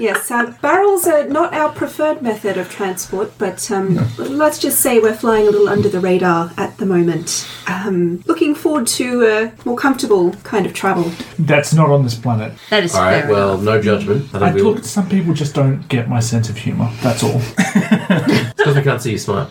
Yes, 0.00 0.30
uh, 0.30 0.54
barrels 0.62 1.06
are 1.06 1.26
not 1.28 1.52
our 1.54 1.70
preferred 1.72 2.22
method 2.22 2.56
of 2.56 2.70
transport, 2.70 3.32
but 3.38 3.70
um, 3.70 3.98
let's 4.18 4.58
just 4.58 4.80
say 4.80 4.98
we're 5.00 5.14
flying 5.14 5.46
a 5.46 5.50
little 5.50 5.68
under 5.68 5.88
the 5.88 6.00
radar 6.00 6.52
at 6.56 6.76
the 6.78 6.86
moment. 6.86 7.48
Um, 7.66 8.22
looking 8.26 8.54
forward 8.54 8.86
to 8.88 9.26
a 9.26 9.52
more 9.64 9.76
comfortable 9.76 10.32
kind 10.44 10.66
of 10.66 10.72
travel. 10.74 11.10
That's 11.38 11.74
not 11.74 11.90
on 11.90 12.02
this 12.04 12.14
planet. 12.14 12.52
That 12.70 12.84
is 12.84 12.94
All 12.94 13.02
right. 13.02 13.22
fair 13.22 13.30
Well, 13.30 13.52
enough. 13.54 13.64
no 13.64 13.82
judgment. 13.82 14.34
I 14.34 14.38
I 14.38 14.40
think 14.52 14.54
we 14.56 14.62
look, 14.62 14.84
some 14.84 15.08
people 15.08 15.34
just 15.34 15.54
don't 15.54 15.86
get 15.88 16.08
my 16.08 16.20
sense 16.20 16.48
of 16.48 16.56
humour. 16.56 16.90
That's 17.02 17.22
all. 17.22 17.38
because 18.56 18.76
we 18.76 18.82
can't 18.82 19.02
see 19.02 19.12
you 19.12 19.18
smile. 19.18 19.50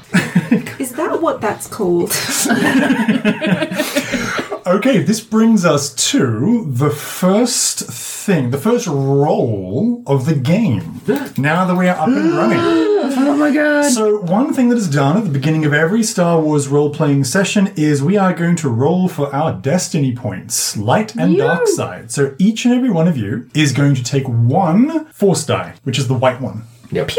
Is 0.80 0.92
that 0.94 1.22
what 1.22 1.42
that's 1.42 1.68
called? 1.68 2.12
Okay, 4.68 5.02
this 5.02 5.22
brings 5.22 5.64
us 5.64 5.94
to 6.12 6.66
the 6.70 6.90
first 6.90 7.80
thing, 7.88 8.52
the 8.52 8.58
first 8.58 8.86
roll 8.86 10.04
of 10.06 10.26
the 10.26 10.36
game. 10.36 11.00
Now 11.38 11.66
that 11.66 11.76
we 11.78 11.88
are 11.88 11.98
up 11.98 12.10
and 12.10 12.32
running. 12.32 12.88
Oh 13.10 13.38
my 13.38 13.52
god. 13.52 13.90
So, 13.92 14.20
one 14.22 14.54
thing 14.54 14.70
that 14.70 14.78
is 14.78 14.90
done 14.90 15.16
at 15.16 15.24
the 15.24 15.30
beginning 15.30 15.64
of 15.66 15.74
every 15.74 16.04
Star 16.04 16.42
Wars 16.42 16.68
role 16.68 16.90
playing 16.90 17.24
session 17.24 17.72
is 17.78 18.02
we 18.02 18.18
are 18.18 18.34
going 18.34 18.56
to 18.58 18.70
roll 18.70 19.08
for 19.08 19.34
our 19.34 19.54
destiny 19.54 20.14
points, 20.14 20.76
light 20.76 21.16
and 21.16 21.38
dark 21.38 21.68
side. 21.68 22.12
So, 22.12 22.36
each 22.38 22.66
and 22.66 22.74
every 22.74 22.90
one 22.90 23.08
of 23.08 23.16
you 23.16 23.50
is 23.54 23.72
going 23.72 23.96
to 23.96 24.04
take 24.04 24.28
one 24.28 25.06
force 25.06 25.46
die, 25.46 25.76
which 25.84 25.98
is 25.98 26.08
the 26.08 26.16
white 26.16 26.42
one. 26.42 26.64
Yep. 26.92 27.12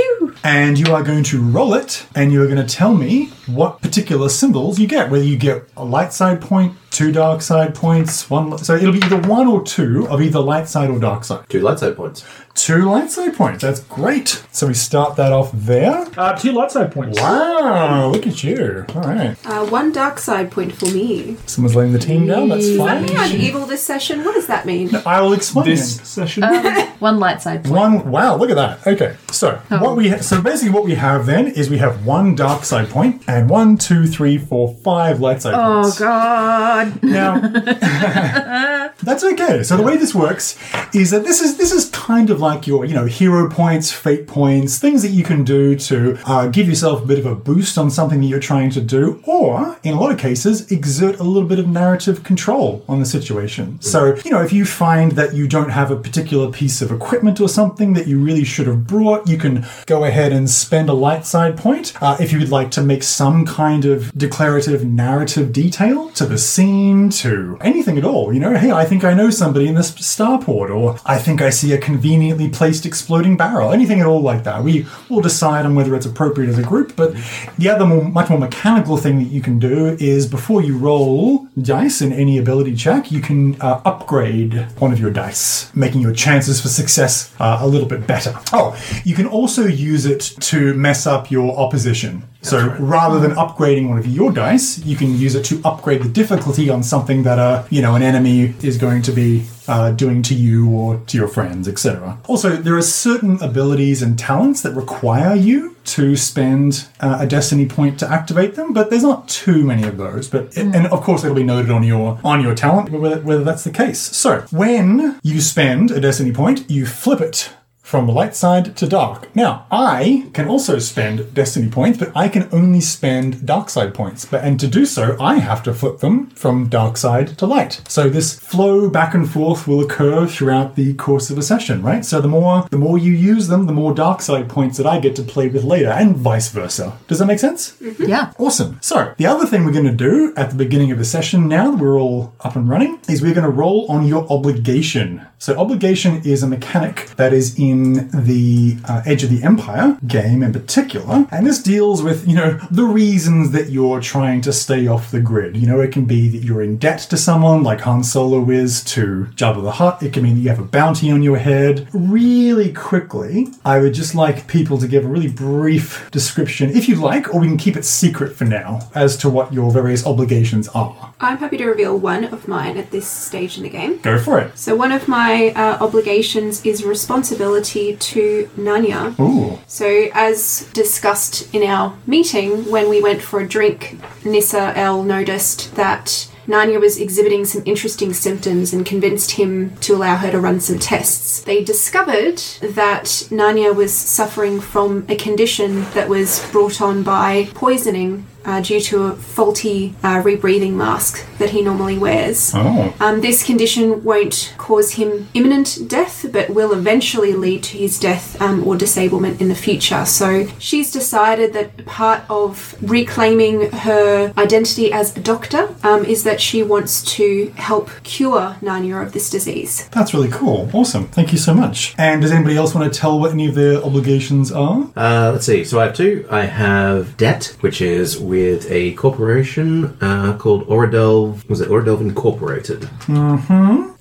And 0.45 0.79
you 0.79 0.95
are 0.95 1.03
going 1.03 1.25
to 1.25 1.41
roll 1.41 1.75
it, 1.75 2.07
and 2.15 2.33
you 2.33 2.43
are 2.43 2.47
going 2.47 2.65
to 2.65 2.75
tell 2.75 2.95
me 2.95 3.27
what 3.47 3.81
particular 3.83 4.29
symbols 4.29 4.79
you 4.79 4.87
get. 4.87 5.11
Whether 5.11 5.25
you 5.25 5.37
get 5.37 5.69
a 5.77 5.85
light 5.85 6.13
side 6.13 6.41
point, 6.41 6.75
two 6.99 7.13
dark 7.13 7.41
side 7.43 7.77
points, 7.77 8.29
one. 8.29 8.59
So 8.59 8.75
it'll 8.75 8.93
be 8.93 8.99
either 9.05 9.21
one 9.29 9.47
or 9.47 9.63
two 9.63 10.09
of 10.09 10.21
either 10.21 10.41
light 10.41 10.67
side 10.69 10.91
or 10.91 10.99
dark 10.99 11.23
side. 11.23 11.49
Two 11.49 11.61
light 11.61 11.79
side 11.79 11.95
points. 11.97 12.25
Two 12.55 12.91
light 12.91 13.09
side 13.09 13.37
points. 13.37 13.63
That's 13.63 13.79
great. 13.85 14.43
So 14.51 14.67
we 14.67 14.75
start 14.75 15.15
that 15.15 15.33
off 15.33 15.53
there. 15.55 16.09
Uh, 16.17 16.35
two 16.37 16.51
light 16.51 16.73
side 16.73 16.91
points. 16.91 17.21
Wow, 17.21 18.09
look 18.09 18.27
at 18.27 18.43
you. 18.43 18.85
All 18.97 19.03
right. 19.03 19.37
Uh, 19.47 19.65
one 19.67 19.93
dark 19.93 20.19
side 20.19 20.51
point 20.51 20.73
for 20.75 20.87
me. 20.87 21.37
Someone's 21.47 21.77
laying 21.77 21.93
the 21.93 22.01
team 22.01 22.27
down. 22.27 22.49
That's 22.49 22.67
Does 22.67 22.79
that 22.79 22.85
fine. 22.85 23.05
mean 23.05 23.17
I'm 23.17 23.41
evil 23.41 23.65
this 23.65 23.85
session? 23.85 24.25
What 24.25 24.35
does 24.35 24.49
that 24.49 24.67
mean? 24.67 24.91
I 25.07 25.21
will 25.21 25.35
explain. 25.35 25.67
This 25.67 26.01
session. 26.01 26.43
One 26.99 27.21
light 27.21 27.41
side 27.43 27.63
point. 27.63 27.77
One. 27.77 28.11
Wow, 28.11 28.35
look 28.39 28.51
at 28.51 28.57
that. 28.57 28.85
Okay, 28.85 29.17
so 29.31 29.55
what 29.69 29.95
we 29.97 30.09
ha- 30.09 30.19
so 30.19 30.43
basically 30.43 30.71
what 30.75 30.85
we 30.85 30.97
have 30.97 31.27
then 31.27 31.47
is 31.47 31.71
we 31.71 31.79
have 31.79 32.05
one 32.05 32.35
dark 32.35 32.65
side 32.65 32.91
point 32.91 33.23
and 33.29 33.49
one, 33.49 33.79
two, 33.79 34.09
three, 34.09 34.37
four, 34.37 34.75
five 34.83 35.21
light 35.21 35.43
side 35.43 35.55
points. 35.55 35.69
Oh 35.69 35.83
points. 35.83 35.99
god. 36.01 36.88
Now, 37.03 37.39
that's 39.03 39.25
okay. 39.25 39.63
So 39.63 39.77
the 39.77 39.83
way 39.83 39.97
this 39.97 40.15
works 40.15 40.59
is 40.95 41.11
that 41.11 41.25
this 41.25 41.41
is 41.41 41.57
this 41.57 41.73
is 41.73 41.91
kind 41.91 42.31
of 42.31 42.41
like 42.41 42.67
your 42.67 42.85
you 42.85 42.95
know 42.95 43.07
hero 43.07 43.49
points, 43.51 43.91
fate 43.93 44.27
points, 44.27 44.79
things 44.79 45.03
that 45.03 45.11
you 45.11 45.25
can 45.25 45.45
do 45.45 45.77
to 45.77 46.19
uh, 46.27 46.47
give 46.49 46.69
yourself 46.69 47.03
a 47.03 47.07
bit 47.07 47.19
of 47.19 47.27
a 47.27 47.35
boost 47.35 47.79
on 47.79 47.91
something 47.91 48.21
that 48.21 48.27
you're 48.27 48.41
trying 48.41 48.71
to 48.71 48.81
do, 48.81 49.23
or 49.25 49.79
in 49.83 49.95
a 49.95 50.01
lot 50.01 50.11
of 50.11 50.19
cases 50.19 50.71
exert 50.71 51.19
a 51.19 51.23
little 51.23 51.49
bit 51.49 51.59
of 51.59 51.69
narrative 51.69 52.25
control 52.25 52.85
on 52.89 53.01
the 53.01 53.07
situation. 53.07 53.81
So 53.81 54.17
you 54.25 54.31
know 54.31 54.43
if 54.43 54.53
you 54.53 54.65
find 54.65 55.13
that 55.13 55.35
you 55.35 55.49
don't 55.49 55.71
have 55.71 55.91
a 55.91 55.97
particular 55.97 56.51
piece 56.51 56.83
of 56.83 56.91
equipment 56.91 57.41
or 57.41 57.49
something 57.49 57.93
that 57.95 58.07
you 58.07 58.19
really 58.19 58.45
should 58.45 58.67
have 58.67 58.87
brought, 58.87 59.29
you 59.29 59.39
can 59.39 59.67
go 59.87 60.05
ahead 60.05 60.33
and 60.33 60.49
spend 60.49 60.89
a 60.89 60.95
light 60.95 61.27
side 61.27 61.57
point. 61.57 61.93
Uh, 62.01 62.17
if 62.21 62.33
you 62.33 62.39
would 62.39 62.51
like 62.51 62.71
to 62.73 62.83
make 62.83 63.03
some 63.03 63.45
kind 63.45 63.85
of 63.85 64.13
declarative 64.17 64.85
narrative 64.85 65.53
detail 65.53 66.11
to 66.11 66.27
the 66.27 66.39
scene 66.39 66.78
machine 66.79 67.09
to 67.11 67.59
anything 67.61 67.99
at 67.99 68.05
all. 68.05 68.33
You 68.33 68.41
know, 68.41 68.55
hey, 68.57 68.71
I 68.71 68.85
think 68.85 69.05
I 69.05 69.15
know 69.15 69.31
somebody 69.31 69.69
in 69.69 69.75
this 69.75 69.91
starport, 69.93 70.71
or 70.75 70.99
I 71.05 71.19
think 71.19 71.43
I 71.43 71.51
see 71.51 71.73
a 71.73 71.79
conveniently 71.79 72.49
placed 72.49 72.87
exploding 72.87 73.37
barrel. 73.37 73.73
Anything 73.73 74.01
at 74.01 74.07
all 74.07 74.21
like 74.21 74.45
that. 74.45 74.63
We 74.63 74.87
will 75.09 75.21
decide 75.21 75.67
on 75.67 75.75
whether 75.75 75.95
it's 75.95 76.07
appropriate 76.07 76.49
as 76.49 76.59
a 76.59 76.63
group. 76.63 76.97
But 76.97 77.15
the 77.59 77.69
other 77.69 77.87
more, 77.87 78.05
much 78.05 78.31
more 78.31 78.39
mechanical 78.39 78.97
thing 78.97 79.19
that 79.19 79.31
you 79.31 79.41
can 79.41 79.59
do 79.59 79.97
is 80.01 80.27
before 80.27 80.63
you 80.63 80.77
roll 80.77 81.47
dice 81.61 82.01
in 82.01 82.13
any 82.13 82.39
ability 82.39 82.75
check, 82.77 83.11
you 83.11 83.21
can 83.21 83.61
uh, 83.61 83.81
upgrade 83.85 84.55
one 84.79 84.93
of 84.93 85.01
your 85.01 85.11
dice, 85.11 85.75
making 85.75 86.01
your 86.01 86.13
chances 86.13 86.61
for 86.61 86.69
success 86.69 87.35
uh, 87.41 87.59
a 87.61 87.67
little 87.67 87.89
bit 87.89 88.07
better. 88.07 88.35
Oh, 88.53 88.79
you 89.05 89.15
can 89.15 89.27
also 89.27 89.67
use 89.67 90.07
it 90.07 90.21
to 90.41 90.75
mess 90.75 91.07
up 91.07 91.31
your 91.31 91.57
opposition. 91.59 92.23
So 92.43 92.69
rather 92.79 93.19
than 93.19 93.33
upgrading 93.33 93.89
one 93.89 93.99
of 93.99 94.07
your 94.07 94.33
dice, 94.33 94.79
you 94.85 94.97
can 94.97 95.19
use 95.19 95.35
it 95.35 95.45
to 95.47 95.61
upgrade 95.65 96.03
the 96.03 96.09
difficulty 96.09 96.71
on 96.71 96.83
something 96.83 97.23
that 97.25 97.39
uh, 97.39 97.65
you 97.71 97.83
know 97.83 97.95
an 97.95 98.03
enemy 98.03 98.55
is 98.63 98.79
going 98.79 99.03
to 99.03 99.13
be 99.13 99.47
uh, 99.67 99.91
doing 99.91 100.23
to 100.23 100.35
you 100.35 100.71
or 100.71 100.99
to 101.07 101.19
your 101.19 101.29
friends, 101.29 101.69
etc. 101.69 102.19
Also, 102.27 102.57
there 102.57 102.77
are 102.77 102.83
certain 102.83 103.43
abilities 103.43 104.03
and 104.03 104.19
talents 104.19 104.63
that 104.63 104.73
require 104.73 105.35
you 105.35 105.77
to 105.85 106.17
spend 106.17 106.89
uh, 107.01 107.19
a 107.21 107.27
destiny 107.27 107.67
point 107.67 107.99
to 107.99 108.11
activate 108.11 108.55
them, 108.55 108.73
but 108.73 108.91
there's 108.91 109.03
not 109.03 109.29
too 109.29 109.65
many 109.65 109.87
of 109.87 109.97
those. 109.97 110.29
But 110.29 110.57
and 110.57 110.87
of 110.87 111.03
course, 111.03 111.25
it'll 111.25 111.37
be 111.37 111.43
noted 111.43 111.71
on 111.71 111.83
your 111.83 112.21
on 112.25 112.41
your 112.41 112.55
talent 112.55 112.91
whether, 112.91 113.21
whether 113.21 113.45
that's 113.45 113.65
the 113.65 113.71
case. 113.71 114.01
So 114.01 114.41
when 114.51 115.19
you 115.23 115.41
spend 115.41 115.91
a 115.91 116.01
destiny 116.01 116.33
point, 116.33 116.71
you 116.71 116.87
flip 116.87 117.21
it 117.21 117.51
from 117.89 118.07
light 118.07 118.37
side 118.37 118.77
to 118.77 118.87
dark. 118.87 119.35
Now, 119.35 119.65
I 119.71 120.29
can 120.35 120.47
also 120.47 120.79
spend 120.79 121.33
destiny 121.33 121.71
points, 121.71 121.99
but 121.99 122.13
I 122.15 122.29
can 122.29 122.47
only 122.53 122.83
spend 122.83 123.47
dark 123.47 123.71
side 123.71 123.95
points. 123.95 124.27
But 124.27 124.45
and 124.45 124.61
to 124.61 124.67
do 124.67 124.85
so, 124.85 125.17
I 125.19 125.37
have 125.37 125.63
to 125.63 125.73
flip 125.73 126.01
them 126.01 126.27
from 126.31 126.69
dark 126.69 126.99
side 126.99 127.39
to 127.39 127.47
light. 127.47 127.81
So 127.89 128.11
this 128.11 128.39
flow 128.39 128.91
back 128.91 129.15
and 129.15 129.27
forth 129.27 129.67
will 129.67 129.81
occur 129.81 130.27
throughout 130.27 130.77
the 130.77 130.93
course 130.95 131.31
of 131.31 131.39
a 131.39 131.43
session, 131.43 131.83
right? 131.83 132.05
So 132.05 132.21
the 132.21 132.29
more 132.29 132.69
the 132.71 132.77
more 132.77 132.99
you 132.99 133.13
use 133.13 133.49
them, 133.49 133.65
the 133.65 133.73
more 133.73 133.95
dark 133.95 134.21
side 134.21 134.51
points 134.51 134.77
that 134.77 134.87
I 134.87 135.01
get 135.01 135.17
to 135.17 135.23
play 135.23 135.49
with 135.49 135.65
later, 135.65 135.89
and 135.89 136.15
vice 136.15 136.51
versa. 136.51 136.99
Does 137.07 137.21
that 137.21 137.27
make 137.27 137.39
sense? 137.39 137.73
Mm-hmm. 137.81 138.05
Yeah. 138.05 138.33
Awesome. 138.39 138.79
So, 138.83 139.15
the 139.17 139.27
other 139.27 139.47
thing 139.47 139.65
we're 139.65 139.73
going 139.73 139.97
to 139.97 140.05
do 140.11 140.35
at 140.37 140.51
the 140.51 140.57
beginning 140.57 140.93
of 140.93 140.99
the 140.99 141.07
session, 141.07 141.49
now 141.49 141.71
that 141.71 141.83
we're 141.83 141.99
all 141.99 142.35
up 142.41 142.55
and 142.55 142.69
running, 142.69 143.01
is 143.09 143.23
we're 143.23 143.35
going 143.35 143.51
to 143.51 143.59
roll 143.65 143.87
on 143.91 144.07
your 144.07 144.31
obligation. 144.31 145.27
So, 145.39 145.57
obligation 145.57 146.21
is 146.25 146.43
a 146.43 146.47
mechanic 146.47 147.11
that 147.17 147.33
is 147.33 147.59
in 147.59 147.78
the 148.11 148.77
uh, 148.89 149.03
Edge 149.07 149.25
of 149.25 149.31
the 149.31 149.43
Empire 149.43 149.99
game 150.07 150.43
in 150.43 150.53
particular, 150.53 151.27
and 151.31 151.47
this 151.47 151.63
deals 151.63 152.03
with, 152.03 152.27
you 152.27 152.35
know, 152.35 152.59
the 152.71 152.85
reasons 152.85 153.51
that 153.53 153.71
you're 153.71 154.01
trying 154.01 154.41
to 154.43 154.53
stay 154.53 154.87
off 154.87 155.11
the 155.11 155.21
grid. 155.21 155.57
You 155.57 155.67
know, 155.67 155.81
it 155.81 155.93
can 155.93 156.05
be 156.05 156.29
that 156.29 156.45
you're 156.45 156.63
in 156.63 156.79
debt 156.79 157.01
to 157.11 157.17
someone, 157.17 157.63
like 157.63 157.81
Han 157.81 158.05
Solo 158.05 158.49
is 158.51 158.83
to 158.85 159.29
Jabba 159.35 159.63
the 159.63 159.73
Hutt. 159.73 160.03
It 160.03 160.13
can 160.13 160.23
mean 160.23 160.35
that 160.37 160.41
you 160.41 160.49
have 160.49 160.59
a 160.59 160.65
bounty 160.65 161.11
on 161.11 161.23
your 161.23 161.39
head. 161.39 161.89
Really 161.93 162.73
quickly, 162.73 163.49
I 163.65 163.79
would 163.79 163.95
just 163.95 164.15
like 164.15 164.47
people 164.47 164.79
to 164.79 164.89
give 164.89 165.05
a 165.05 165.09
really 165.09 165.29
brief 165.29 166.11
description, 166.11 166.71
if 166.71 166.89
you'd 166.89 166.99
like, 166.99 167.35
or 167.35 167.41
we 167.41 167.49
can 167.49 167.57
keep 167.57 167.77
it 167.77 167.85
secret 167.85 168.37
for 168.37 168.45
now, 168.45 168.89
as 168.95 169.17
to 169.19 169.29
what 169.29 169.53
your 169.53 169.71
various 169.71 170.07
obligations 170.07 170.69
are. 170.69 171.15
I'm 171.21 171.39
happy 171.39 171.57
to 171.59 171.67
reveal 171.67 171.99
one 171.99 172.25
of 172.25 172.49
mine 172.49 172.77
at 172.77 172.91
this 172.91 173.07
stage 173.07 173.57
in 173.57 173.65
the 173.65 173.69
game. 173.69 173.99
Go 173.99 174.19
for 174.19 174.39
it. 174.39 174.57
So, 174.57 174.75
one 174.77 174.93
of 174.93 175.09
my 175.09 175.49
uh, 175.57 175.85
obligations 175.85 176.65
is 176.65 176.85
responsibility 176.85 177.68
to 177.73 178.51
Nanya. 178.57 179.19
Ooh. 179.21 179.59
So, 179.67 180.09
as 180.13 180.69
discussed 180.73 181.53
in 181.55 181.63
our 181.63 181.97
meeting 182.07 182.71
when 182.71 182.89
we 182.89 183.03
went 183.03 183.23
for 183.23 183.41
a 183.41 183.49
drink, 183.49 183.99
Nissa 184.25 184.73
El 184.77 185.03
noticed 185.03 185.75
that 185.77 186.29
Nanya 186.49 186.81
was 186.81 186.99
exhibiting 186.99 187.45
some 187.45 187.63
interesting 187.67 188.15
symptoms 188.15 188.73
and 188.73 188.87
convinced 188.87 189.33
him 189.33 189.77
to 189.81 189.95
allow 189.95 190.17
her 190.17 190.31
to 190.31 190.41
run 190.41 190.61
some 190.61 190.79
tests. 190.79 191.43
They 191.43 191.63
discovered 191.63 192.39
that 192.63 193.05
Nanya 193.31 193.75
was 193.75 193.93
suffering 193.93 194.59
from 194.59 195.05
a 195.11 195.17
condition 195.17 195.83
that 195.93 196.09
was 196.09 196.45
brought 196.51 196.81
on 196.81 197.03
by 197.03 197.51
poisoning. 197.53 198.27
Uh, 198.49 198.63
due 198.63 198.81
to 198.81 199.03
a 199.03 199.13
faulty 199.15 199.95
uh, 200.03 200.23
rebreathing 200.23 200.73
mask 200.73 201.23
that 201.37 201.51
he 201.51 201.61
normally 201.61 201.99
wears. 201.99 202.53
Oh. 202.55 202.95
Um, 202.99 203.21
this 203.21 203.45
condition 203.45 204.03
won't 204.03 204.55
cause 204.57 204.93
him 204.93 205.29
imminent 205.35 205.81
death, 205.87 206.25
but 206.33 206.49
will 206.49 206.73
eventually 206.73 207.35
lead 207.35 207.63
to 207.65 207.77
his 207.77 208.01
death 208.01 208.41
um, 208.41 208.67
or 208.67 208.75
disablement 208.75 209.43
in 209.43 209.51
the 209.51 209.55
future. 209.55 210.07
So 210.07 210.47
she's 210.59 210.91
decided 210.91 211.53
that 211.53 211.85
part 211.85 212.23
of 212.31 212.75
reclaiming 212.81 213.71
her 213.71 214.33
identity 214.39 214.95
as 214.95 215.15
a 215.15 215.21
doctor 215.21 215.75
um, 215.83 216.07
is 216.07 216.25
that 216.25 216.41
she 216.41 216.63
wants 216.63 217.03
to 217.17 217.53
help 217.57 217.91
cure 218.03 218.57
Nanya 218.63 219.03
of 219.05 219.13
this 219.13 219.29
disease. 219.29 219.87
That's 219.91 220.15
really 220.15 220.31
cool. 220.31 220.71
Awesome. 220.73 221.09
Thank 221.09 221.33
you 221.33 221.39
so 221.39 221.53
much. 221.53 221.95
And 221.99 222.23
does 222.23 222.33
anybody 222.33 222.57
else 222.57 222.75
want 222.75 222.91
to 222.91 222.99
tell 222.99 223.21
what 223.21 223.31
any 223.31 223.47
of 223.47 223.55
their 223.55 223.85
obligations 223.85 224.51
are? 224.51 224.89
Uh, 224.97 225.33
let's 225.33 225.45
see. 225.45 225.65
So 225.65 225.81
I 225.81 225.85
have 225.85 225.95
two. 225.95 226.27
I 226.31 226.45
have 226.47 227.19
debt, 227.19 227.55
which 227.61 227.83
is 227.83 228.19
with 228.39 228.71
a 228.71 228.93
corporation 228.95 229.97
uh, 230.01 230.37
called 230.39 230.67
Oradelv. 230.69 231.49
Was 231.49 231.61
it 231.61 231.69
Oradelv 231.69 232.01
Incorporated? 232.01 232.89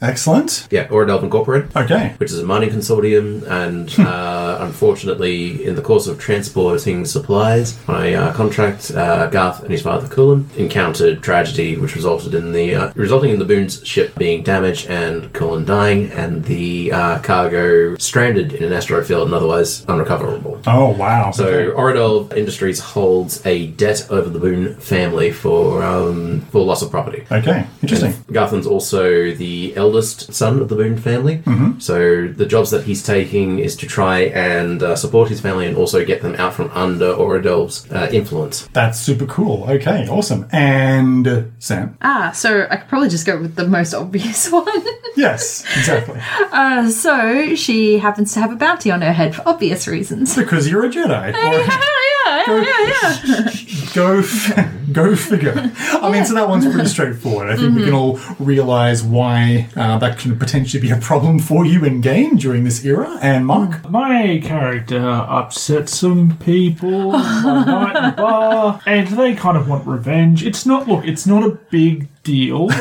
Excellent. 0.02 0.68
Yeah, 0.70 0.88
Oradelv 0.88 1.24
Incorporated. 1.24 1.76
Okay. 1.76 2.14
Which 2.18 2.32
is 2.32 2.40
a 2.40 2.46
mining 2.46 2.70
consortium, 2.70 3.44
and 3.48 4.00
uh, 4.00 4.60
unfortunately, 4.62 5.66
in 5.66 5.76
the 5.76 5.82
course 5.82 6.06
of 6.06 6.20
transporting 6.20 7.04
supplies, 7.06 7.76
my 7.88 8.14
uh, 8.14 8.34
contract, 8.34 8.92
uh, 8.92 9.28
Garth 9.28 9.62
and 9.64 9.72
his 9.72 9.82
father 9.82 10.08
Cullen 10.08 10.50
encountered 10.56 11.24
tragedy, 11.24 11.78
which 11.78 11.96
resulted 11.96 12.36
in 12.36 12.52
the 12.52 12.76
uh, 12.76 12.92
resulting 12.96 13.32
in 13.32 13.40
the 13.40 13.46
Boone's 13.46 13.86
ship 13.86 14.14
being 14.16 14.44
damaged 14.44 14.88
and 14.88 15.34
Cullen 15.34 15.66
dying, 15.66 16.12
and 16.12 16.44
the 16.46 16.92
uh, 16.92 17.20
cargo 17.20 17.96
stranded 17.98 18.54
in 18.54 18.64
an 18.64 18.74
asteroid 18.74 19.08
field 19.08 19.26
and 19.26 19.34
otherwise 19.34 19.84
unrecoverable. 19.86 20.62
Oh, 20.68 20.90
wow. 20.90 21.32
So 21.32 21.72
Oradol 21.72 22.36
Industries 22.38 22.80
holds 22.80 23.44
a 23.48 23.68
debt 23.68 24.06
over 24.12 24.30
the 24.30 24.40
Boone 24.40 24.76
family 24.76 25.32
for 25.32 25.84
um, 25.84 26.42
for 26.52 26.64
loss 26.64 26.84
of 26.84 26.92
property. 26.92 27.26
Okay. 27.32 27.66
Interesting. 27.82 28.12
Garthan's 28.32 28.68
also 28.68 29.32
the 29.32 29.74
eldest 29.88 30.34
son 30.34 30.60
of 30.60 30.68
the 30.70 30.76
Boone 30.76 30.98
family, 30.98 31.42
so 31.80 32.28
the 32.28 32.46
jobs 32.46 32.70
that 32.72 32.84
he's 32.84 33.02
taking 33.04 33.60
is 33.60 33.76
to 33.78 33.86
try 33.88 34.20
and 34.20 34.84
uh, 34.84 34.96
support 34.96 35.30
his 35.30 35.40
family 35.40 35.66
and 35.68 35.78
also 35.78 36.04
get 36.06 36.22
them 36.22 36.36
out 36.36 36.54
from 36.54 36.70
under 36.72 37.14
Oradel's 37.14 37.90
uh, 37.92 38.10
influence. 38.12 38.68
That's 38.74 39.00
super 39.00 39.26
cool. 39.26 39.64
Okay. 39.70 40.08
Awesome. 40.10 40.48
And 40.52 41.28
uh, 41.28 41.44
Sam? 41.60 41.98
Ah, 42.02 42.32
so 42.34 42.68
I 42.70 42.76
could 42.78 42.90
probably 42.90 43.10
just 43.10 43.26
go 43.26 43.40
with 43.40 43.56
the 43.56 43.68
most 43.68 43.94
obvious 43.94 44.52
one. 44.52 44.68
Yes, 45.16 45.64
exactly. 45.78 46.20
uh, 46.52 46.90
so 46.90 47.56
she 47.56 47.98
happens 47.98 48.34
to 48.34 48.40
have 48.40 48.52
a 48.52 48.56
bounty 48.56 48.92
on 48.92 49.02
her 49.02 49.14
head 49.14 49.36
for 49.36 49.44
obvious 49.48 49.88
reasons. 49.88 50.36
because 50.36 50.70
you're 50.70 50.86
a 50.86 50.90
Jedi. 50.90 51.34
yeah, 51.34 52.44
yeah, 52.48 52.62
yeah, 52.62 53.22
yeah. 53.26 53.94
Go, 53.96 54.20
f- 54.20 54.74
go 54.92 55.16
figure. 55.16 55.72
I 55.78 56.12
mean, 56.12 56.26
so 56.26 56.34
that 56.36 56.48
one's 56.48 56.66
pretty 56.66 56.88
straightforward. 56.88 57.50
I 57.50 57.58
think 57.58 57.76
we 57.76 57.84
can 57.84 57.94
all 57.94 58.20
realize 58.40 59.04
why 59.04 59.70
uh, 59.76 59.98
that 60.00 60.18
can 60.18 60.38
potentially 60.38 60.82
be 60.82 60.92
a 60.92 60.98
problem 60.98 61.40
for 61.40 61.66
you 61.66 61.84
in 61.86 62.02
game 62.02 62.38
during 62.38 62.64
this 62.64 62.84
era. 62.86 63.18
And 63.22 63.46
Mark, 63.46 63.90
My 63.90 64.42
character 64.44 65.06
upset 65.08 65.90
some 65.90 66.38
people 66.38 67.12
one 67.12 67.66
night 67.66 67.96
in 67.96 68.06
a 68.06 68.12
bar, 68.12 68.82
and 68.86 69.08
they 69.10 69.36
kind 69.36 69.58
of 69.58 69.68
want 69.68 69.88
revenge. 69.88 70.46
It's 70.46 70.66
not, 70.66 70.88
look, 70.88 71.06
it's 71.06 71.26
not 71.26 71.44
a 71.44 71.52
big 71.70 72.08
deal. 72.24 72.70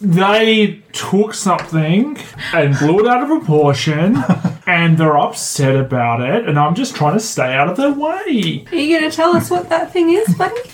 They 0.00 0.82
took 0.92 1.34
something 1.34 2.16
and 2.52 2.78
blew 2.78 3.00
it 3.00 3.06
out 3.06 3.22
of 3.22 3.28
proportion, 3.28 4.16
and 4.66 4.98
they're 4.98 5.18
upset 5.18 5.76
about 5.76 6.20
it, 6.20 6.48
and 6.48 6.58
I'm 6.58 6.74
just 6.74 6.94
trying 6.94 7.14
to 7.14 7.20
stay 7.20 7.54
out 7.54 7.68
of 7.68 7.76
their 7.76 7.92
way. 7.92 8.64
Are 8.70 8.76
you 8.76 8.98
going 8.98 9.10
to 9.10 9.14
tell 9.14 9.36
us 9.36 9.50
what 9.50 9.68
that 9.68 9.92
thing 9.92 10.10
is, 10.10 10.34
buddy? 10.34 10.54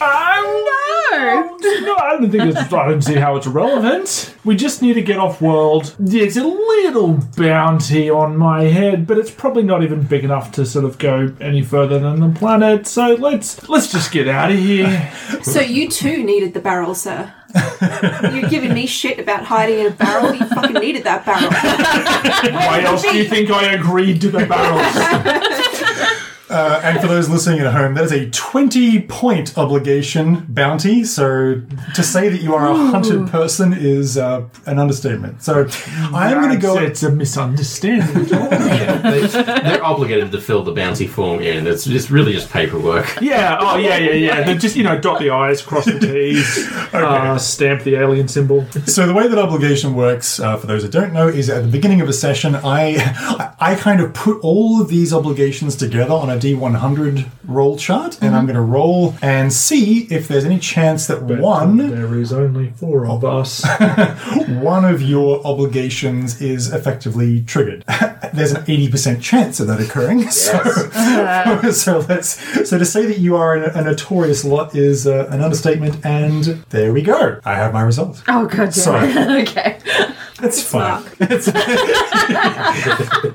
Um, 1.15 1.57
no, 1.63 1.81
no, 1.81 1.97
I 1.97 2.17
don't 2.19 2.31
think 2.31 2.45
it's. 2.45 2.73
I 2.73 2.89
don't 2.89 3.03
see 3.03 3.15
how 3.15 3.37
it's 3.37 3.47
relevant. 3.47 4.35
We 4.45 4.57
just 4.57 4.83
need 4.83 4.95
to 4.95 5.03
get 5.03 5.19
off 5.19 5.41
world. 5.41 5.95
There's 5.99 6.37
a 6.37 6.45
little 6.45 7.19
bounty 7.37 8.11
on 8.11 8.37
my 8.37 8.65
head, 8.65 9.07
but 9.07 9.19
it's 9.19 9.31
probably 9.31 9.63
not 9.63 9.83
even 9.85 10.03
big 10.03 10.25
enough 10.25 10.51
to 10.53 10.67
sort 10.67 10.85
of 10.85 10.99
go 10.99 11.33
any 11.41 11.63
further 11.63 11.99
than 12.01 12.21
the 12.21 12.37
planet. 12.39 12.87
So 12.87 13.15
let's 13.15 13.69
let's 13.69 13.93
just 13.93 14.11
get 14.13 14.29
out 14.29 14.51
of 14.51 14.59
here. 14.59 15.13
So 15.43 15.61
you 15.61 15.89
too 15.89 16.25
needed 16.25 16.55
the 16.55 16.61
barrel, 16.61 16.95
sir. 16.95 17.33
You're 18.33 18.49
giving 18.49 18.73
me 18.73 18.87
shit 18.87 19.19
about 19.19 19.45
hiding 19.45 19.81
in 19.81 19.87
a 19.87 19.91
barrel. 20.05 20.35
You 20.35 20.47
fucking 20.47 20.75
needed 20.75 21.05
that 21.05 21.25
barrel. 21.25 21.51
Why 22.55 22.83
else 22.83 23.03
do 23.03 23.17
you 23.17 23.29
think 23.29 23.51
I 23.51 23.73
agreed 23.73 24.21
to 24.23 24.31
the 24.31 24.47
barrels? 24.47 26.25
Uh, 26.55 26.81
and 26.85 27.01
for 27.01 27.09
those 27.09 27.29
listening 27.29 27.59
at 27.59 27.73
home, 27.73 27.95
that 27.95 28.05
is 28.05 28.13
a 28.13 28.31
20 28.31 29.03
point 29.03 29.59
obligation 29.59 30.47
bounty. 30.49 31.03
So 31.03 31.61
to 31.95 32.03
say 32.03 32.29
that 32.29 32.41
you 32.43 32.55
are 32.55 32.71
a 32.71 32.75
hunted 32.75 33.29
person 33.29 33.73
is 33.73 34.17
uh, 34.17 34.47
an 34.67 34.79
understatement. 34.79 35.43
So 35.43 35.67
I 36.13 36.31
am 36.31 36.41
going 36.41 36.55
to 36.55 36.61
go. 36.61 36.79
It's 36.79 37.03
a 37.03 37.11
misunderstanding. 37.11 38.29
Yeah, 38.75 38.99
they, 38.99 39.27
they're 39.27 39.85
obligated 39.85 40.33
to 40.33 40.41
fill 40.41 40.63
the 40.63 40.73
bounty 40.73 41.07
form 41.07 41.41
in. 41.41 41.67
It's 41.67 41.85
just 41.85 42.11
really 42.11 42.33
just 42.33 42.51
paperwork. 42.51 43.21
yeah. 43.21 43.59
Oh, 43.61 43.77
yeah, 43.77 43.99
yeah, 43.99 44.13
yeah. 44.13 44.43
Then 44.43 44.59
just 44.59 44.77
you 44.77 44.83
know, 44.83 44.99
dot 44.99 45.19
the 45.21 45.31
i's, 45.31 45.63
cross 45.63 45.85
the 45.87 45.99
t's, 45.99 46.67
uh, 46.93 47.39
stamp 47.39 47.83
the 47.83 47.97
alien 47.97 48.29
symbol. 48.29 48.67
So 48.87 49.07
the 49.07 49.15
way 49.15 49.27
that 49.27 49.39
obligation 49.39 49.95
works, 49.95 50.39
uh, 50.39 50.57
for 50.57 50.67
those 50.67 50.83
that 50.83 50.93
don't 50.93 51.13
know, 51.13 51.27
is 51.27 51.51
at 51.51 51.63
the 51.63 51.69
beginning 51.69 52.01
of 52.01 52.09
a 52.09 52.13
session, 52.13 52.55
I 52.55 53.55
I 53.59 53.75
kind 53.75 54.01
of 54.01 54.15
put 54.15 54.39
all 54.43 54.81
of 54.81 54.89
these 54.89 55.13
obligations 55.13 55.75
together 55.75 56.13
on 56.15 56.31
a 56.31 56.39
D100 56.45 57.31
roll 57.47 57.79
chart, 57.79 58.19
and 58.21 58.37
I'm 58.37 58.45
going 58.45 58.57
to 58.57 58.61
roll 58.61 59.15
and 59.23 59.51
see 59.51 60.01
if 60.11 60.29
there's 60.29 60.45
any 60.45 60.59
chance 60.59 61.07
that 61.07 61.23
one 61.23 61.79
There 61.79 62.15
is 62.19 62.35
only 62.35 62.71
four 62.73 63.07
of 63.07 63.25
us. 63.25 63.65
one 64.49 64.85
of 64.85 65.01
your 65.01 65.45
obligations 65.47 66.43
is 66.43 66.71
effectively 66.71 67.43
triggered. 67.43 67.85
There's 68.35 68.53
an 68.53 68.65
80% 68.65 69.23
chance 69.23 69.61
of 69.61 69.69
that 69.69 69.81
occurring. 69.81 70.25
So, 70.35 71.71
so 71.71 71.99
let's 72.09 72.69
so 72.69 72.79
to 72.79 72.85
say 72.85 73.07
that 73.07 73.19
you 73.19 73.37
are 73.37 73.57
a, 73.57 73.79
a 73.79 73.85
notorious 73.85 74.45
lot 74.45 74.75
is 74.75 75.07
uh, 75.07 75.29
an 75.31 75.41
understatement 75.41 76.05
and 76.05 76.45
there 76.71 76.93
we 76.93 77.03
go. 77.03 77.41
I 77.45 77.55
have 77.55 77.73
my 77.73 77.83
result. 77.83 78.23
Oh, 78.29 78.47
god 78.47 78.57
damn 78.57 78.73
Sorry. 78.73 79.43
okay. 79.43 79.79
It's 80.43 80.63
fine. 80.63 81.05
It's, 81.21 81.49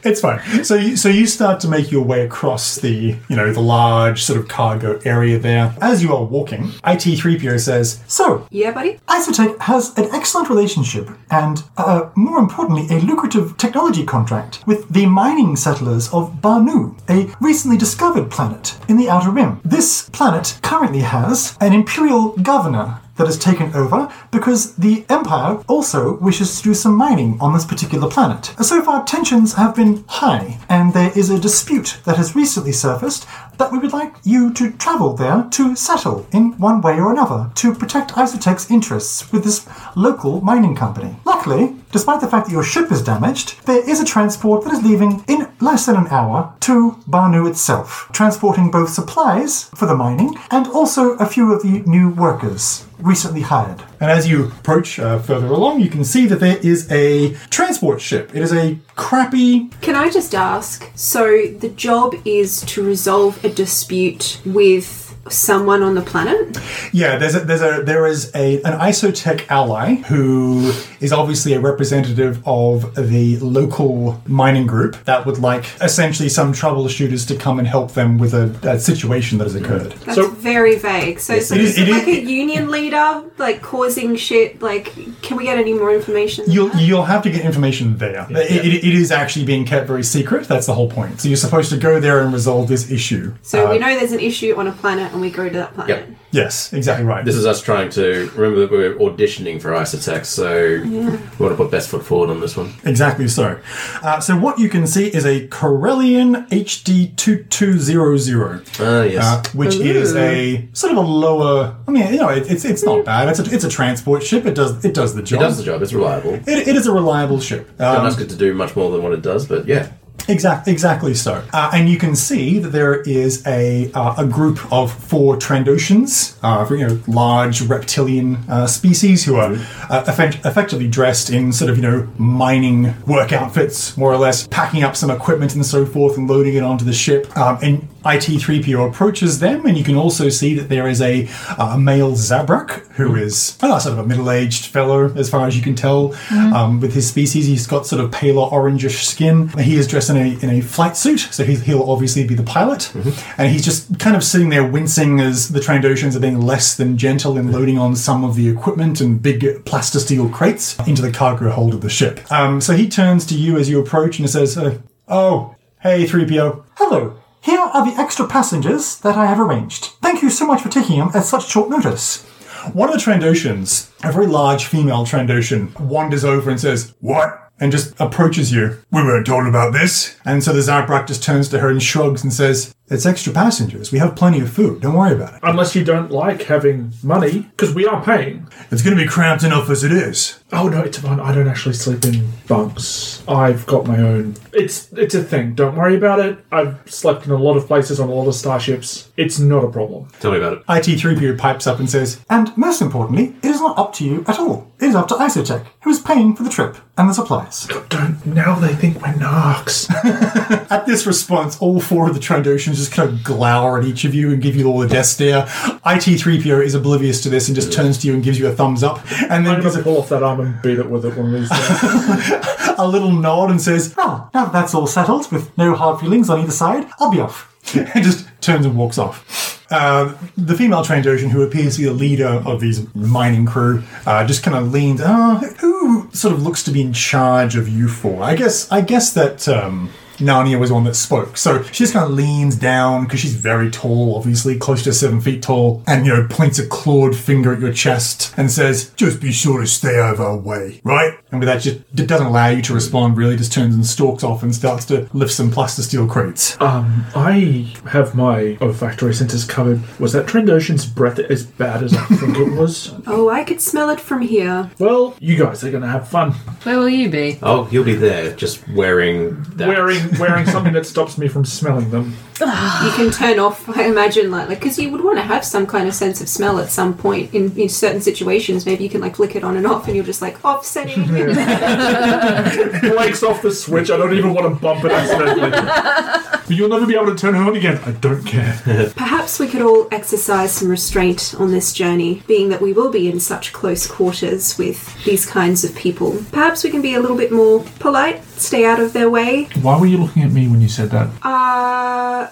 it's 0.06 0.22
fine. 0.22 0.64
So 0.64 0.76
you, 0.76 0.95
so 0.97 1.10
you 1.10 1.26
start 1.28 1.60
to 1.62 1.68
make 1.68 1.91
your 1.91 2.04
way 2.04 2.26
across 2.26 2.76
the, 2.76 3.16
you 3.30 3.36
know, 3.36 3.54
the 3.54 3.62
large 3.62 4.24
sort 4.24 4.39
of 4.39 4.47
cargo 4.47 5.00
area 5.06 5.39
there. 5.39 5.74
As 5.82 6.04
you 6.04 6.14
are 6.14 6.24
walking, 6.24 6.64
IT3PO 6.84 7.60
says, 7.60 8.04
So, 8.08 8.47
Yeah, 8.52 8.72
buddy? 8.72 9.00
Isotech 9.08 9.60
has 9.60 9.97
an 9.97 10.10
excellent 10.14 10.50
relationship 10.50 11.10
and, 11.32 11.64
uh, 11.78 12.10
more 12.16 12.39
importantly, 12.39 12.88
a 12.95 13.00
lucrative 13.00 13.56
technology 13.58 14.06
contract 14.06 14.64
with 14.66 14.89
the 14.89 15.06
mining 15.06 15.56
settlers 15.56 16.10
of 16.14 16.41
Banu, 16.41 16.95
a 17.10 17.32
recently 17.39 17.78
discovered 17.78 18.30
planet 18.30 18.78
in 18.88 18.97
the 18.97 19.10
Outer 19.10 19.32
Rim. 19.32 19.62
This 19.64 20.10
planet 20.10 20.60
currently 20.62 21.00
has 21.00 21.58
an 21.62 21.74
imperial 21.74 22.30
governor 22.38 23.00
that 23.20 23.28
has 23.28 23.38
taken 23.38 23.76
over 23.76 24.11
because 24.32 24.76
the 24.76 25.05
Empire 25.09 25.61
also 25.67 26.17
wishes 26.20 26.57
to 26.57 26.63
do 26.63 26.74
some 26.74 26.95
mining 26.95 27.38
on 27.41 27.53
this 27.53 27.65
particular 27.65 28.09
planet. 28.09 28.53
So 28.61 28.82
far, 28.82 29.03
tensions 29.03 29.53
have 29.55 29.76
been 29.76 30.05
high, 30.07 30.57
and 30.70 30.93
there 30.93 31.11
is 31.17 31.30
a 31.30 31.38
dispute 31.38 31.99
that 32.05 32.15
has 32.15 32.34
recently 32.34 32.72
surfaced 32.72 33.28
that 33.57 33.74
we 33.74 33.78
would 33.78 33.91
like 33.91 34.13
you 34.24 34.53
to 34.53 34.72
travel 34.72 35.13
there 35.13 35.45
to 35.51 35.76
settle 35.76 36.26
in 36.32 36.57
one 36.57 36.80
way 36.80 36.93
or 36.93 37.11
another 37.11 37.51
to 37.55 37.76
protect 37.76 38.11
Isotech's 38.11 38.72
interests 38.72 39.30
with 39.34 39.43
this 39.43 39.67
local 39.97 40.39
mining 40.39 40.76
company. 40.76 41.17
Luckily, 41.26 41.76
despite 41.91 42.22
the 42.22 42.28
fact 42.28 42.47
that 42.47 42.53
your 42.53 42.63
ship 42.63 42.89
is 42.89 43.03
damaged, 43.03 43.65
there 43.65 43.88
is 43.88 43.99
a 43.99 44.05
transport 44.05 44.63
that 44.63 44.72
is 44.72 44.84
leaving 44.84 45.26
in 45.28 45.49
less 45.59 45.88
than 45.88 45.97
an 45.97 46.07
hour 46.07 46.53
to 46.61 46.97
Banu 47.05 47.45
itself, 47.47 48.07
transporting 48.13 48.72
both 48.72 48.93
supplies 48.93 49.65
for 49.76 49.88
the 49.88 49.95
mining 49.95 50.38
and 50.49 50.67
also 50.67 51.15
a 51.15 51.26
few 51.26 51.51
of 51.51 51.61
the 51.61 51.84
new 51.86 52.09
workers 52.11 52.86
recently 53.00 53.41
hired. 53.41 53.82
and 54.00 54.12
as 54.12 54.28
you 54.28 54.45
approach 54.45 55.00
uh, 55.00 55.20
further 55.20 55.47
along, 55.47 55.82
you 55.82 55.89
can 55.89 56.04
see 56.04 56.26
that 56.28 56.39
there 56.39 56.58
is 56.58 56.91
a 56.91 57.34
transport 57.50 58.02
ship. 58.02 58.36
It 58.36 58.41
is 58.41 58.54
a 58.54 58.78
crappy 58.95 59.70
Can 59.82 59.95
I 59.95 60.10
just 60.10 60.36
ask? 60.36 60.89
So 60.95 61.47
the 61.47 61.70
job 61.70 62.16
is 62.26 62.62
to 62.62 62.84
resolve 62.84 63.43
a 63.43 63.50
dispute 63.50 64.41
with 64.45 64.99
someone 65.32 65.84
on 65.84 65.96
the 65.96 66.02
planet? 66.02 66.58
Yeah, 66.94 67.18
there's 67.18 67.36
a, 67.36 67.40
there's 67.42 67.62
a 67.62 67.84
there 67.84 68.06
is 68.08 68.32
a 68.36 68.58
an 68.64 68.80
isotech 68.80 69.48
ally 69.50 69.96
who 69.96 70.72
is 71.00 71.12
obviously 71.14 71.54
a 71.54 71.60
representative 71.60 72.42
of 72.48 72.94
the 72.96 73.38
local 73.40 74.22
mining 74.28 74.68
group 74.68 74.96
that 75.06 75.26
would 75.26 75.40
like 75.40 75.66
essentially 75.82 76.30
some 76.30 76.54
troubleshooters 76.54 77.28
to 77.28 77.36
come 77.36 77.60
and 77.60 77.68
help 77.68 77.94
them 77.94 78.18
with 78.18 78.34
a, 78.34 78.46
a 78.64 78.80
situation 78.80 79.38
that 79.38 79.46
has 79.46 79.56
occurred. 79.56 79.92
That's 80.06 80.16
So- 80.16 80.30
very 80.30 80.78
vague. 80.78 81.20
So, 81.20 81.40
so 81.40 81.56
It 81.56 81.62
is 81.62 81.72
is- 81.72 81.78
it 81.80 81.90
it 81.90 81.92
like 81.92 82.08
is- 82.08 82.18
a 82.28 82.32
union 82.32 82.70
leader, 82.72 83.24
like 83.38 83.62
causing 83.62 84.16
shit? 84.16 84.62
Like, 84.62 84.94
can 85.22 85.38
we 85.38 85.44
get 85.46 85.58
any 85.58 85.74
more 85.74 85.94
information? 85.94 86.46
You'll 86.48 86.70
that? 86.70 86.82
you'll 86.82 87.04
have 87.06 87.24
to 87.24 87.30
get 87.30 87.42
information 87.46 87.98
there. 87.98 88.26
It, 88.30 88.66
it, 88.66 88.74
it 88.84 88.94
is 88.94 89.12
actually 89.12 89.46
being 89.46 89.66
kept 89.66 89.88
very 89.88 90.04
secret. 90.04 90.48
That's 90.48 90.66
the 90.66 90.74
whole 90.74 90.90
point. 90.90 91.22
So 91.22 91.28
you're 91.28 91.38
supposed 91.38 91.70
to 91.72 91.78
go 91.78 92.00
there 92.00 92.22
and 92.22 92.34
resolve 92.34 92.68
this 92.68 92.90
issue. 92.92 93.34
so 93.42 93.68
Uh, 93.68 93.72
we 93.72 93.80
know 93.80 93.98
there's 94.00 94.12
an 94.12 94.20
issue 94.20 94.56
on 94.58 94.68
a 94.68 94.72
planet, 94.72 95.14
and 95.20 95.26
we 95.26 95.32
go 95.36 95.49
to 95.49 95.57
that 95.57 95.74
planet. 95.74 96.07
Yep. 96.07 96.17
yes, 96.32 96.72
exactly 96.74 97.05
right. 97.05 97.26
This 97.26 97.36
is 97.36 97.45
us 97.45 97.61
trying 97.61 97.89
to 97.91 98.32
remember 98.36 98.61
that 98.61 98.72
we're 98.72 98.95
auditioning 98.95 99.61
for 99.61 99.72
Isotech, 99.72 100.26
so 100.26 100.80
we 100.84 100.99
want 101.43 101.51
to 101.51 101.55
put 101.55 101.70
best 101.70 101.89
foot 101.89 102.05
forward 102.05 102.30
on 102.30 102.39
this 102.39 102.55
one. 102.55 102.74
Exactly 102.86 103.28
so. 103.28 103.59
Uh, 104.01 104.20
so 104.22 104.38
what 104.38 104.57
you 104.59 104.70
can 104.70 104.88
see 104.88 105.07
is 105.07 105.26
a 105.26 105.47
Corellian 105.49 106.47
HD2200. 106.49 108.80
Ah, 108.80 109.03
yes. 109.03 109.24
uh, 109.24 109.43
which 109.57 109.76
is 109.76 110.15
a 110.15 110.67
sort 110.74 110.91
of 110.91 110.97
a 110.97 111.01
lower. 111.01 111.76
I 111.88 111.91
mean, 111.91 112.13
you 112.13 112.20
know, 112.20 112.30
it, 112.30 112.49
it's 112.49 112.65
it's 112.65 112.84
not 112.84 113.05
bad. 113.05 113.30
It's 113.30 113.39
a, 113.39 113.53
it's 113.53 113.63
a 113.63 113.70
transport 113.70 114.24
ship. 114.24 114.45
It 114.45 114.55
does 114.55 114.84
it 114.86 114.93
does 114.93 115.15
the 115.15 115.22
job. 115.22 115.39
it 115.39 115.43
job. 115.43 115.49
does 115.49 115.57
the 115.57 115.63
job. 115.63 115.82
It's 115.82 115.93
reliable. 115.93 116.34
It, 116.36 116.47
it 116.47 116.76
is 116.76 116.88
a 116.88 116.91
reliable 116.93 117.39
ship. 117.39 117.76
Don't 117.78 117.97
Um, 117.97 118.05
ask 118.05 118.20
it 118.20 118.30
to 118.30 118.36
do 118.36 118.53
much 118.53 118.76
more 118.76 118.91
than 118.91 119.03
what 119.03 119.13
it 119.13 119.22
does, 119.22 119.45
but 119.45 119.67
yeah. 119.67 119.91
Exact, 120.28 120.67
exactly 120.67 121.13
so. 121.13 121.43
Uh, 121.53 121.72
and 121.74 121.89
you 121.89 121.97
can 121.97 122.15
see 122.15 122.59
that 122.59 122.70
there 122.70 123.01
is 123.01 123.45
a 123.45 123.91
uh, 123.93 124.15
a 124.17 124.26
group 124.26 124.59
of 124.72 124.91
four 124.91 125.38
Trandoshans, 125.38 126.38
uh, 126.43 126.67
you 126.74 126.88
know, 126.88 127.01
large 127.07 127.61
reptilian 127.61 128.38
uh, 128.49 128.67
species 128.67 129.26
who 129.26 129.36
are 129.36 129.53
uh, 129.89 130.03
effect- 130.07 130.45
effectively 130.45 130.88
dressed 130.88 131.30
in 131.30 131.51
sort 131.51 131.70
of 131.70 131.78
you 131.78 131.84
know 131.84 132.07
mining 132.17 132.93
work 133.05 133.32
outfits, 133.32 133.95
more 133.97 134.11
or 134.11 134.17
less, 134.17 134.47
packing 134.47 134.84
up 134.84 134.95
some 134.95 135.09
equipment 135.09 135.55
and 135.55 135.65
so 135.65 135.86
forth 135.86 136.17
and 136.17 136.30
loading 136.30 136.55
it 136.55 136.63
onto 136.63 136.86
the 136.86 136.93
ship. 136.93 137.36
Um, 137.38 137.59
and 137.61 137.88
IT3PO 138.04 138.89
approaches 138.89 139.39
them, 139.39 139.66
and 139.66 139.78
you 139.78 139.84
can 139.84 139.95
also 139.95 140.30
see 140.30 140.54
that 140.56 140.70
there 140.70 140.88
is 140.88 141.02
a, 141.02 141.28
uh, 141.58 141.74
a 141.74 141.78
male 141.78 142.14
Zabrak 142.14 142.88
who 142.93 143.16
is 143.16 143.58
uh, 143.62 143.80
sort 143.80 143.93
of 143.93 144.00
a 144.00 144.08
middle-aged 144.08 144.66
fellow, 144.66 145.14
as 145.16 145.30
far 145.30 145.47
as 145.47 145.56
you 145.56 145.62
can 145.62 145.76
tell, 145.76 146.16
um, 146.32 146.80
with 146.80 146.93
his 146.93 147.08
species. 147.08 147.45
He's 147.45 147.68
got 147.68 147.86
sort 147.86 148.02
of 148.04 148.12
paler 148.12 148.47
orangish 148.50 149.04
skin. 149.04 149.50
He 149.50 149.76
is 149.76 149.88
dressed 149.88 150.10
in 150.10 150.18
a 150.18 150.39
in 150.39 150.50
a 150.50 150.62
flight 150.62 150.97
suit, 150.97 151.20
so 151.32 151.43
he, 151.43 151.56
he'll 151.56 151.89
obviously 151.89 152.26
be 152.26 152.36
the 152.36 152.43
pilot, 152.43 152.93
and 153.38 153.52
he's 153.52 153.64
just 153.64 154.00
kind 154.00 154.16
of 154.16 154.24
sitting 154.24 154.50
there 154.50 154.66
wincing 154.66 155.20
as 155.20 155.50
the 155.50 155.60
Trandoshans 155.60 156.16
are 156.16 156.20
being 156.20 156.39
less 156.41 156.76
than 156.76 156.97
gentle 156.97 157.38
in 157.38 157.52
loading 157.52 157.78
on 157.78 157.95
some 157.95 158.24
of 158.24 158.36
the 158.36 158.47
equipment 158.50 159.02
and 159.02 159.22
big 159.22 159.41
plastisteel 159.66 160.32
crates 160.32 160.78
into 160.88 161.02
the 161.02 161.12
cargo 161.12 161.50
hold 161.50 161.74
of 161.74 161.82
the 161.82 161.89
ship. 161.89 162.30
Um, 162.32 162.62
so 162.62 162.74
he 162.74 162.88
turns 162.88 163.26
to 163.28 163.36
you 163.36 163.58
as 163.58 163.70
you 163.70 163.80
approach 163.80 164.20
and 164.20 164.30
says, 164.30 164.58
uh, 164.58 164.78
"Oh, 165.08 165.56
hey, 165.82 166.06
3PO." 166.06 166.64
Hello. 166.76 167.16
Here 167.42 167.60
are 167.60 167.86
the 167.86 168.00
extra 168.00 168.28
passengers 168.28 168.98
that 169.00 169.16
I 169.16 169.26
have 169.26 169.40
arranged. 169.40 169.86
Thank 170.02 170.22
you 170.22 170.30
so 170.30 170.46
much 170.46 170.62
for 170.62 170.70
taking 170.70 171.00
them 171.00 171.12
at 171.14 171.26
such 171.26 171.48
short 171.48 171.70
notice. 171.70 172.26
One 172.74 172.90
of 172.90 172.96
the 172.96 173.02
Trandoshans, 173.02 173.90
a 174.04 174.12
very 174.12 174.28
large 174.28 174.66
female 174.66 175.06
Trandoshan, 175.06 175.80
wanders 175.80 176.26
over 176.26 176.50
and 176.50 176.60
says, 176.60 176.94
What? 177.00 177.52
And 177.62 177.72
just 177.72 178.00
approaches 178.00 178.52
you. 178.52 178.78
We 178.92 179.04
weren't 179.04 179.26
told 179.26 179.48
about 179.48 179.74
this. 179.74 180.18
And 180.26 180.44
so 180.44 180.54
the 180.54 180.60
Zabrak 180.60 181.08
just 181.08 181.24
turns 181.24 181.50
to 181.50 181.60
her 181.60 181.70
and 181.70 181.82
shrugs 181.82 182.24
and 182.24 182.32
says, 182.32 182.74
It's 182.90 183.06
extra 183.06 183.32
passengers. 183.32 183.92
We 183.92 184.00
have 184.00 184.16
plenty 184.16 184.40
of 184.40 184.52
food. 184.52 184.82
Don't 184.82 184.96
worry 184.96 185.14
about 185.14 185.36
it. 185.36 185.40
Unless 185.44 185.76
you 185.76 185.84
don't 185.84 186.10
like 186.10 186.44
having 186.44 186.92
money, 187.04 187.42
because 187.42 187.74
we 187.76 187.86
are 187.86 188.04
paying. 188.04 188.48
It's 188.72 188.82
going 188.82 188.98
to 188.98 189.04
be 189.04 189.08
cramped 189.08 189.44
enough 189.44 189.70
as 189.70 189.84
it 189.84 189.92
is. 189.92 190.40
Oh 190.52 190.68
no, 190.68 190.82
it's 190.82 190.98
fine. 190.98 191.20
I 191.20 191.34
don't 191.34 191.48
actually 191.48 191.76
sleep 191.76 192.04
in 192.06 192.28
bunks. 192.48 193.24
I've 193.28 193.66
got 193.68 193.86
my 193.86 194.00
own. 194.00 194.36
It's 194.52 194.92
it's 194.94 195.14
a 195.14 195.24
thing. 195.24 195.54
Don't 195.54 195.76
worry 195.76 195.96
about 195.96 196.20
it. 196.20 196.44
I've 196.52 196.80
slept 196.92 197.26
in 197.28 197.32
a 197.32 197.38
lot 197.38 197.56
of 197.58 197.68
places 197.68 198.00
on 198.00 198.10
a 198.10 198.14
lot 198.14 198.28
of 198.28 198.34
starships. 198.34 199.12
It's 199.16 199.38
not 199.38 199.64
a 199.64 199.70
problem. 199.70 200.10
Tell 200.20 200.32
me 200.32 200.38
about 200.38 200.54
it. 200.54 200.66
IT3PO 200.66 201.38
pipes 201.38 201.68
up 201.68 201.78
and 201.78 201.88
says, 201.90 202.26
And 202.30 202.56
most 202.58 202.82
importantly, 202.82 203.36
it 203.44 203.50
is 203.50 203.62
not 203.62 203.78
up 203.78 203.94
to 203.94 204.06
you 204.06 204.24
at 204.28 204.40
all. 204.40 204.72
It 204.80 204.86
is 204.86 204.96
up 204.96 205.08
to 205.10 205.16
Isotech, 205.16 205.68
who 205.84 205.92
is 205.92 206.00
paying 206.00 206.36
for 206.36 206.44
the 206.44 206.50
trip 206.50 206.78
and 206.98 207.10
the 207.10 207.14
supplies. 207.14 207.68
Don't 207.90 208.26
now 208.26 208.56
they 208.56 208.74
think 208.74 208.96
we're 208.96 209.14
narcs. 209.14 209.90
At 210.72 210.86
this 210.86 211.06
response, 211.06 211.60
all 211.60 211.80
four 211.80 212.08
of 212.08 212.14
the 212.14 212.20
Trandoshans 212.20 212.79
just 212.80 212.92
kind 212.92 213.10
of 213.10 213.24
glower 213.24 213.80
at 213.80 213.86
each 213.86 214.06
of 214.06 214.14
you 214.16 214.32
and 214.32 214.42
give 214.42 214.56
you 214.56 214.68
all 214.68 214.80
the 214.80 214.88
death 214.88 215.06
stare. 215.06 215.44
IT3PO 215.44 216.64
is 216.64 216.76
oblivious 216.76 217.22
to 217.22 217.30
this 217.30 217.48
and 217.48 217.56
just 217.56 217.72
turns 217.72 217.98
to 218.00 218.08
you 218.08 218.14
and 218.14 218.24
gives 218.24 218.40
you 218.40 218.48
a 218.48 218.52
thumbs 218.52 218.84
up. 218.84 219.00
And 219.30 219.46
then 219.46 219.56
I'm 219.56 219.62
gives 219.62 219.76
gonna 219.76 219.84
pull 219.84 219.98
off 219.98 220.10
that 220.10 220.24
arm 220.24 220.40
and 220.40 220.62
beat 220.62 220.80
it 220.80 220.90
with 220.90 221.06
it 221.06 221.16
one 221.16 221.34
of 221.34 221.40
these 221.40 221.50
days. 221.50 222.76
a 222.78 222.88
little 222.88 223.12
nod 223.12 223.52
and 223.52 223.62
says, 223.62 223.94
"Oh, 223.98 224.30
now 224.34 224.46
that 224.46 224.54
that's 224.54 224.74
all 224.74 224.88
settled, 224.88 225.32
with 225.32 225.56
no 225.58 225.76
hard 225.76 226.00
feelings 226.00 226.30
on 226.30 226.40
either 226.40 226.52
side, 226.52 226.88
I'll 227.00 227.12
be 227.12 227.20
off. 227.20 227.46
and 227.76 228.04
just 228.04 228.28
turns 228.42 228.66
and 228.66 228.76
walks 228.76 228.98
off. 228.98 229.58
Uh, 229.72 230.16
the 230.36 230.56
female 230.56 230.84
Trandoshan, 230.84 231.30
who 231.30 231.44
appears 231.44 231.76
to 231.76 231.82
be 231.82 231.88
the 231.88 231.94
leader 231.94 232.28
of 232.28 232.60
these 232.60 232.94
mining 232.96 233.46
crew, 233.46 233.84
uh, 234.06 234.26
just 234.26 234.42
kind 234.42 234.58
of 234.58 234.72
leans. 234.72 235.00
Uh, 235.00 235.36
who 235.60 236.10
sort 236.12 236.34
of 236.34 236.42
looks 236.42 236.64
to 236.64 236.72
be 236.72 236.82
in 236.82 236.92
charge 236.92 237.56
of 237.56 237.70
you 237.70 237.88
four? 237.88 238.24
I 238.24 238.36
guess. 238.36 238.72
I 238.72 238.82
guess 238.82 239.14
that 239.14 239.48
um, 239.48 239.92
Nanya 240.20 240.59
was 240.59 240.70
the 240.70 240.76
one 240.76 240.84
that 240.86 240.95
spoke. 240.95 241.38
So 241.38 241.63
she 241.63 241.84
just 241.84 241.93
kind 241.93 242.05
of 242.05 242.11
leans 242.11 242.55
down 242.55 243.03
because 243.05 243.20
she's 243.20 243.36
very 243.36 243.70
tall, 243.72 244.15
obviously, 244.15 244.57
close 244.57 244.84
to 244.84 244.93
seven 244.93 245.22
feet 245.22 245.41
tall, 245.41 245.84
and, 245.88 246.05
you 246.05 246.13
know, 246.13 246.28
points 246.30 246.59
a 246.59 246.67
clawed 246.67 247.15
finger 247.15 247.53
at 247.53 247.59
your 247.59 247.74
chest 247.74 248.34
and 248.38 248.51
says, 248.51 248.91
just 248.95 249.20
be 249.22 249.32
sure 249.32 249.61
to 249.61 249.67
stay 249.67 249.99
out 249.99 250.15
of 250.15 250.22
our 250.22 250.38
way, 250.38 250.82
right? 250.84 251.17
And 251.32 251.39
with 251.39 251.47
that, 251.47 251.61
just 251.61 251.78
it 251.97 252.07
doesn't 252.07 252.28
allow 252.28 252.47
you 252.49 252.61
to 252.63 252.74
respond 252.74 253.17
really, 253.17 253.36
just 253.38 253.53
turns 253.53 253.76
and 253.76 253.86
stalks 253.86 254.24
off 254.24 254.43
and 254.43 254.53
starts 254.53 254.86
to 254.86 255.07
lift 255.13 255.32
some 255.32 255.51
plastisteel 255.51 256.09
crates. 256.09 256.59
Um, 256.61 257.05
I 257.15 257.74
have 257.91 258.15
my 258.15 258.57
olfactory 258.61 259.13
senses 259.13 259.45
covered. 259.45 259.82
Was 259.99 260.13
that 260.13 260.26
Trandoshan's 260.28 260.86
breath 260.86 261.20
as 261.20 261.45
bad 261.45 261.84
as 261.84 261.93
I 261.95 262.03
think 262.05 262.38
it 262.38 262.51
was? 262.57 262.93
Oh, 263.11 263.30
I 263.30 263.43
could 263.43 263.59
smell 263.59 263.89
it 263.89 263.99
from 263.99 264.22
here. 264.22 264.70
Well, 264.78 265.15
you 265.20 265.36
guys 265.36 265.63
are 265.63 265.72
gonna 265.72 265.88
have 265.88 266.07
fun. 266.07 266.32
Where 266.63 266.78
will 266.78 266.89
you 266.89 267.09
be? 267.09 267.39
Oh, 267.41 267.67
you'll 267.72 267.84
be 267.84 267.95
there, 267.95 268.36
just 268.36 268.67
wearing 268.70 269.41
that. 269.55 269.67
Wearing 269.67 270.09
wearing 270.18 270.45
something 270.45 270.74
that 270.74 270.86
stops 270.86 271.18
me 271.18 271.28
from 271.28 271.45
smelling 271.45 271.89
them. 271.91 272.16
You 272.80 272.91
can 272.91 273.12
turn 273.12 273.39
off, 273.39 273.68
I 273.78 273.84
imagine, 273.86 274.32
like, 274.32 274.47
because 274.47 274.80
you 274.80 274.89
would 274.91 275.03
want 275.03 275.18
to 275.18 275.24
have 275.24 275.43
some 275.43 275.68
kind 275.68 275.88
of 275.88 275.93
sense 275.93 276.22
of 276.22 276.30
smell 276.30 276.57
at 276.60 276.70
some 276.70 276.95
point 276.95 277.34
in, 277.34 277.55
in 277.57 277.68
certain 277.68 277.99
situations. 277.99 278.66
Maybe 278.66 278.86
you 278.86 278.89
can, 278.89 279.01
like, 279.01 279.18
flick 279.18 279.36
it 279.36 279.43
on 279.43 279.57
and 279.57 279.68
off 279.68 279.88
and 279.88 279.95
you're 279.95 280.05
just, 280.05 280.22
like, 280.22 280.43
offsetting. 280.45 281.05
Breaks 282.95 283.24
off 283.30 283.41
the 283.41 283.51
switch. 283.51 283.91
I 283.91 283.97
don't 283.97 284.14
even 284.14 284.34
want 284.34 284.53
to 284.53 284.62
bump 284.62 284.86
it 284.86 284.91
accidentally. 284.91 286.55
you'll 286.55 286.70
never 286.70 286.86
be 286.86 286.95
able 286.95 287.07
to 287.07 287.16
turn 287.16 287.36
it 287.36 287.39
on 287.39 287.55
again. 287.55 287.80
I 287.86 287.91
don't 287.91 288.24
care. 288.26 288.62
Perhaps 288.95 289.39
we 289.39 289.47
could 289.47 289.62
all 289.62 289.88
exercise 289.91 290.53
some 290.53 290.70
restraint 290.70 291.36
on 291.38 291.51
this 291.51 291.74
journey, 291.74 292.24
being 292.28 292.49
that 292.49 292.62
we 292.62 292.74
will 292.74 292.91
be 292.91 293.10
in 293.10 293.20
such 293.20 293.51
close 293.53 293.86
quarters 293.88 294.57
with 294.57 295.03
these 295.03 295.26
kinds 295.26 295.64
of 295.64 295.76
people. 295.76 296.18
Perhaps 296.32 296.64
we 296.64 296.72
can 296.72 296.82
be 296.82 296.93
a 296.95 296.99
little 296.99 297.18
bit 297.18 297.32
more 297.32 297.64
polite, 297.80 298.22
stay 298.42 298.66
out 298.66 298.80
of 298.80 298.94
their 298.94 299.10
way. 299.10 299.46
Why 299.62 299.80
were 299.80 299.86
you 299.86 299.98
looking 299.98 300.24
at 300.24 300.32
me 300.32 300.48
when 300.48 300.62
you 300.62 300.70
said 300.70 300.90
that? 300.92 301.10
Uh, 301.24 302.28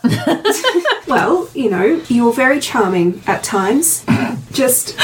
well, 1.08 1.50
you 1.54 1.70
know, 1.70 2.02
you're 2.08 2.34
very 2.34 2.60
charming 2.60 3.22
at 3.28 3.44
times. 3.44 4.06
Just. 4.52 4.98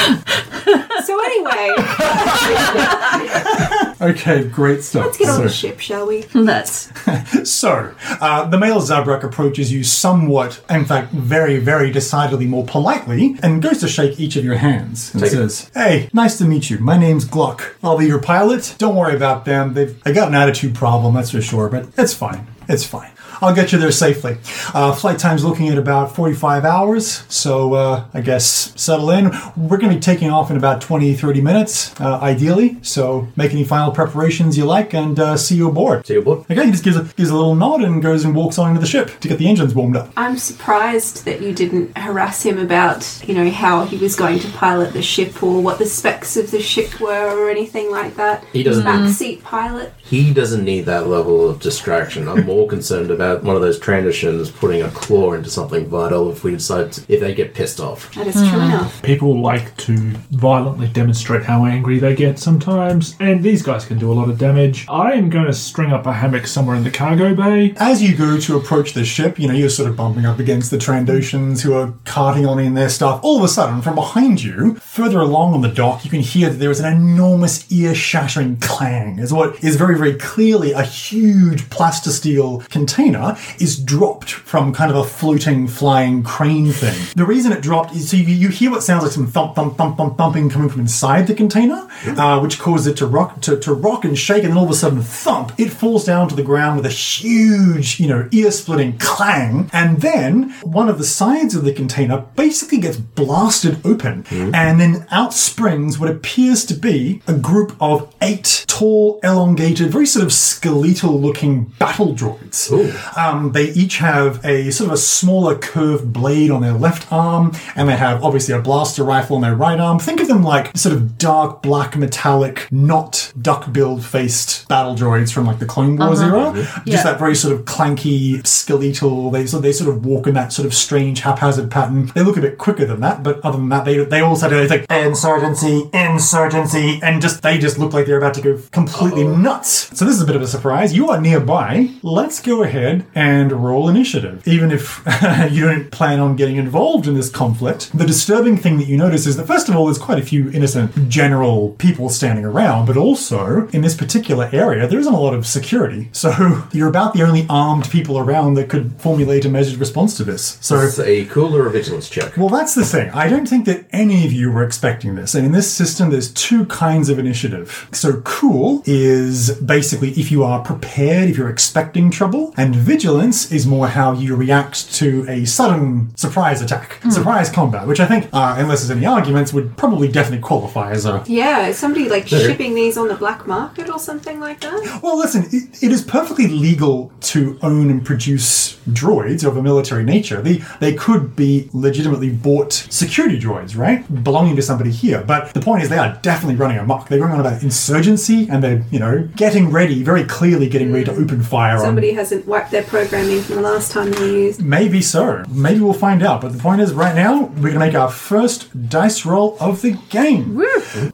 So, 1.04 1.22
anyway, 1.22 1.74
Okay, 4.00 4.44
great 4.48 4.82
stuff. 4.82 5.06
let's 5.06 5.18
get 5.18 5.28
on 5.28 5.36
So- 5.36 5.42
the 5.44 5.48
ship, 5.48 5.80
shall 5.80 6.06
we? 6.06 6.24
Let's. 6.34 6.90
So, 7.44 7.94
uh, 8.20 8.46
the 8.48 8.58
male 8.58 8.80
Zabrak 8.80 9.22
approaches 9.22 9.70
you 9.72 9.84
somewhat, 9.84 10.62
in 10.70 10.84
fact, 10.86 11.12
very, 11.12 11.58
very 11.58 11.90
decidedly 11.90 12.46
more 12.46 12.64
politely, 12.64 13.36
and 13.42 13.60
goes 13.62 13.80
to 13.80 13.88
shake 13.88 14.18
each 14.18 14.36
of 14.36 14.44
your 14.44 14.56
hands 14.56 15.12
and 15.12 15.22
Take 15.22 15.32
it. 15.32 15.36
says, 15.36 15.70
Hey, 15.74 16.08
nice 16.12 16.38
to 16.38 16.44
meet 16.44 16.70
you. 16.70 16.78
My 16.78 16.96
name's 16.96 17.24
Gluck. 17.26 17.76
I'll 17.82 17.98
be 17.98 18.06
your 18.06 18.20
pilot. 18.20 18.74
Don't 18.78 18.96
worry 18.96 19.14
about 19.14 19.44
them. 19.44 19.74
They've 19.74 20.02
they 20.04 20.12
got 20.12 20.28
an 20.28 20.34
attitude 20.34 20.74
problem, 20.74 20.93
that's 21.12 21.30
for 21.30 21.40
sure, 21.40 21.68
but 21.68 21.88
it's 21.96 22.14
fine. 22.14 22.46
It's 22.68 22.84
fine. 22.84 23.10
I'll 23.40 23.54
get 23.54 23.72
you 23.72 23.78
there 23.78 23.90
safely. 23.90 24.38
Uh, 24.72 24.92
flight 24.92 25.18
time's 25.18 25.44
looking 25.44 25.68
at 25.68 25.78
about 25.78 26.14
45 26.14 26.64
hours, 26.64 27.24
so 27.28 27.74
uh, 27.74 28.04
I 28.14 28.20
guess 28.20 28.72
settle 28.80 29.10
in. 29.10 29.30
We're 29.56 29.76
going 29.78 29.90
to 29.90 29.96
be 29.96 30.00
taking 30.00 30.30
off 30.30 30.50
in 30.50 30.56
about 30.56 30.80
20, 30.80 31.14
30 31.14 31.40
minutes, 31.40 31.98
uh, 32.00 32.18
ideally, 32.20 32.78
so 32.82 33.28
make 33.36 33.52
any 33.52 33.64
final 33.64 33.92
preparations 33.92 34.56
you 34.56 34.64
like 34.64 34.94
and 34.94 35.18
uh, 35.18 35.36
see 35.36 35.56
you 35.56 35.68
aboard. 35.68 36.06
See 36.06 36.14
you 36.14 36.20
aboard. 36.20 36.40
Okay, 36.50 36.64
he 36.66 36.70
just 36.70 36.84
gives 36.84 36.96
a, 36.96 37.02
gives 37.02 37.30
a 37.30 37.34
little 37.34 37.54
nod 37.54 37.82
and 37.82 38.02
goes 38.02 38.24
and 38.24 38.34
walks 38.34 38.58
on 38.58 38.68
into 38.70 38.80
the 38.80 38.86
ship 38.86 39.18
to 39.20 39.28
get 39.28 39.38
the 39.38 39.48
engines 39.48 39.74
warmed 39.74 39.96
up. 39.96 40.10
I'm 40.16 40.36
surprised 40.38 41.24
that 41.24 41.40
you 41.42 41.52
didn't 41.52 41.96
harass 41.98 42.42
him 42.42 42.58
about, 42.58 43.22
you 43.26 43.34
know, 43.34 43.50
how 43.50 43.84
he 43.84 43.96
was 43.96 44.16
going 44.16 44.38
to 44.40 44.48
pilot 44.52 44.92
the 44.92 45.02
ship 45.02 45.42
or 45.42 45.60
what 45.62 45.78
the 45.78 45.86
specs 45.86 46.36
of 46.36 46.50
the 46.50 46.60
ship 46.60 47.00
were 47.00 47.30
or 47.38 47.50
anything 47.50 47.90
like 47.90 48.16
that. 48.16 48.44
He 48.52 48.62
doesn't- 48.62 48.84
Backseat 48.84 49.42
pilot. 49.42 49.92
He 49.98 50.32
doesn't 50.34 50.64
need 50.64 50.82
that 50.82 51.06
level 51.08 51.48
of 51.48 51.60
distraction. 51.60 52.28
I'm 52.28 52.44
more 52.44 52.68
concerned 52.74 53.10
about 53.10 53.23
one 53.36 53.56
of 53.56 53.62
those 53.62 53.78
Trandoshans 53.78 54.54
putting 54.54 54.82
a 54.82 54.90
claw 54.90 55.32
into 55.32 55.50
something 55.50 55.86
vital 55.86 56.30
if 56.30 56.44
we 56.44 56.52
decide 56.52 56.92
to, 56.92 57.12
if 57.12 57.20
they 57.20 57.34
get 57.34 57.54
pissed 57.54 57.80
off. 57.80 58.12
That 58.14 58.26
is 58.26 58.34
true 58.34 58.60
hmm. 58.60 58.70
enough. 58.70 59.02
People 59.02 59.40
like 59.40 59.76
to 59.78 59.96
violently 60.30 60.88
demonstrate 60.88 61.44
how 61.44 61.64
angry 61.64 61.98
they 61.98 62.14
get 62.14 62.38
sometimes, 62.38 63.16
and 63.20 63.42
these 63.42 63.62
guys 63.62 63.84
can 63.84 63.98
do 63.98 64.10
a 64.10 64.14
lot 64.14 64.28
of 64.28 64.38
damage. 64.38 64.86
I 64.88 65.12
am 65.12 65.30
going 65.30 65.46
to 65.46 65.52
string 65.52 65.92
up 65.92 66.06
a 66.06 66.12
hammock 66.12 66.46
somewhere 66.46 66.76
in 66.76 66.84
the 66.84 66.90
cargo 66.90 67.34
bay. 67.34 67.74
As 67.76 68.02
you 68.02 68.16
go 68.16 68.38
to 68.38 68.56
approach 68.56 68.92
the 68.92 69.04
ship, 69.04 69.38
you 69.38 69.48
know, 69.48 69.54
you're 69.54 69.68
sort 69.68 69.90
of 69.90 69.96
bumping 69.96 70.26
up 70.26 70.38
against 70.38 70.70
the 70.70 70.78
Trandoshans 70.78 71.62
who 71.62 71.74
are 71.74 71.94
carting 72.04 72.46
on 72.46 72.58
in 72.58 72.74
their 72.74 72.88
stuff. 72.88 73.20
All 73.22 73.38
of 73.38 73.44
a 73.44 73.48
sudden, 73.48 73.82
from 73.82 73.94
behind 73.94 74.42
you, 74.42 74.76
further 74.76 75.20
along 75.20 75.54
on 75.54 75.60
the 75.60 75.68
dock, 75.68 76.04
you 76.04 76.10
can 76.10 76.20
hear 76.20 76.50
that 76.50 76.56
there 76.56 76.70
is 76.70 76.80
an 76.80 76.92
enormous 76.92 77.70
ear 77.70 77.94
shattering 77.94 78.56
clang 78.58 79.18
as 79.18 79.32
what 79.32 79.62
is 79.62 79.76
very, 79.76 79.96
very 79.96 80.14
clearly 80.14 80.72
a 80.72 80.82
huge 80.82 81.68
plasticine 81.70 82.24
container 82.70 83.13
is 83.58 83.78
dropped 83.82 84.30
from 84.30 84.72
kind 84.72 84.90
of 84.90 84.96
a 84.96 85.04
floating, 85.04 85.66
flying 85.68 86.22
crane 86.22 86.72
thing. 86.72 86.98
The 87.16 87.24
reason 87.24 87.52
it 87.52 87.62
dropped 87.62 87.94
is 87.94 88.10
so 88.10 88.16
you, 88.16 88.24
you 88.24 88.48
hear 88.48 88.70
what 88.70 88.82
sounds 88.82 89.02
like 89.04 89.12
some 89.12 89.26
thump, 89.26 89.54
thump, 89.54 89.76
thump, 89.76 89.96
thump, 89.96 90.18
thumping 90.18 90.50
coming 90.50 90.68
from 90.68 90.80
inside 90.80 91.26
the 91.26 91.34
container, 91.34 91.88
uh, 92.06 92.40
which 92.40 92.58
causes 92.58 92.86
it 92.86 92.96
to 92.98 93.06
rock, 93.06 93.40
to, 93.42 93.58
to 93.60 93.72
rock 93.72 94.04
and 94.04 94.18
shake, 94.18 94.42
and 94.42 94.52
then 94.52 94.58
all 94.58 94.64
of 94.64 94.70
a 94.70 94.74
sudden, 94.74 95.00
thump, 95.00 95.52
it 95.58 95.70
falls 95.70 96.04
down 96.04 96.28
to 96.28 96.34
the 96.34 96.42
ground 96.42 96.76
with 96.76 96.86
a 96.86 96.90
huge, 96.90 98.00
you 98.00 98.06
know, 98.06 98.28
ear-splitting 98.32 98.98
clang, 98.98 99.70
and 99.72 100.00
then 100.00 100.50
one 100.62 100.88
of 100.88 100.98
the 100.98 101.04
sides 101.04 101.54
of 101.54 101.64
the 101.64 101.72
container 101.72 102.24
basically 102.36 102.78
gets 102.78 102.96
blasted 102.96 103.84
open, 103.84 104.24
and 104.30 104.80
then 104.80 105.06
out 105.10 105.32
springs 105.32 105.98
what 105.98 106.10
appears 106.10 106.64
to 106.64 106.74
be 106.74 107.22
a 107.26 107.34
group 107.34 107.76
of 107.80 108.12
eight 108.20 108.64
tall, 108.66 109.20
elongated, 109.22 109.90
very 109.90 110.06
sort 110.06 110.24
of 110.24 110.32
skeletal-looking 110.32 111.64
battle 111.78 112.14
droids. 112.14 112.70
Um, 113.16 113.52
they 113.52 113.70
each 113.70 113.98
have 113.98 114.44
a 114.44 114.70
sort 114.70 114.88
of 114.88 114.94
a 114.94 114.98
smaller 114.98 115.56
curved 115.56 116.12
blade 116.12 116.50
on 116.50 116.62
their 116.62 116.72
left 116.72 117.10
arm, 117.12 117.52
and 117.76 117.88
they 117.88 117.96
have 117.96 118.22
obviously 118.24 118.54
a 118.54 118.60
blaster 118.60 119.02
rifle 119.04 119.36
on 119.36 119.42
their 119.42 119.54
right 119.54 119.78
arm. 119.78 119.98
Think 119.98 120.20
of 120.20 120.28
them 120.28 120.42
like 120.42 120.76
sort 120.76 120.94
of 120.94 121.18
dark 121.18 121.62
black 121.62 121.96
metallic, 121.96 122.68
not 122.70 123.32
duck-billed 123.40 124.04
faced 124.04 124.66
battle 124.68 124.94
droids 124.94 125.32
from 125.32 125.46
like 125.46 125.58
the 125.58 125.66
Clone 125.66 125.96
Wars 125.96 126.20
era. 126.20 126.52
Just 126.54 126.86
Yeah. 126.86 127.02
that 127.04 127.18
very 127.18 127.34
sort 127.34 127.54
of 127.54 127.64
clanky, 127.64 128.44
skeletal. 128.46 129.30
They 129.30 129.46
so 129.46 129.58
they 129.58 129.72
sort 129.72 129.90
of 129.94 130.04
walk 130.04 130.26
in 130.26 130.34
that 130.34 130.52
sort 130.52 130.66
of 130.66 130.74
strange, 130.74 131.20
haphazard 131.20 131.70
pattern. 131.70 132.10
They 132.14 132.22
look 132.22 132.36
a 132.36 132.40
bit 132.40 132.58
quicker 132.58 132.84
than 132.86 133.00
that, 133.00 133.22
but 133.22 133.40
other 133.44 133.58
than 133.58 133.68
that, 133.70 133.84
they 133.84 133.98
they 134.04 134.20
also 134.20 134.48
do 134.48 134.66
like 134.66 134.86
insurgency, 134.90 135.88
insurgency, 135.92 137.00
and 137.02 137.20
just 137.20 137.42
they 137.42 137.58
just 137.58 137.78
look 137.78 137.92
like 137.92 138.06
they're 138.06 138.18
about 138.18 138.34
to 138.34 138.40
go 138.40 138.58
completely 138.72 139.24
nuts. 139.24 139.90
So 139.96 140.04
this 140.04 140.14
is 140.14 140.22
a 140.22 140.26
bit 140.26 140.36
of 140.36 140.42
a 140.42 140.46
surprise. 140.46 140.94
You 140.94 141.10
are 141.10 141.20
nearby. 141.20 141.90
Let's 142.02 142.40
go 142.40 142.62
ahead 142.62 142.93
and 143.14 143.52
roll 143.52 143.88
initiative, 143.88 144.46
even 144.46 144.70
if 144.70 145.02
you 145.50 145.64
don't 145.66 145.90
plan 145.90 146.20
on 146.20 146.36
getting 146.36 146.56
involved 146.56 147.06
in 147.06 147.14
this 147.14 147.30
conflict. 147.30 147.96
The 147.96 148.06
disturbing 148.06 148.56
thing 148.56 148.78
that 148.78 148.86
you 148.86 148.96
notice 148.96 149.26
is 149.26 149.36
that 149.36 149.46
first 149.46 149.68
of 149.68 149.76
all, 149.76 149.86
there's 149.86 149.98
quite 149.98 150.18
a 150.18 150.22
few 150.26 150.50
innocent 150.50 151.08
general 151.08 151.70
people 151.78 152.08
standing 152.08 152.44
around, 152.44 152.86
but 152.86 152.96
also 152.96 153.68
in 153.68 153.80
this 153.82 153.94
particular 153.94 154.48
area, 154.52 154.86
there 154.86 154.98
isn't 154.98 155.12
a 155.14 155.20
lot 155.20 155.34
of 155.34 155.46
security. 155.46 156.08
So 156.12 156.66
you're 156.72 156.88
about 156.88 157.14
the 157.14 157.22
only 157.22 157.46
armed 157.48 157.90
people 157.90 158.18
around 158.18 158.54
that 158.54 158.68
could 158.68 158.92
formulate 159.00 159.44
a 159.44 159.48
measured 159.48 159.78
response 159.78 160.16
to 160.18 160.24
this. 160.24 160.58
So 160.60 160.80
It's 160.80 160.98
a 160.98 161.24
cool 161.26 161.56
or 161.56 161.68
vigilance 161.68 162.08
check. 162.08 162.36
well, 162.36 162.48
that's 162.48 162.74
the 162.74 162.84
thing. 162.84 163.10
I 163.10 163.28
don't 163.28 163.46
think 163.48 163.64
that 163.66 163.86
any 163.92 164.24
of 164.26 164.32
you 164.32 164.50
were 164.52 164.64
expecting 164.64 165.14
this. 165.14 165.34
And 165.34 165.46
in 165.46 165.52
this 165.52 165.70
system, 165.72 166.10
there's 166.10 166.32
two 166.32 166.66
kinds 166.66 167.08
of 167.08 167.18
initiative. 167.18 167.88
So, 167.92 168.20
cool 168.22 168.82
is 168.86 169.52
basically 169.60 170.10
if 170.12 170.30
you 170.30 170.44
are 170.44 170.62
prepared, 170.62 171.28
if 171.30 171.36
you're 171.36 171.48
expecting 171.50 172.10
trouble, 172.10 172.52
and 172.56 172.74
vigilance 172.84 173.50
is 173.50 173.66
more 173.66 173.88
how 173.88 174.12
you 174.12 174.36
react 174.36 174.92
to 174.94 175.24
a 175.28 175.44
sudden 175.44 176.14
surprise 176.16 176.60
attack, 176.60 177.00
surprise 177.10 177.50
combat, 177.50 177.86
which 177.86 178.00
I 178.00 178.06
think, 178.06 178.28
uh, 178.32 178.56
unless 178.58 178.80
there's 178.80 178.96
any 178.96 179.06
arguments, 179.06 179.52
would 179.52 179.76
probably 179.76 180.08
definitely 180.08 180.42
qualify 180.42 180.92
as 180.92 181.06
a 181.06 181.24
Yeah, 181.26 181.66
is 181.68 181.78
somebody 181.78 182.08
like 182.08 182.28
shipping 182.28 182.74
these 182.74 182.96
on 182.96 183.08
the 183.08 183.14
black 183.14 183.46
market 183.46 183.88
or 183.88 183.98
something 183.98 184.38
like 184.40 184.60
that? 184.60 185.00
Well, 185.02 185.18
listen, 185.18 185.44
it, 185.50 185.82
it 185.82 185.90
is 185.90 186.02
perfectly 186.02 186.46
legal 186.46 187.10
to 187.32 187.58
own 187.62 187.90
and 187.90 188.04
produce 188.04 188.74
droids 188.90 189.44
of 189.46 189.56
a 189.56 189.62
military 189.62 190.04
nature. 190.04 190.42
They 190.42 190.62
they 190.80 190.92
could 190.94 191.34
be 191.34 191.70
legitimately 191.72 192.30
bought 192.30 192.72
security 192.72 193.40
droids, 193.40 193.76
right, 193.76 194.00
belonging 194.22 194.56
to 194.56 194.62
somebody 194.62 194.90
here. 194.90 195.22
But 195.26 195.54
the 195.54 195.60
point 195.60 195.82
is, 195.82 195.88
they 195.88 195.98
are 195.98 196.18
definitely 196.22 196.56
running 196.56 196.78
amok. 196.78 197.08
They're 197.08 197.18
going 197.18 197.32
on 197.32 197.40
about 197.40 197.62
insurgency, 197.62 198.46
and 198.50 198.62
they're 198.62 198.84
you 198.90 198.98
know 198.98 199.28
getting 199.36 199.70
ready, 199.70 200.02
very 200.02 200.24
clearly 200.24 200.68
getting 200.68 200.92
ready 200.92 201.04
to 201.06 201.12
open 201.12 201.42
fire 201.42 201.78
Somebody 201.78 202.10
on. 202.10 202.16
hasn't 202.16 202.46
wiped 202.46 202.73
their 202.74 202.82
programming 202.82 203.40
from 203.40 203.54
the 203.54 203.62
last 203.62 203.92
time 203.92 204.10
they 204.10 204.30
used. 204.30 204.60
Maybe 204.60 205.00
so. 205.00 205.44
Maybe 205.48 205.78
we'll 205.78 205.92
find 205.92 206.24
out. 206.24 206.40
But 206.40 206.52
the 206.52 206.58
point 206.58 206.80
is, 206.80 206.92
right 206.92 207.14
now 207.14 207.44
we're 207.44 207.70
going 207.70 207.74
to 207.74 207.78
make 207.78 207.94
our 207.94 208.10
first 208.10 208.88
dice 208.88 209.24
roll 209.24 209.56
of 209.60 209.80
the 209.80 209.92
game. 210.10 210.60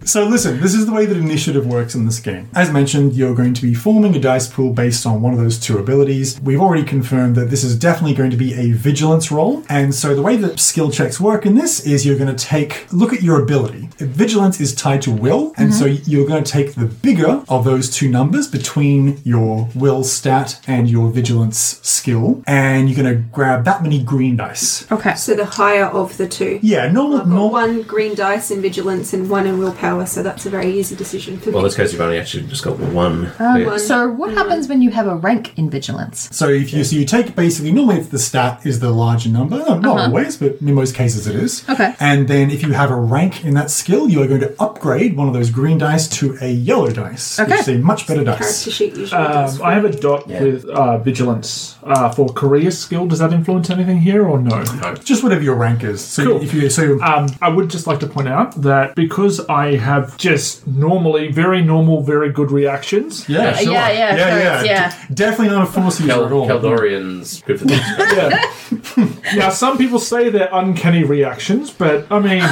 So 0.04 0.24
listen, 0.24 0.61
this 0.61 0.74
is 0.74 0.86
the 0.86 0.92
way 0.92 1.04
that 1.04 1.16
initiative 1.16 1.66
works 1.66 1.94
in 1.94 2.06
this 2.06 2.18
game. 2.18 2.48
As 2.54 2.72
mentioned, 2.72 3.12
you're 3.12 3.34
going 3.34 3.52
to 3.52 3.61
be 3.61 3.74
forming 3.74 4.16
a 4.16 4.18
dice 4.18 4.48
pool 4.48 4.72
based 4.72 5.04
on 5.04 5.20
one 5.20 5.34
of 5.34 5.38
those 5.38 5.58
two 5.58 5.76
abilities. 5.76 6.40
We've 6.40 6.61
already 6.61 6.84
confirmed 6.84 7.36
that 7.36 7.50
this 7.50 7.62
is 7.62 7.78
definitely 7.78 8.14
going 8.14 8.30
to 8.30 8.38
be 8.38 8.54
a 8.54 8.72
vigilance 8.72 9.30
roll. 9.30 9.62
And 9.68 9.94
so 9.94 10.14
the 10.14 10.22
way 10.22 10.36
that 10.36 10.61
skill 10.61 10.90
checks 10.90 11.20
work 11.20 11.44
in 11.44 11.56
this 11.56 11.84
is 11.86 12.06
you're 12.06 12.18
going 12.18 12.34
to 12.34 12.44
take 12.44 12.90
look 12.90 13.12
at 13.12 13.22
your 13.22 13.42
ability. 13.42 13.90
Vigilance 13.98 14.61
is 14.61 14.74
tied 14.74 15.02
to 15.02 15.11
will, 15.11 15.52
and 15.58 15.70
mm-hmm. 15.70 15.78
so 15.78 15.84
you're 15.84 16.26
going 16.26 16.42
to 16.42 16.50
take 16.50 16.74
the 16.74 16.86
bigger 16.86 17.44
of 17.50 17.64
those 17.64 17.90
two 17.90 18.08
numbers 18.08 18.48
between 18.48 19.20
your 19.24 19.68
will 19.74 20.02
stat 20.04 20.58
and 20.66 20.88
your 20.88 21.11
vigilance 21.11 21.49
balance 21.51 21.80
skill, 21.82 22.42
and 22.46 22.88
you're 22.88 23.03
going 23.03 23.14
to 23.16 23.22
grab 23.30 23.64
that 23.64 23.82
many 23.82 24.03
green 24.03 24.36
dice. 24.36 24.90
Okay. 24.90 25.14
So 25.14 25.34
the 25.34 25.44
higher 25.44 25.84
of 25.86 26.16
the 26.16 26.28
two. 26.28 26.59
Yeah, 26.62 26.90
normal. 26.90 27.18
I've 27.18 27.24
got 27.24 27.28
normal 27.28 27.51
one 27.51 27.82
green 27.82 28.14
dice 28.14 28.51
in 28.51 28.62
vigilance 28.62 29.12
and 29.12 29.28
one 29.28 29.46
in 29.46 29.59
willpower, 29.59 30.07
so 30.07 30.22
that's 30.22 30.46
a 30.46 30.51
very 30.51 30.70
easy 30.78 30.94
decision 30.96 31.38
for 31.38 31.51
Well, 31.51 31.59
in 31.59 31.64
me. 31.64 31.68
this 31.68 31.76
case, 31.76 31.92
you've 31.92 32.01
only 32.01 32.18
actually 32.18 32.44
just 32.46 32.64
got 32.64 32.78
one. 32.78 33.30
Um, 33.38 33.61
Yeah. 33.61 33.76
so 33.78 34.09
what 34.11 34.32
happens 34.32 34.68
when 34.68 34.80
you 34.82 34.90
have 34.90 35.07
a 35.07 35.16
rank 35.16 35.53
in 35.59 35.68
vigilance? 35.70 36.28
So 36.32 36.48
if 36.48 36.72
you 36.72 36.84
so 36.84 36.96
you 36.96 37.05
take 37.05 37.34
basically 37.34 37.72
normally 37.72 37.98
it's 38.01 38.09
the 38.09 38.18
stat 38.18 38.61
is 38.64 38.80
the 38.80 38.90
larger 38.90 39.28
number, 39.28 39.59
no, 39.59 39.78
not 39.78 39.98
always, 40.07 40.36
but 40.36 40.57
in 40.61 40.74
most 40.74 40.94
cases 40.94 41.26
it 41.26 41.34
is. 41.36 41.62
Uh-huh. 41.68 41.74
Okay. 41.80 41.94
And 42.01 42.28
then 42.28 42.51
if 42.51 42.62
you 42.62 42.72
have 42.72 42.90
a 42.90 42.96
rank 43.16 43.44
in 43.44 43.55
that 43.55 43.70
skill, 43.70 44.09
you 44.09 44.22
are 44.22 44.26
going 44.26 44.40
to 44.48 44.53
upgrade 44.61 45.16
one 45.16 45.28
of 45.28 45.34
those 45.34 45.51
green 45.51 45.78
dice 45.78 46.07
to 46.20 46.36
a 46.40 46.51
yellow 46.53 46.90
dice, 46.90 47.38
Okay. 47.40 47.51
which 47.51 47.61
is 47.61 47.68
a 47.68 47.78
much 47.78 48.07
better 48.07 48.22
dice. 48.24 48.38
Character 48.38 48.70
sheet 48.70 48.96
usually 48.96 49.22
does. 49.22 49.61
Um, 49.61 49.66
I 49.66 49.72
have 49.74 49.84
a 49.84 49.90
dot 50.07 50.26
with 50.26 50.64
uh, 50.68 50.98
vigilance 50.98 51.39
uh, 51.84 52.11
for 52.11 52.28
career 52.28 52.70
skill. 52.70 53.07
Does 53.07 53.18
that 53.20 53.32
influence 53.32 53.70
anything 53.70 53.99
here 53.99 54.26
or 54.26 54.38
no? 54.41 54.62
No. 54.62 54.95
Just 54.97 55.22
whatever 55.22 55.43
your 55.43 55.57
rank 55.57 55.82
is. 55.84 56.01
So 56.05 56.24
Cool. 56.24 56.43
if 56.43 56.53
you 56.55 56.70
so 56.70 57.01
Um, 57.03 57.26
I 57.41 57.49
would 57.49 57.68
just 57.70 57.86
like 57.86 58.01
to 58.01 58.07
point 58.07 58.28
out 58.28 58.61
that 58.62 58.95
because 58.95 59.41
I 59.49 59.76
have 59.76 60.16
just 60.16 60.66
normally 60.66 61.30
very 61.32 61.62
normal, 61.62 62.03
very 62.03 62.30
good 62.32 62.51
reactions. 62.51 63.28
yeah, 63.28 63.55
sure. 63.57 63.72
yeah, 63.72 63.91
yeah, 63.91 64.16
yeah, 64.16 64.38
yeah. 64.38 64.62
yeah. 64.62 64.91
D- 65.09 65.14
Definitely 65.14 65.55
not 65.57 65.68
a 65.68 65.72
force 65.72 66.01
user 66.01 66.12
Kel- 66.12 66.26
at 66.26 66.32
all. 66.32 66.47
Kel 66.47 66.61
Dorian's 66.61 67.43
good 67.43 67.59
for 67.61 67.66
this. 67.66 67.80
Yeah. 68.11 69.07
now, 69.36 69.51
some 69.51 69.78
people 69.78 69.99
say 69.99 70.30
they're 70.30 70.49
uncanny 70.53 71.05
reactions, 71.05 71.70
but 71.70 72.07
I 72.11 72.18
mean, 72.18 72.43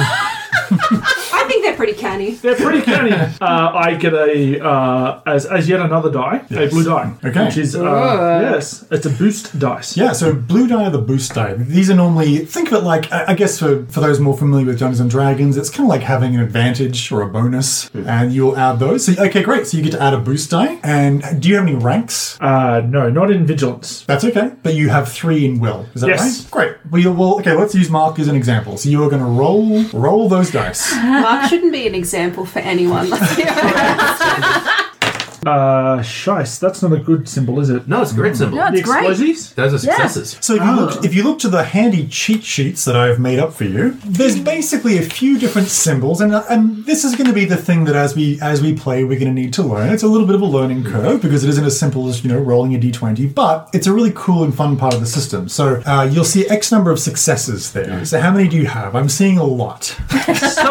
I 0.53 1.45
think 1.47 1.63
they're 1.63 1.75
pretty 1.75 1.93
canny. 1.93 2.31
they're 2.31 2.55
pretty 2.55 2.81
canny. 2.81 3.11
Uh, 3.11 3.71
I 3.73 3.95
get 3.95 4.13
a 4.13 4.63
uh, 4.63 5.21
as 5.25 5.45
as 5.45 5.67
yet 5.69 5.79
another 5.79 6.11
die, 6.11 6.43
a 6.51 6.67
blue 6.67 6.83
die, 6.83 7.13
Okay. 7.23 7.45
which 7.45 7.57
is 7.57 7.75
uh, 7.75 8.39
yes, 8.51 8.85
it's 8.91 9.05
a 9.05 9.09
boost 9.09 9.57
dice. 9.59 9.95
Yeah, 9.97 10.11
so 10.13 10.33
blue 10.33 10.67
die 10.67 10.85
are 10.85 10.89
the 10.89 10.97
boost 11.01 11.33
die. 11.33 11.53
These 11.53 11.89
are 11.89 11.95
normally 11.95 12.39
think 12.45 12.71
of 12.71 12.81
it 12.81 12.85
like 12.85 13.11
I 13.11 13.25
I 13.29 13.33
guess 13.35 13.59
for, 13.59 13.85
for 13.87 13.99
those 14.01 14.19
more 14.19 14.37
familiar 14.37 14.65
with 14.65 14.79
Dungeons 14.79 14.99
and 14.99 15.09
Dragons, 15.09 15.57
it's 15.57 15.69
kind 15.69 15.85
of 15.85 15.89
like 15.89 16.01
having 16.01 16.35
an 16.35 16.41
advantage 16.41 17.11
or 17.11 17.21
a 17.21 17.27
bonus, 17.27 17.89
and 17.93 18.33
you'll 18.33 18.57
add 18.57 18.79
those. 18.79 19.05
So 19.05 19.13
okay, 19.23 19.43
great. 19.43 19.67
So 19.67 19.77
you 19.77 19.83
get 19.83 19.91
to 19.93 20.01
add 20.01 20.13
a 20.13 20.19
boost 20.19 20.49
die. 20.51 20.79
And 20.83 21.23
do 21.41 21.49
you 21.49 21.55
have 21.55 21.67
any 21.67 21.75
ranks? 21.75 22.37
Uh, 22.41 22.81
no, 22.81 23.09
not 23.09 23.31
in 23.31 23.45
vigilance. 23.45 24.03
That's 24.05 24.23
okay, 24.25 24.51
but 24.63 24.73
you 24.73 24.89
have 24.89 25.11
three 25.11 25.45
in 25.45 25.59
will. 25.59 25.87
Is 25.93 26.01
that 26.01 26.07
Yes. 26.09 26.43
right? 26.45 26.51
Great. 26.51 26.75
Well, 26.91 27.01
you 27.01 27.11
will. 27.11 27.39
Okay, 27.39 27.53
let's 27.53 27.75
use 27.75 27.89
Mark 27.89 28.17
as 28.19 28.27
an 28.27 28.35
example. 28.35 28.77
So 28.77 28.89
you 28.89 29.03
are 29.03 29.09
going 29.09 29.21
to 29.21 29.27
roll 29.27 29.83
roll 29.93 30.27
those 30.29 30.38
dice. 30.45 30.95
Mark 30.95 31.49
shouldn't 31.49 31.71
be 31.71 31.87
an 31.87 31.95
example 31.95 32.45
for 32.45 32.59
anyone. 32.59 33.09
Let's 35.49 36.23
be 36.25 36.29
honest. 36.29 36.29
Uh, 36.29 36.33
shice. 36.43 36.59
That's 36.59 36.81
not 36.81 36.93
a 36.93 36.97
good 36.97 37.27
symbol, 37.29 37.59
is 37.59 37.69
it? 37.69 37.87
No, 37.87 38.01
it's 38.01 38.11
a 38.11 38.15
great 38.15 38.35
symbol. 38.35 38.57
No, 38.57 38.71
The 38.71 38.77
it's 38.79 38.87
great. 38.87 38.99
explosives. 39.09 39.53
Those 39.53 39.73
are 39.73 39.77
successes. 39.79 40.37
So 40.41 40.55
if 40.55 40.63
you 40.63 40.71
look 40.75 41.05
if 41.05 41.13
you 41.15 41.23
look 41.23 41.39
to 41.39 41.49
the 41.49 41.63
handy 41.63 42.07
cheat 42.07 42.43
sheets 42.43 42.85
that 42.85 42.95
I've 42.95 43.19
made 43.19 43.39
up 43.39 43.53
for 43.53 43.63
you, 43.65 43.91
there's 44.05 44.39
basically 44.39 44.97
a 44.97 45.01
few 45.01 45.39
different 45.39 45.67
symbols, 45.67 46.21
and 46.21 46.33
and 46.33 46.85
this 46.85 47.03
is 47.03 47.15
going 47.15 47.27
to 47.27 47.33
be 47.33 47.45
the 47.45 47.57
thing 47.57 47.85
that 47.85 47.95
as 47.95 48.15
we 48.15 48.39
as 48.41 48.61
we 48.61 48.73
play, 48.75 49.03
we're 49.03 49.19
going 49.19 49.33
to 49.35 49.41
need 49.41 49.53
to 49.53 49.63
learn. 49.63 49.89
It's 49.91 50.03
a 50.03 50.07
little 50.07 50.27
bit 50.27 50.35
of 50.35 50.41
a 50.41 50.45
learning 50.45 50.83
curve 50.83 51.21
because 51.21 51.43
it 51.43 51.49
isn't 51.49 51.65
as 51.65 51.77
simple 51.79 52.07
as 52.09 52.23
you 52.23 52.29
know 52.29 52.39
rolling 52.39 52.75
a 52.75 52.79
d20, 52.79 53.33
but 53.33 53.69
it's 53.73 53.87
a 53.87 53.93
really 53.93 54.11
cool 54.15 54.43
and 54.43 54.53
fun 54.55 54.77
part 54.77 54.93
of 54.93 54.99
the 54.99 55.05
system. 55.07 55.49
So 55.49 55.81
uh, 55.85 56.07
you'll 56.11 56.23
see 56.25 56.47
X 56.47 56.71
number 56.71 56.91
of 56.91 56.99
successes 56.99 57.73
there. 57.73 58.05
So 58.05 58.19
how 58.19 58.31
many 58.31 58.47
do 58.47 58.57
you 58.57 58.65
have? 58.67 58.95
I'm 58.95 59.09
seeing 59.09 59.37
a 59.37 59.43
lot. 59.43 59.95
So, 60.59 60.63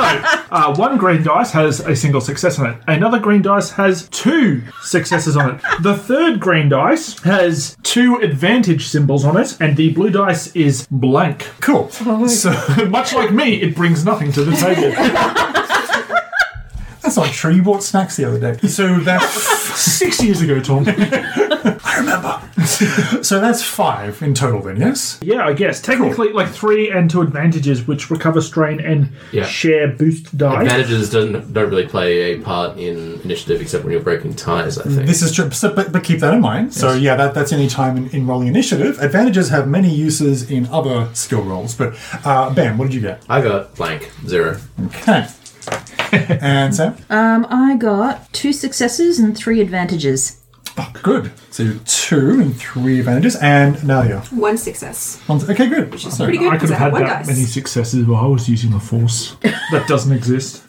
uh, 0.50 0.74
one 0.76 0.98
green 0.98 1.22
dice 1.22 1.50
has 1.52 1.80
a 1.80 1.96
single 1.96 2.20
success 2.20 2.58
on 2.58 2.66
it. 2.66 2.78
Another 2.86 3.18
green 3.18 3.42
dice 3.42 3.70
has 3.72 4.08
two 4.10 4.62
successes 4.82 5.36
on 5.36 5.56
it. 5.56 5.60
The 5.82 5.96
third 5.96 6.40
green 6.40 6.68
dice 6.68 7.18
has 7.20 7.76
two 7.82 8.16
advantage 8.16 8.86
symbols 8.86 9.24
on 9.24 9.36
it, 9.36 9.56
and 9.60 9.76
the 9.76 9.92
blue 9.92 10.10
dice 10.10 10.54
is 10.54 10.86
blank. 10.90 11.48
Cool. 11.60 11.88
So 11.90 12.50
Much 12.88 13.12
like 13.14 13.32
me, 13.32 13.60
it 13.60 13.74
brings 13.74 14.04
nothing 14.04 14.32
to 14.32 14.44
the 14.44 14.52
table. 14.56 14.90
that's 17.02 17.16
not 17.16 17.32
true. 17.32 17.54
You 17.54 17.62
bought 17.62 17.82
snacks 17.82 18.16
the 18.16 18.24
other 18.24 18.38
day. 18.38 18.68
So 18.68 18.98
that's 19.00 19.58
Six 19.78 20.22
years 20.22 20.42
ago, 20.42 20.60
Tom. 20.60 20.84
I 21.84 21.98
remember. 21.98 22.40
so 23.22 23.40
that's 23.40 23.62
five 23.62 24.20
in 24.22 24.34
total, 24.34 24.62
then. 24.62 24.78
Yes. 24.80 25.18
Yeah, 25.22 25.46
I 25.46 25.52
guess. 25.52 25.80
Technically, 25.80 26.32
like 26.32 26.48
three 26.48 26.90
and 26.90 27.10
two 27.10 27.20
advantages, 27.22 27.86
which 27.86 28.10
recover 28.10 28.40
strain 28.40 28.80
and 28.80 29.10
Yeah. 29.32 29.44
share 29.44 29.88
boost 29.88 30.36
die. 30.36 30.62
Advantages 30.62 31.10
don't 31.10 31.52
don't 31.52 31.70
really 31.70 31.86
play 31.86 32.34
a 32.34 32.40
part 32.40 32.78
in 32.78 33.20
initiative 33.22 33.60
except 33.60 33.84
when 33.84 33.92
you're 33.92 34.02
breaking 34.02 34.34
ties. 34.34 34.78
I 34.78 34.82
think. 34.84 35.06
This 35.06 35.22
is 35.22 35.32
true, 35.32 35.50
so, 35.50 35.74
but, 35.74 35.92
but 35.92 36.04
keep 36.04 36.20
that 36.20 36.34
in 36.34 36.40
mind. 36.40 36.74
So 36.74 36.92
yeah, 36.94 37.16
that, 37.16 37.34
that's 37.34 37.52
any 37.52 37.68
time 37.68 37.96
in, 37.96 38.08
in 38.10 38.26
rolling 38.26 38.48
initiative. 38.48 38.98
Advantages 39.00 39.48
have 39.50 39.68
many 39.68 39.94
uses 39.94 40.50
in 40.50 40.66
other 40.66 41.08
skill 41.14 41.42
rolls. 41.42 41.74
But 41.74 41.94
uh, 42.24 42.52
Bam, 42.54 42.78
what 42.78 42.86
did 42.86 42.94
you 42.94 43.00
get? 43.00 43.22
I 43.28 43.40
got 43.40 43.74
blank 43.74 44.10
zero. 44.26 44.58
Okay. 44.86 45.26
and 46.12 46.74
Sam, 46.74 46.96
Um, 47.10 47.46
I 47.50 47.76
got 47.76 48.32
two 48.32 48.52
successes 48.52 49.18
and 49.18 49.36
three 49.36 49.60
advantages. 49.60 50.40
Oh, 50.78 50.92
good. 51.02 51.32
So 51.50 51.74
two 51.84 52.40
and 52.40 52.56
three 52.56 53.00
advantages, 53.00 53.36
and 53.36 53.82
Nadia. 53.86 54.20
One 54.30 54.56
success. 54.58 55.20
One- 55.26 55.38
Okay, 55.50 55.68
good. 55.68 55.90
Which 55.92 56.04
is 56.06 56.16
So- 56.16 56.24
pretty 56.24 56.38
good 56.38 56.48
I 56.48 56.56
could 56.56 56.68
because 56.68 56.70
have 56.70 56.78
had 56.78 56.84
had 56.84 56.92
one 56.92 57.02
that 57.04 57.18
dice. 57.18 57.26
many 57.28 57.44
successes 57.44 58.06
while 58.06 58.24
I 58.24 58.28
was 58.28 58.48
using 58.48 58.70
the 58.70 58.80
force. 58.80 59.36
that 59.42 59.84
doesn't 59.88 60.12
exist. 60.12 60.62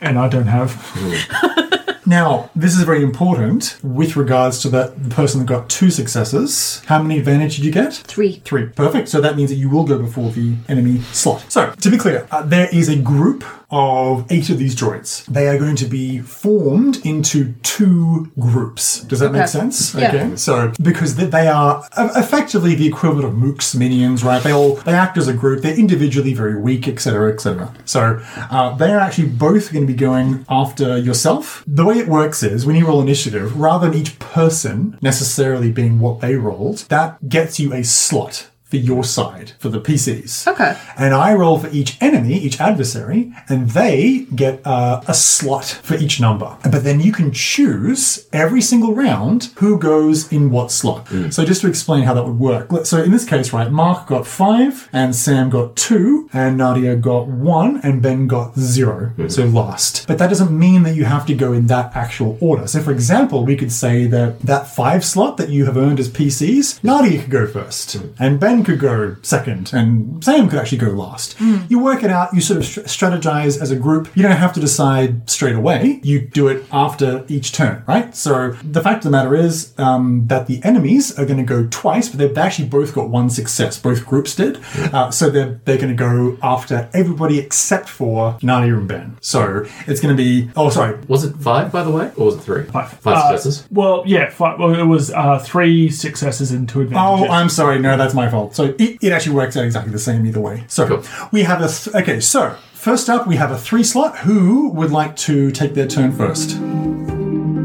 and 0.00 0.18
I 0.18 0.28
don't 0.28 0.46
have. 0.46 0.70
Now, 2.04 2.50
this 2.56 2.76
is 2.76 2.82
very 2.82 3.02
important 3.02 3.78
with 3.82 4.16
regards 4.16 4.58
to 4.62 4.68
that 4.70 5.02
the 5.02 5.08
person 5.14 5.38
that 5.40 5.46
got 5.46 5.70
two 5.70 5.88
successes. 5.88 6.82
How 6.86 7.00
many 7.00 7.16
advantage 7.18 7.56
did 7.56 7.64
you 7.64 7.70
get? 7.70 7.94
Three. 7.94 8.42
Three. 8.44 8.66
Perfect. 8.66 9.08
So 9.08 9.20
that 9.20 9.36
means 9.36 9.50
that 9.50 9.56
you 9.56 9.70
will 9.70 9.84
go 9.84 9.98
before 9.98 10.30
the 10.30 10.56
enemy 10.68 11.00
slot. 11.12 11.44
So, 11.48 11.70
to 11.80 11.90
be 11.90 11.96
clear, 11.96 12.26
uh, 12.32 12.42
there 12.42 12.68
is 12.72 12.88
a 12.88 12.96
group 12.96 13.44
of 13.72 14.30
eight 14.30 14.50
of 14.50 14.58
these 14.58 14.76
droids. 14.76 15.24
They 15.24 15.48
are 15.48 15.58
going 15.58 15.76
to 15.76 15.86
be 15.86 16.20
formed 16.20 17.04
into 17.04 17.54
two 17.62 18.30
groups. 18.38 19.00
Does 19.00 19.20
that 19.20 19.32
make 19.32 19.48
sense? 19.48 19.94
Yeah. 19.94 20.08
Okay. 20.08 20.36
So, 20.36 20.72
because 20.82 21.16
they 21.16 21.48
are 21.48 21.84
effectively 21.96 22.74
the 22.74 22.86
equivalent 22.86 23.24
of 23.24 23.32
mooks 23.32 23.74
minions, 23.74 24.22
right? 24.22 24.42
They 24.42 24.52
all 24.52 24.76
they 24.76 24.92
act 24.92 25.16
as 25.16 25.26
a 25.26 25.32
group. 25.32 25.62
They're 25.62 25.78
individually 25.78 26.34
very 26.34 26.60
weak, 26.60 26.86
etc., 26.86 27.32
etc. 27.32 27.74
So, 27.86 28.22
uh, 28.36 28.74
they 28.76 28.92
are 28.92 29.00
actually 29.00 29.28
both 29.28 29.72
going 29.72 29.86
to 29.86 29.92
be 29.92 29.98
going 29.98 30.44
after 30.48 30.98
yourself. 30.98 31.64
The 31.66 31.84
way 31.84 31.98
it 31.98 32.08
works 32.08 32.42
is 32.42 32.66
when 32.66 32.76
you 32.76 32.86
roll 32.86 33.00
initiative, 33.00 33.58
rather 33.58 33.88
than 33.88 33.98
each 33.98 34.18
person 34.18 34.98
necessarily 35.00 35.72
being 35.72 35.98
what 35.98 36.20
they 36.20 36.36
rolled, 36.36 36.78
that 36.90 37.28
gets 37.28 37.58
you 37.58 37.72
a 37.72 37.82
slot 37.82 38.48
for 38.72 38.78
your 38.78 39.04
side 39.04 39.52
for 39.58 39.68
the 39.68 39.78
PCs. 39.78 40.48
Okay. 40.50 40.74
And 40.96 41.12
I 41.12 41.34
roll 41.34 41.58
for 41.58 41.68
each 41.68 42.00
enemy, 42.00 42.38
each 42.38 42.58
adversary, 42.58 43.30
and 43.46 43.68
they 43.68 44.26
get 44.34 44.66
uh, 44.66 45.02
a 45.06 45.12
slot 45.12 45.66
for 45.66 45.94
each 45.96 46.22
number. 46.22 46.56
But 46.62 46.82
then 46.82 46.98
you 46.98 47.12
can 47.12 47.32
choose 47.32 48.26
every 48.32 48.62
single 48.62 48.94
round 48.94 49.50
who 49.56 49.78
goes 49.78 50.32
in 50.32 50.50
what 50.50 50.70
slot. 50.70 51.06
Hmm. 51.08 51.28
So 51.28 51.44
just 51.44 51.60
to 51.60 51.68
explain 51.68 52.04
how 52.04 52.14
that 52.14 52.24
would 52.24 52.38
work. 52.38 52.86
So 52.86 53.02
in 53.02 53.10
this 53.10 53.26
case, 53.26 53.52
right, 53.52 53.70
Mark 53.70 54.06
got 54.06 54.26
five, 54.26 54.88
and 54.90 55.14
Sam 55.14 55.50
got 55.50 55.76
two, 55.76 56.30
and 56.32 56.56
Nadia 56.56 56.96
got 56.96 57.26
one, 57.28 57.78
and 57.82 58.00
Ben 58.00 58.26
got 58.26 58.58
0 58.58 59.08
hmm. 59.08 59.28
So 59.28 59.44
last. 59.44 60.06
But 60.06 60.16
that 60.16 60.28
doesn't 60.28 60.58
mean 60.66 60.82
that 60.84 60.94
you 60.94 61.04
have 61.04 61.26
to 61.26 61.34
go 61.34 61.52
in 61.52 61.66
that 61.66 61.94
actual 61.94 62.38
order. 62.40 62.66
So 62.66 62.80
for 62.80 62.92
example, 62.92 63.44
we 63.44 63.54
could 63.54 63.70
say 63.70 64.06
that 64.06 64.40
that 64.40 64.66
five 64.66 65.04
slot 65.04 65.36
that 65.36 65.50
you 65.50 65.66
have 65.66 65.76
earned 65.76 66.00
as 66.00 66.08
PCs, 66.08 66.82
Nadia 66.82 67.20
could 67.20 67.30
go 67.30 67.46
first, 67.46 67.92
hmm. 67.92 68.08
and 68.18 68.40
Ben 68.40 68.61
could 68.64 68.78
go 68.78 69.16
second, 69.22 69.72
and 69.72 70.22
Sam 70.24 70.48
could 70.48 70.58
actually 70.58 70.78
go 70.78 70.88
last. 70.88 71.38
You 71.68 71.78
work 71.78 72.02
it 72.02 72.10
out, 72.10 72.32
you 72.34 72.40
sort 72.40 72.58
of 72.58 72.64
strategize 72.64 73.60
as 73.60 73.70
a 73.70 73.76
group. 73.76 74.14
You 74.16 74.22
don't 74.22 74.32
have 74.36 74.52
to 74.54 74.60
decide 74.60 75.28
straight 75.30 75.54
away. 75.54 76.00
You 76.02 76.20
do 76.20 76.48
it 76.48 76.64
after 76.72 77.24
each 77.28 77.52
turn, 77.52 77.82
right? 77.86 78.14
So 78.14 78.52
the 78.62 78.80
fact 78.82 78.98
of 78.98 79.04
the 79.04 79.10
matter 79.10 79.34
is 79.34 79.72
um, 79.78 80.26
that 80.28 80.46
the 80.46 80.62
enemies 80.64 81.18
are 81.18 81.24
going 81.26 81.38
to 81.38 81.44
go 81.44 81.66
twice, 81.70 82.08
but 82.08 82.18
they've 82.18 82.36
actually 82.38 82.68
both 82.68 82.94
got 82.94 83.08
one 83.08 83.30
success. 83.30 83.78
Both 83.78 84.06
groups 84.06 84.34
did. 84.34 84.58
Uh, 84.92 85.10
so 85.10 85.30
they're, 85.30 85.60
they're 85.64 85.76
going 85.78 85.88
to 85.88 85.94
go 85.94 86.38
after 86.42 86.88
everybody 86.94 87.38
except 87.38 87.88
for 87.88 88.38
Nadia 88.42 88.76
and 88.76 88.88
Ben. 88.88 89.16
So 89.20 89.64
it's 89.86 90.00
going 90.00 90.16
to 90.16 90.20
be, 90.22 90.50
oh, 90.56 90.70
sorry, 90.70 90.98
Was 91.08 91.24
it 91.24 91.36
five, 91.36 91.72
by 91.72 91.82
the 91.82 91.90
way, 91.90 92.10
or 92.16 92.26
was 92.26 92.36
it 92.36 92.40
three? 92.40 92.64
Five. 92.64 92.90
Five 92.92 93.16
Uh, 93.16 93.28
successes. 93.36 93.66
Well, 93.70 94.02
yeah, 94.06 94.30
five, 94.30 94.58
well, 94.58 94.74
it 94.74 94.84
was 94.84 95.10
uh, 95.10 95.38
three 95.38 95.88
successes 95.90 96.50
and 96.52 96.68
two 96.68 96.82
advantages. 96.82 97.28
Oh, 97.28 97.32
I'm 97.32 97.48
sorry. 97.48 97.78
No, 97.78 97.96
that's 97.96 98.14
my 98.14 98.28
fault. 98.28 98.51
So 98.52 98.74
it, 98.78 98.98
it 99.02 99.12
actually 99.12 99.34
works 99.36 99.56
out 99.56 99.64
exactly 99.64 99.92
the 99.92 99.98
same 99.98 100.24
either 100.26 100.40
way. 100.40 100.64
So 100.68 100.86
Cool. 100.86 101.02
we 101.32 101.42
have 101.42 101.60
a. 101.62 101.68
Th- 101.68 101.94
okay, 101.96 102.20
so 102.20 102.56
first 102.72 103.08
up, 103.08 103.26
we 103.26 103.36
have 103.36 103.50
a 103.50 103.58
three 103.58 103.82
slot. 103.84 104.18
Who 104.18 104.70
would 104.70 104.90
like 104.90 105.16
to 105.16 105.50
take 105.50 105.74
their 105.74 105.86
turn 105.86 106.12
first? 106.12 106.50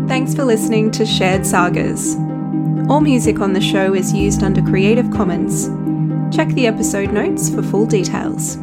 Thanks 0.07 0.33
for 0.33 0.45
listening 0.45 0.91
to 0.91 1.05
Shared 1.05 1.45
Sagas. 1.45 2.15
All 2.89 3.01
music 3.01 3.39
on 3.41 3.51
the 3.53 3.59
show 3.61 3.93
is 3.93 4.13
used 4.13 4.41
under 4.43 4.61
Creative 4.61 5.09
Commons. 5.11 5.67
Check 6.35 6.47
the 6.49 6.67
episode 6.67 7.11
notes 7.11 7.49
for 7.49 7.61
full 7.61 7.85
details. 7.85 8.57